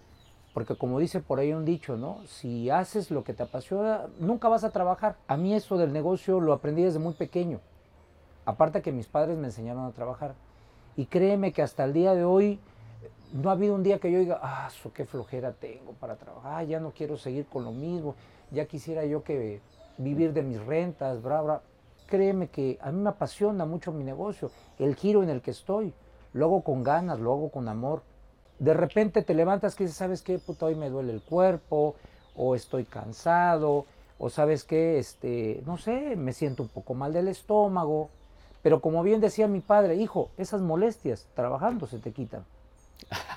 Porque 0.53 0.75
como 0.75 0.99
dice 0.99 1.19
por 1.19 1.39
ahí 1.39 1.53
un 1.53 1.65
dicho, 1.65 1.97
¿no? 1.97 2.25
Si 2.27 2.69
haces 2.69 3.11
lo 3.11 3.23
que 3.23 3.33
te 3.33 3.43
apasiona, 3.43 4.07
nunca 4.19 4.47
vas 4.47 4.63
a 4.63 4.69
trabajar. 4.71 5.17
A 5.27 5.37
mí 5.37 5.53
eso 5.53 5.77
del 5.77 5.91
negocio 5.93 6.39
lo 6.39 6.53
aprendí 6.53 6.81
desde 6.81 6.99
muy 6.99 7.13
pequeño. 7.13 7.59
Aparte 8.45 8.81
que 8.81 8.91
mis 8.91 9.07
padres 9.07 9.37
me 9.37 9.47
enseñaron 9.47 9.85
a 9.85 9.91
trabajar. 9.91 10.33
Y 10.95 11.05
créeme 11.05 11.51
que 11.51 11.61
hasta 11.61 11.83
el 11.83 11.93
día 11.93 12.15
de 12.15 12.23
hoy 12.23 12.59
no 13.33 13.49
ha 13.49 13.53
habido 13.53 13.75
un 13.75 13.83
día 13.83 13.99
que 13.99 14.11
yo 14.11 14.19
diga, 14.19 14.39
ah, 14.41 14.69
su 14.69 14.91
qué 14.91 15.05
flojera 15.05 15.53
tengo 15.53 15.93
para 15.93 16.15
trabajar, 16.15 16.53
ah, 16.55 16.63
ya 16.63 16.79
no 16.79 16.91
quiero 16.91 17.17
seguir 17.17 17.45
con 17.45 17.63
lo 17.63 17.71
mismo, 17.71 18.15
ya 18.51 18.65
quisiera 18.65 19.05
yo 19.05 19.23
que 19.23 19.61
vivir 19.97 20.33
de 20.33 20.41
mis 20.41 20.59
rentas, 20.65 21.21
bra, 21.21 21.41
bra. 21.41 21.61
Créeme 22.11 22.49
que 22.49 22.77
a 22.81 22.91
mí 22.91 23.01
me 23.01 23.09
apasiona 23.09 23.63
mucho 23.63 23.93
mi 23.93 24.03
negocio, 24.03 24.51
el 24.79 24.97
giro 24.97 25.23
en 25.23 25.29
el 25.29 25.41
que 25.41 25.51
estoy. 25.51 25.93
Lo 26.33 26.47
hago 26.47 26.61
con 26.61 26.83
ganas, 26.83 27.21
lo 27.21 27.31
hago 27.31 27.49
con 27.49 27.69
amor. 27.69 28.01
De 28.59 28.73
repente 28.73 29.21
te 29.21 29.33
levantas 29.33 29.75
que 29.75 29.85
dices, 29.85 29.97
¿sabes 29.97 30.21
qué? 30.21 30.37
Puta, 30.37 30.65
hoy 30.65 30.75
me 30.75 30.89
duele 30.89 31.13
el 31.13 31.21
cuerpo, 31.21 31.95
o 32.35 32.53
estoy 32.53 32.83
cansado, 32.83 33.85
o 34.19 34.29
sabes 34.29 34.65
qué, 34.65 34.99
este, 34.99 35.63
no 35.65 35.77
sé, 35.77 36.17
me 36.17 36.33
siento 36.33 36.63
un 36.63 36.69
poco 36.69 36.95
mal 36.95 37.13
del 37.13 37.29
estómago. 37.29 38.09
Pero 38.61 38.81
como 38.81 39.03
bien 39.03 39.21
decía 39.21 39.47
mi 39.47 39.61
padre, 39.61 39.95
hijo, 39.95 40.31
esas 40.37 40.59
molestias 40.59 41.29
trabajando 41.33 41.87
se 41.87 41.97
te 41.97 42.11
quitan. 42.11 42.43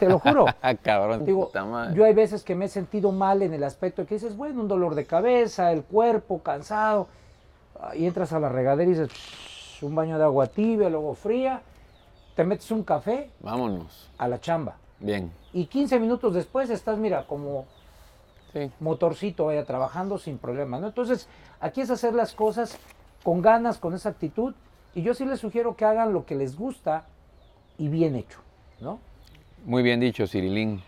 Te 0.00 0.08
lo 0.08 0.18
juro. 0.18 0.46
Ah, 0.62 0.74
cabrón, 0.74 1.24
Digo, 1.24 1.52
yo 1.94 2.04
hay 2.04 2.12
veces 2.12 2.42
que 2.42 2.56
me 2.56 2.64
he 2.64 2.68
sentido 2.68 3.12
mal 3.12 3.40
en 3.42 3.54
el 3.54 3.62
aspecto 3.62 4.02
de 4.02 4.08
que 4.08 4.16
dices, 4.16 4.36
bueno, 4.36 4.62
un 4.62 4.66
dolor 4.66 4.96
de 4.96 5.06
cabeza, 5.06 5.70
el 5.70 5.84
cuerpo 5.84 6.42
cansado, 6.42 7.06
y 7.94 8.06
entras 8.06 8.32
a 8.32 8.40
la 8.40 8.48
regadera 8.48 8.84
y 8.90 8.94
dices, 8.94 9.10
"Shh, 9.10 9.82
un 9.84 9.94
baño 9.94 10.18
de 10.18 10.24
agua 10.24 10.46
tibia, 10.46 10.88
luego 10.88 11.14
fría, 11.14 11.62
te 12.34 12.44
metes 12.44 12.70
un 12.70 12.82
café 12.82 13.30
Vámonos. 13.40 14.10
a 14.18 14.28
la 14.28 14.40
chamba. 14.40 14.76
Bien. 15.00 15.30
Y 15.52 15.66
15 15.66 15.98
minutos 16.00 16.34
después 16.34 16.70
estás, 16.70 16.98
mira, 16.98 17.26
como 17.26 17.66
Sí. 18.52 18.70
motorcito 18.80 19.46
vaya 19.46 19.64
trabajando 19.64 20.16
sin 20.18 20.38
problema, 20.38 20.78
¿no? 20.78 20.86
Entonces, 20.88 21.28
aquí 21.60 21.80
es 21.80 21.90
hacer 21.90 22.14
las 22.14 22.32
cosas 22.34 22.78
con 23.22 23.42
ganas, 23.42 23.78
con 23.78 23.94
esa 23.94 24.10
actitud, 24.10 24.54
y 24.94 25.02
yo 25.02 25.14
sí 25.14 25.24
les 25.24 25.40
sugiero 25.40 25.76
que 25.76 25.84
hagan 25.84 26.12
lo 26.12 26.24
que 26.24 26.34
les 26.36 26.56
gusta 26.56 27.04
y 27.78 27.88
bien 27.88 28.14
hecho, 28.14 28.38
¿no? 28.80 29.00
Muy 29.64 29.82
bien 29.82 29.98
dicho, 29.98 30.26
Cirilín. 30.26 30.82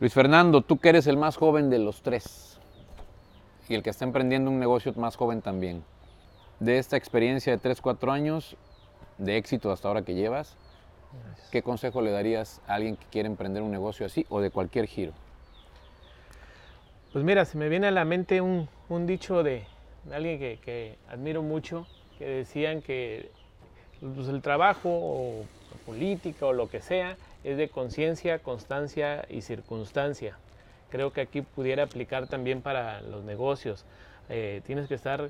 Luis 0.00 0.14
Fernando, 0.14 0.62
tú 0.62 0.78
que 0.78 0.88
eres 0.88 1.06
el 1.06 1.16
más 1.16 1.36
joven 1.36 1.68
de 1.70 1.78
los 1.78 2.02
tres 2.02 2.58
y 3.68 3.74
el 3.74 3.82
que 3.82 3.90
está 3.90 4.04
emprendiendo 4.04 4.50
un 4.50 4.58
negocio 4.58 4.92
más 4.96 5.16
joven 5.16 5.42
también. 5.42 5.84
De 6.62 6.78
esta 6.78 6.96
experiencia 6.96 7.52
de 7.52 7.58
3, 7.58 7.80
4 7.80 8.12
años 8.12 8.56
de 9.18 9.36
éxito 9.36 9.72
hasta 9.72 9.88
ahora 9.88 10.02
que 10.02 10.14
llevas, 10.14 10.56
¿qué 11.50 11.60
consejo 11.60 12.00
le 12.02 12.12
darías 12.12 12.60
a 12.68 12.74
alguien 12.74 12.94
que 12.94 13.04
quiere 13.10 13.26
emprender 13.26 13.64
un 13.64 13.72
negocio 13.72 14.06
así 14.06 14.24
o 14.28 14.40
de 14.40 14.50
cualquier 14.50 14.86
giro? 14.86 15.10
Pues 17.12 17.24
mira, 17.24 17.44
se 17.46 17.58
me 17.58 17.68
viene 17.68 17.88
a 17.88 17.90
la 17.90 18.04
mente 18.04 18.40
un, 18.40 18.68
un 18.88 19.08
dicho 19.08 19.42
de, 19.42 19.64
de 20.04 20.14
alguien 20.14 20.38
que, 20.38 20.60
que 20.64 20.98
admiro 21.08 21.42
mucho, 21.42 21.84
que 22.16 22.26
decían 22.26 22.80
que 22.80 23.32
pues, 23.98 24.28
el 24.28 24.40
trabajo 24.40 24.88
o 24.88 25.44
la 25.72 25.84
política 25.84 26.46
o 26.46 26.52
lo 26.52 26.68
que 26.68 26.80
sea 26.80 27.16
es 27.42 27.56
de 27.56 27.70
conciencia, 27.70 28.38
constancia 28.38 29.26
y 29.28 29.40
circunstancia. 29.40 30.38
Creo 30.90 31.12
que 31.12 31.22
aquí 31.22 31.42
pudiera 31.42 31.82
aplicar 31.82 32.28
también 32.28 32.62
para 32.62 33.00
los 33.00 33.24
negocios. 33.24 33.84
Eh, 34.28 34.62
tienes 34.64 34.86
que 34.86 34.94
estar 34.94 35.28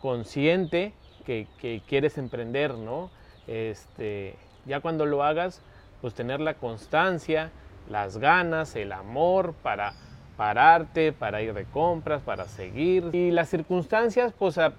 consciente 0.00 0.92
que, 1.24 1.46
que 1.58 1.80
quieres 1.86 2.18
emprender, 2.18 2.74
¿no? 2.74 3.10
Este, 3.46 4.34
ya 4.66 4.80
cuando 4.80 5.06
lo 5.06 5.22
hagas, 5.22 5.62
pues 6.00 6.14
tener 6.14 6.40
la 6.40 6.54
constancia, 6.54 7.50
las 7.90 8.18
ganas, 8.18 8.76
el 8.76 8.92
amor 8.92 9.54
para 9.62 9.92
pararte, 10.36 11.12
para 11.12 11.42
ir 11.42 11.54
de 11.54 11.64
compras, 11.64 12.22
para 12.22 12.46
seguir. 12.46 13.10
Y 13.12 13.30
las 13.30 13.48
circunstancias, 13.48 14.32
pues 14.38 14.58
eh, 14.58 14.70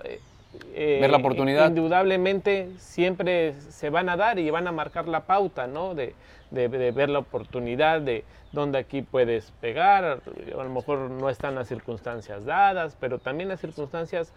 eh, 0.76 1.00
Ver 1.02 1.10
la 1.10 1.18
oportunidad. 1.18 1.70
Indudablemente 1.70 2.70
siempre 2.78 3.54
se 3.54 3.90
van 3.90 4.10
a 4.10 4.18
dar 4.18 4.40
y 4.40 4.50
van 4.50 4.68
a 4.68 4.72
marcar 4.72 5.08
la 5.08 5.22
pauta, 5.22 5.68
¿no? 5.68 5.96
De, 5.96 6.14
de- 6.52 6.70
de 6.70 6.92
ver 6.92 7.10
la 7.10 7.20
oportunidad, 7.20 8.02
de 8.02 8.24
dónde 8.54 8.78
aquí 8.78 9.02
puedes 9.02 9.52
pegar. 9.60 10.04
A 10.06 10.64
lo 10.64 10.70
mejor 10.70 11.00
no 11.10 11.30
están 11.30 11.56
las 11.56 11.68
circunstancias 11.68 12.46
dadas, 12.46 12.96
pero 13.00 13.20
también 13.20 13.50
las 13.50 13.60
circunstancias 13.60 14.32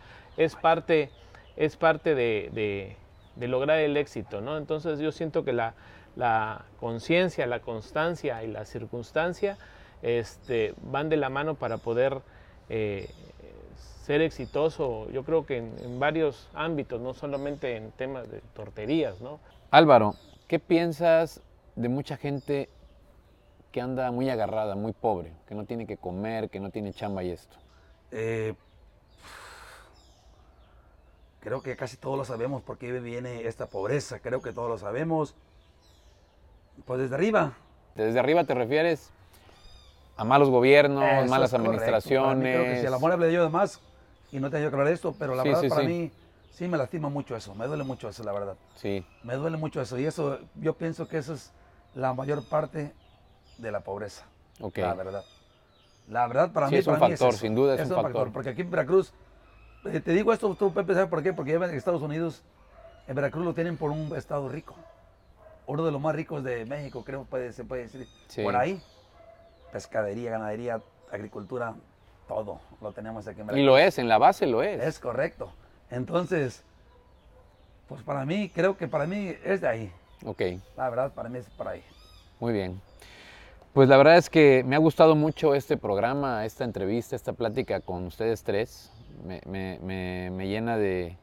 es 0.44 0.56
parte, 0.56 1.10
es 1.56 1.76
parte 1.76 2.14
de, 2.14 2.50
de- 2.52 2.96
de 3.36 3.48
lograr 3.48 3.78
el 3.78 3.96
éxito, 3.96 4.40
¿no? 4.40 4.56
Entonces 4.58 4.98
yo 4.98 5.12
siento 5.12 5.44
que 5.44 5.52
la, 5.52 5.74
la 6.16 6.64
conciencia, 6.78 7.46
la 7.46 7.60
constancia 7.60 8.42
y 8.42 8.48
la 8.48 8.64
circunstancia 8.64 9.56
este, 10.02 10.74
van 10.82 11.08
de 11.08 11.16
la 11.16 11.28
mano 11.30 11.54
para 11.54 11.78
poder 11.78 12.20
eh, 12.68 13.08
ser 14.04 14.20
exitoso, 14.22 15.08
yo 15.10 15.24
creo 15.24 15.46
que 15.46 15.58
en, 15.58 15.72
en 15.84 16.00
varios 16.00 16.48
ámbitos, 16.54 17.00
no 17.00 17.14
solamente 17.14 17.76
en 17.76 17.92
temas 17.92 18.30
de 18.30 18.40
torterías, 18.54 19.20
¿no? 19.20 19.38
Álvaro, 19.70 20.16
¿qué 20.48 20.58
piensas 20.58 21.40
de 21.76 21.88
mucha 21.88 22.16
gente 22.16 22.68
que 23.72 23.80
anda 23.80 24.10
muy 24.10 24.28
agarrada, 24.28 24.74
muy 24.74 24.92
pobre, 24.92 25.32
que 25.46 25.54
no 25.54 25.64
tiene 25.64 25.86
que 25.86 25.96
comer, 25.96 26.50
que 26.50 26.60
no 26.60 26.70
tiene 26.70 26.92
chamba 26.92 27.22
y 27.22 27.30
esto? 27.30 27.56
Eh, 28.10 28.54
creo 31.40 31.62
que 31.62 31.76
casi 31.76 31.96
todos 31.96 32.16
lo 32.16 32.24
sabemos 32.24 32.62
por 32.62 32.78
qué 32.78 32.92
viene 33.00 33.46
esta 33.46 33.66
pobreza. 33.66 34.20
Creo 34.20 34.40
que 34.42 34.52
todos 34.52 34.68
lo 34.68 34.78
sabemos. 34.78 35.34
Pues 36.84 37.00
desde 37.00 37.14
arriba. 37.14 37.52
Desde 37.94 38.18
arriba 38.18 38.44
te 38.44 38.54
refieres 38.54 39.10
a 40.16 40.24
malos 40.24 40.48
gobiernos, 40.50 41.02
Eso 41.04 41.30
malas 41.30 41.52
es 41.52 41.58
mí 41.58 41.66
administraciones. 41.66 42.54
creo 42.56 42.64
que 42.74 42.80
si 42.80 42.86
el 42.86 42.94
amor 42.94 43.12
hable 43.12 43.32
yo 43.32 43.42
de 43.42 43.48
más, 43.50 43.80
y 44.32 44.38
no 44.38 44.50
tengo 44.50 44.68
que 44.68 44.74
hablar 44.74 44.88
de 44.88 44.94
esto, 44.94 45.14
pero 45.18 45.34
la 45.34 45.42
Sí, 45.42 45.48
verdad 45.48 45.62
sí, 45.62 45.68
para 45.68 45.80
sí. 45.82 45.86
mí 45.88 46.12
sí 46.52 46.68
me 46.68 46.78
lastima 46.78 47.08
mucho 47.08 47.36
eso. 47.36 47.54
Me 47.54 47.66
duele 47.66 47.84
mucho 47.84 48.08
eso, 48.08 48.22
la 48.22 48.32
verdad. 48.32 48.54
Sí, 48.76 49.04
Me 49.24 49.34
duele 49.34 49.56
mucho 49.56 49.80
eso. 49.80 49.98
Y 49.98 50.06
eso, 50.06 50.38
yo 50.56 50.74
pienso 50.74 51.08
que 51.08 51.18
eso 51.18 51.34
es 51.34 51.52
la 51.94 52.14
mayor 52.14 52.44
parte 52.48 52.92
de 53.58 53.72
la 53.72 53.80
pobreza. 53.80 54.24
ok. 54.60 54.78
La 54.78 54.94
verdad. 54.94 55.24
La 56.08 56.26
verdad, 56.26 56.52
para 56.52 56.68
mí, 56.68 56.76
es 56.76 56.86
un 56.86 56.94
para 56.94 57.06
mí 57.06 57.12
factor, 57.12 57.28
eso. 57.30 57.38
sin 57.38 57.54
duda 57.54 57.74
es 57.74 57.88
un 57.88 57.94
factor. 57.96 58.32
Porque 58.32 58.50
aquí 58.50 58.62
en 58.62 58.70
Veracruz, 58.70 59.12
te 59.82 60.12
digo 60.12 60.32
esto, 60.32 60.54
tú, 60.54 60.72
Pepe, 60.72 60.94
¿sabes 60.94 61.08
por 61.08 61.22
qué? 61.22 61.32
Porque 61.32 61.54
en 61.54 61.62
Estados 61.64 62.02
Unidos, 62.02 62.42
en 63.08 63.14
Veracruz 63.14 63.44
lo 63.44 63.54
tienen 63.54 63.76
por 63.76 63.90
un 63.90 64.14
estado 64.16 64.48
rico. 64.48 64.74
Uno 65.66 65.84
de 65.84 65.92
los 65.92 66.00
más 66.00 66.14
ricos 66.14 66.42
de 66.42 66.64
México, 66.66 67.04
creo, 67.04 67.24
puede, 67.24 67.52
se 67.52 67.64
puede 67.64 67.82
decir. 67.82 68.06
Sí. 68.28 68.42
Por 68.42 68.56
ahí, 68.56 68.82
pescadería, 69.72 70.32
ganadería, 70.32 70.80
agricultura, 71.12 71.74
todo 72.28 72.60
lo 72.80 72.92
tenemos 72.92 73.26
aquí 73.26 73.40
en 73.40 73.46
Y 73.46 73.48
Veracruz. 73.48 73.66
lo 73.66 73.78
es, 73.78 73.98
en 73.98 74.08
la 74.08 74.18
base 74.18 74.46
lo 74.46 74.62
es. 74.62 74.80
Es 74.82 74.98
correcto. 74.98 75.52
Entonces, 75.90 76.62
pues 77.88 78.02
para 78.02 78.24
mí, 78.24 78.50
creo 78.54 78.76
que 78.76 78.88
para 78.88 79.06
mí 79.06 79.34
es 79.44 79.60
de 79.60 79.68
ahí. 79.68 79.92
Ok, 80.24 80.42
La 80.76 80.90
verdad, 80.90 81.12
para 81.12 81.28
mí 81.28 81.38
es 81.38 81.46
por 81.50 81.66
ahí. 81.68 81.82
muy 82.40 82.52
bien. 82.52 82.80
Pues 83.72 83.88
la 83.88 83.96
verdad 83.96 84.16
es 84.16 84.28
que 84.30 84.64
me 84.66 84.74
ha 84.74 84.78
gustado 84.80 85.14
mucho 85.14 85.54
este 85.54 85.76
programa, 85.76 86.44
esta 86.44 86.64
entrevista, 86.64 87.14
esta 87.14 87.32
plática 87.34 87.80
con 87.80 88.04
ustedes 88.06 88.42
tres. 88.42 88.90
Me, 89.24 89.40
me- 89.46 89.78
me- 89.80 90.30
me 90.30 90.48
llena 90.48 90.76
de, 90.76 91.16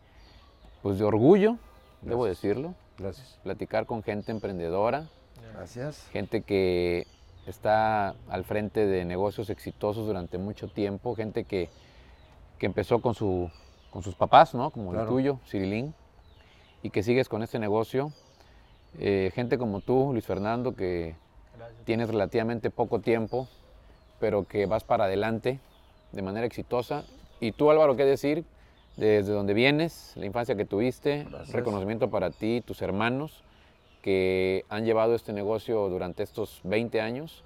pues 0.82 0.98
de 1.00 1.04
orgullo, 1.06 1.58
debo 2.02 2.26
decirlo. 2.26 2.74
Gracias. 2.98 3.38
Platicar 3.44 3.86
con 3.86 4.02
gente 4.02 4.32
emprendedora, 4.32 5.08
Gracias. 5.54 6.08
gente 6.12 6.42
que 6.42 7.06
está 7.48 8.16
al 8.30 8.44
frente 8.46 8.86
de 8.86 9.04
negocios 9.06 9.50
exitosos 9.50 10.06
durante 10.08 10.38
mucho 10.38 10.68
tiempo, 10.68 11.16
gente 11.16 11.44
que, 11.44 11.70
que 12.60 12.66
empezó 12.66 13.02
con, 13.02 13.14
su, 13.14 13.50
con 13.92 14.04
sus 14.04 14.16
papás, 14.16 14.54
¿no? 14.56 14.72
Como 14.72 14.94
el 14.94 15.06
tuyo, 15.08 15.40
Cirilín, 15.46 15.94
y 16.82 16.90
que 16.92 17.04
sigues 17.04 17.28
con 17.30 17.44
este 17.44 17.60
negocio. 17.60 18.12
Eh, 19.00 19.32
gente 19.36 19.58
como 19.58 19.82
tú, 19.82 20.10
Luis 20.14 20.26
Fernando, 20.26 20.76
que 20.76 21.16
tienes 21.86 22.10
relativamente 22.10 22.70
poco 22.70 23.00
tiempo, 23.00 23.48
pero 24.20 24.46
que 24.46 24.66
vas 24.66 24.84
para 24.84 25.06
adelante 25.06 25.60
de 26.12 26.22
manera 26.22 26.46
exitosa. 26.46 27.04
Y 27.40 27.52
tú, 27.52 27.70
Álvaro, 27.70 27.96
¿qué 27.96 28.06
decir? 28.06 28.46
Desde 28.96 29.32
donde 29.32 29.54
vienes, 29.54 30.14
la 30.16 30.26
infancia 30.26 30.56
que 30.56 30.66
tuviste, 30.66 31.26
Gracias. 31.30 31.52
reconocimiento 31.52 32.10
para 32.10 32.32
ti, 32.32 32.64
tus 32.66 32.82
hermanos, 32.82 33.44
que 34.02 34.66
han 34.70 34.86
llevado 34.86 35.14
este 35.14 35.34
negocio 35.34 35.88
durante 35.90 36.24
estos 36.24 36.62
20 36.64 37.02
años 37.02 37.44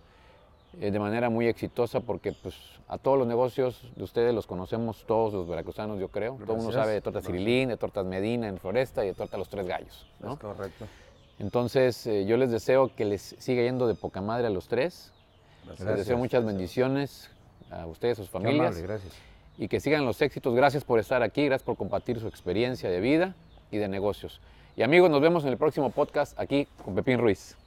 eh, 0.79 0.91
de 0.91 0.99
manera 0.99 1.29
muy 1.29 1.47
exitosa, 1.47 1.99
porque 1.99 2.31
pues 2.31 2.55
a 2.87 2.97
todos 2.97 3.17
los 3.17 3.27
negocios 3.27 3.81
de 3.95 4.03
ustedes 4.03 4.33
los 4.33 4.47
conocemos 4.47 5.03
todos 5.05 5.33
los 5.33 5.47
veracruzanos, 5.47 5.99
yo 5.99 6.07
creo. 6.07 6.37
Todo 6.45 6.55
uno 6.55 6.71
sabe 6.71 6.93
de 6.93 7.01
Tortas 7.01 7.25
Cirilín, 7.25 7.69
de 7.69 7.77
Tortas 7.77 8.05
Medina 8.05 8.47
en 8.47 8.57
Floresta 8.57 9.03
y 9.03 9.07
de 9.09 9.13
Torta 9.13 9.37
Los 9.37 9.49
Tres 9.49 9.67
Gallos, 9.67 10.07
¿no? 10.21 10.33
Es 10.33 10.39
correcto. 10.39 10.85
Entonces, 11.41 12.05
eh, 12.05 12.25
yo 12.25 12.37
les 12.37 12.51
deseo 12.51 12.93
que 12.95 13.03
les 13.03 13.35
siga 13.39 13.63
yendo 13.63 13.87
de 13.87 13.95
poca 13.95 14.21
madre 14.21 14.45
a 14.45 14.49
los 14.51 14.67
tres. 14.67 15.11
Les 15.67 15.79
Gracias. 15.79 15.97
deseo 15.97 16.17
muchas 16.17 16.45
bendiciones 16.45 17.31
a 17.71 17.87
ustedes, 17.87 18.19
a 18.19 18.21
sus 18.21 18.29
familias. 18.29 18.67
amable, 18.67 18.81
gracias. 18.83 19.13
Y 19.57 19.67
que 19.67 19.79
sigan 19.79 20.05
los 20.05 20.21
éxitos. 20.21 20.53
Gracias 20.53 20.83
por 20.83 20.99
estar 20.99 21.23
aquí, 21.23 21.45
gracias 21.45 21.65
por 21.65 21.77
compartir 21.77 22.19
su 22.19 22.27
experiencia 22.27 22.89
de 22.91 22.99
vida 22.99 23.35
y 23.71 23.77
de 23.77 23.87
negocios. 23.87 24.39
Y 24.75 24.83
amigos, 24.83 25.09
nos 25.09 25.19
vemos 25.19 25.43
en 25.43 25.49
el 25.49 25.57
próximo 25.57 25.89
podcast 25.89 26.39
aquí 26.39 26.67
con 26.85 26.93
Pepín 26.93 27.17
Ruiz. 27.17 27.57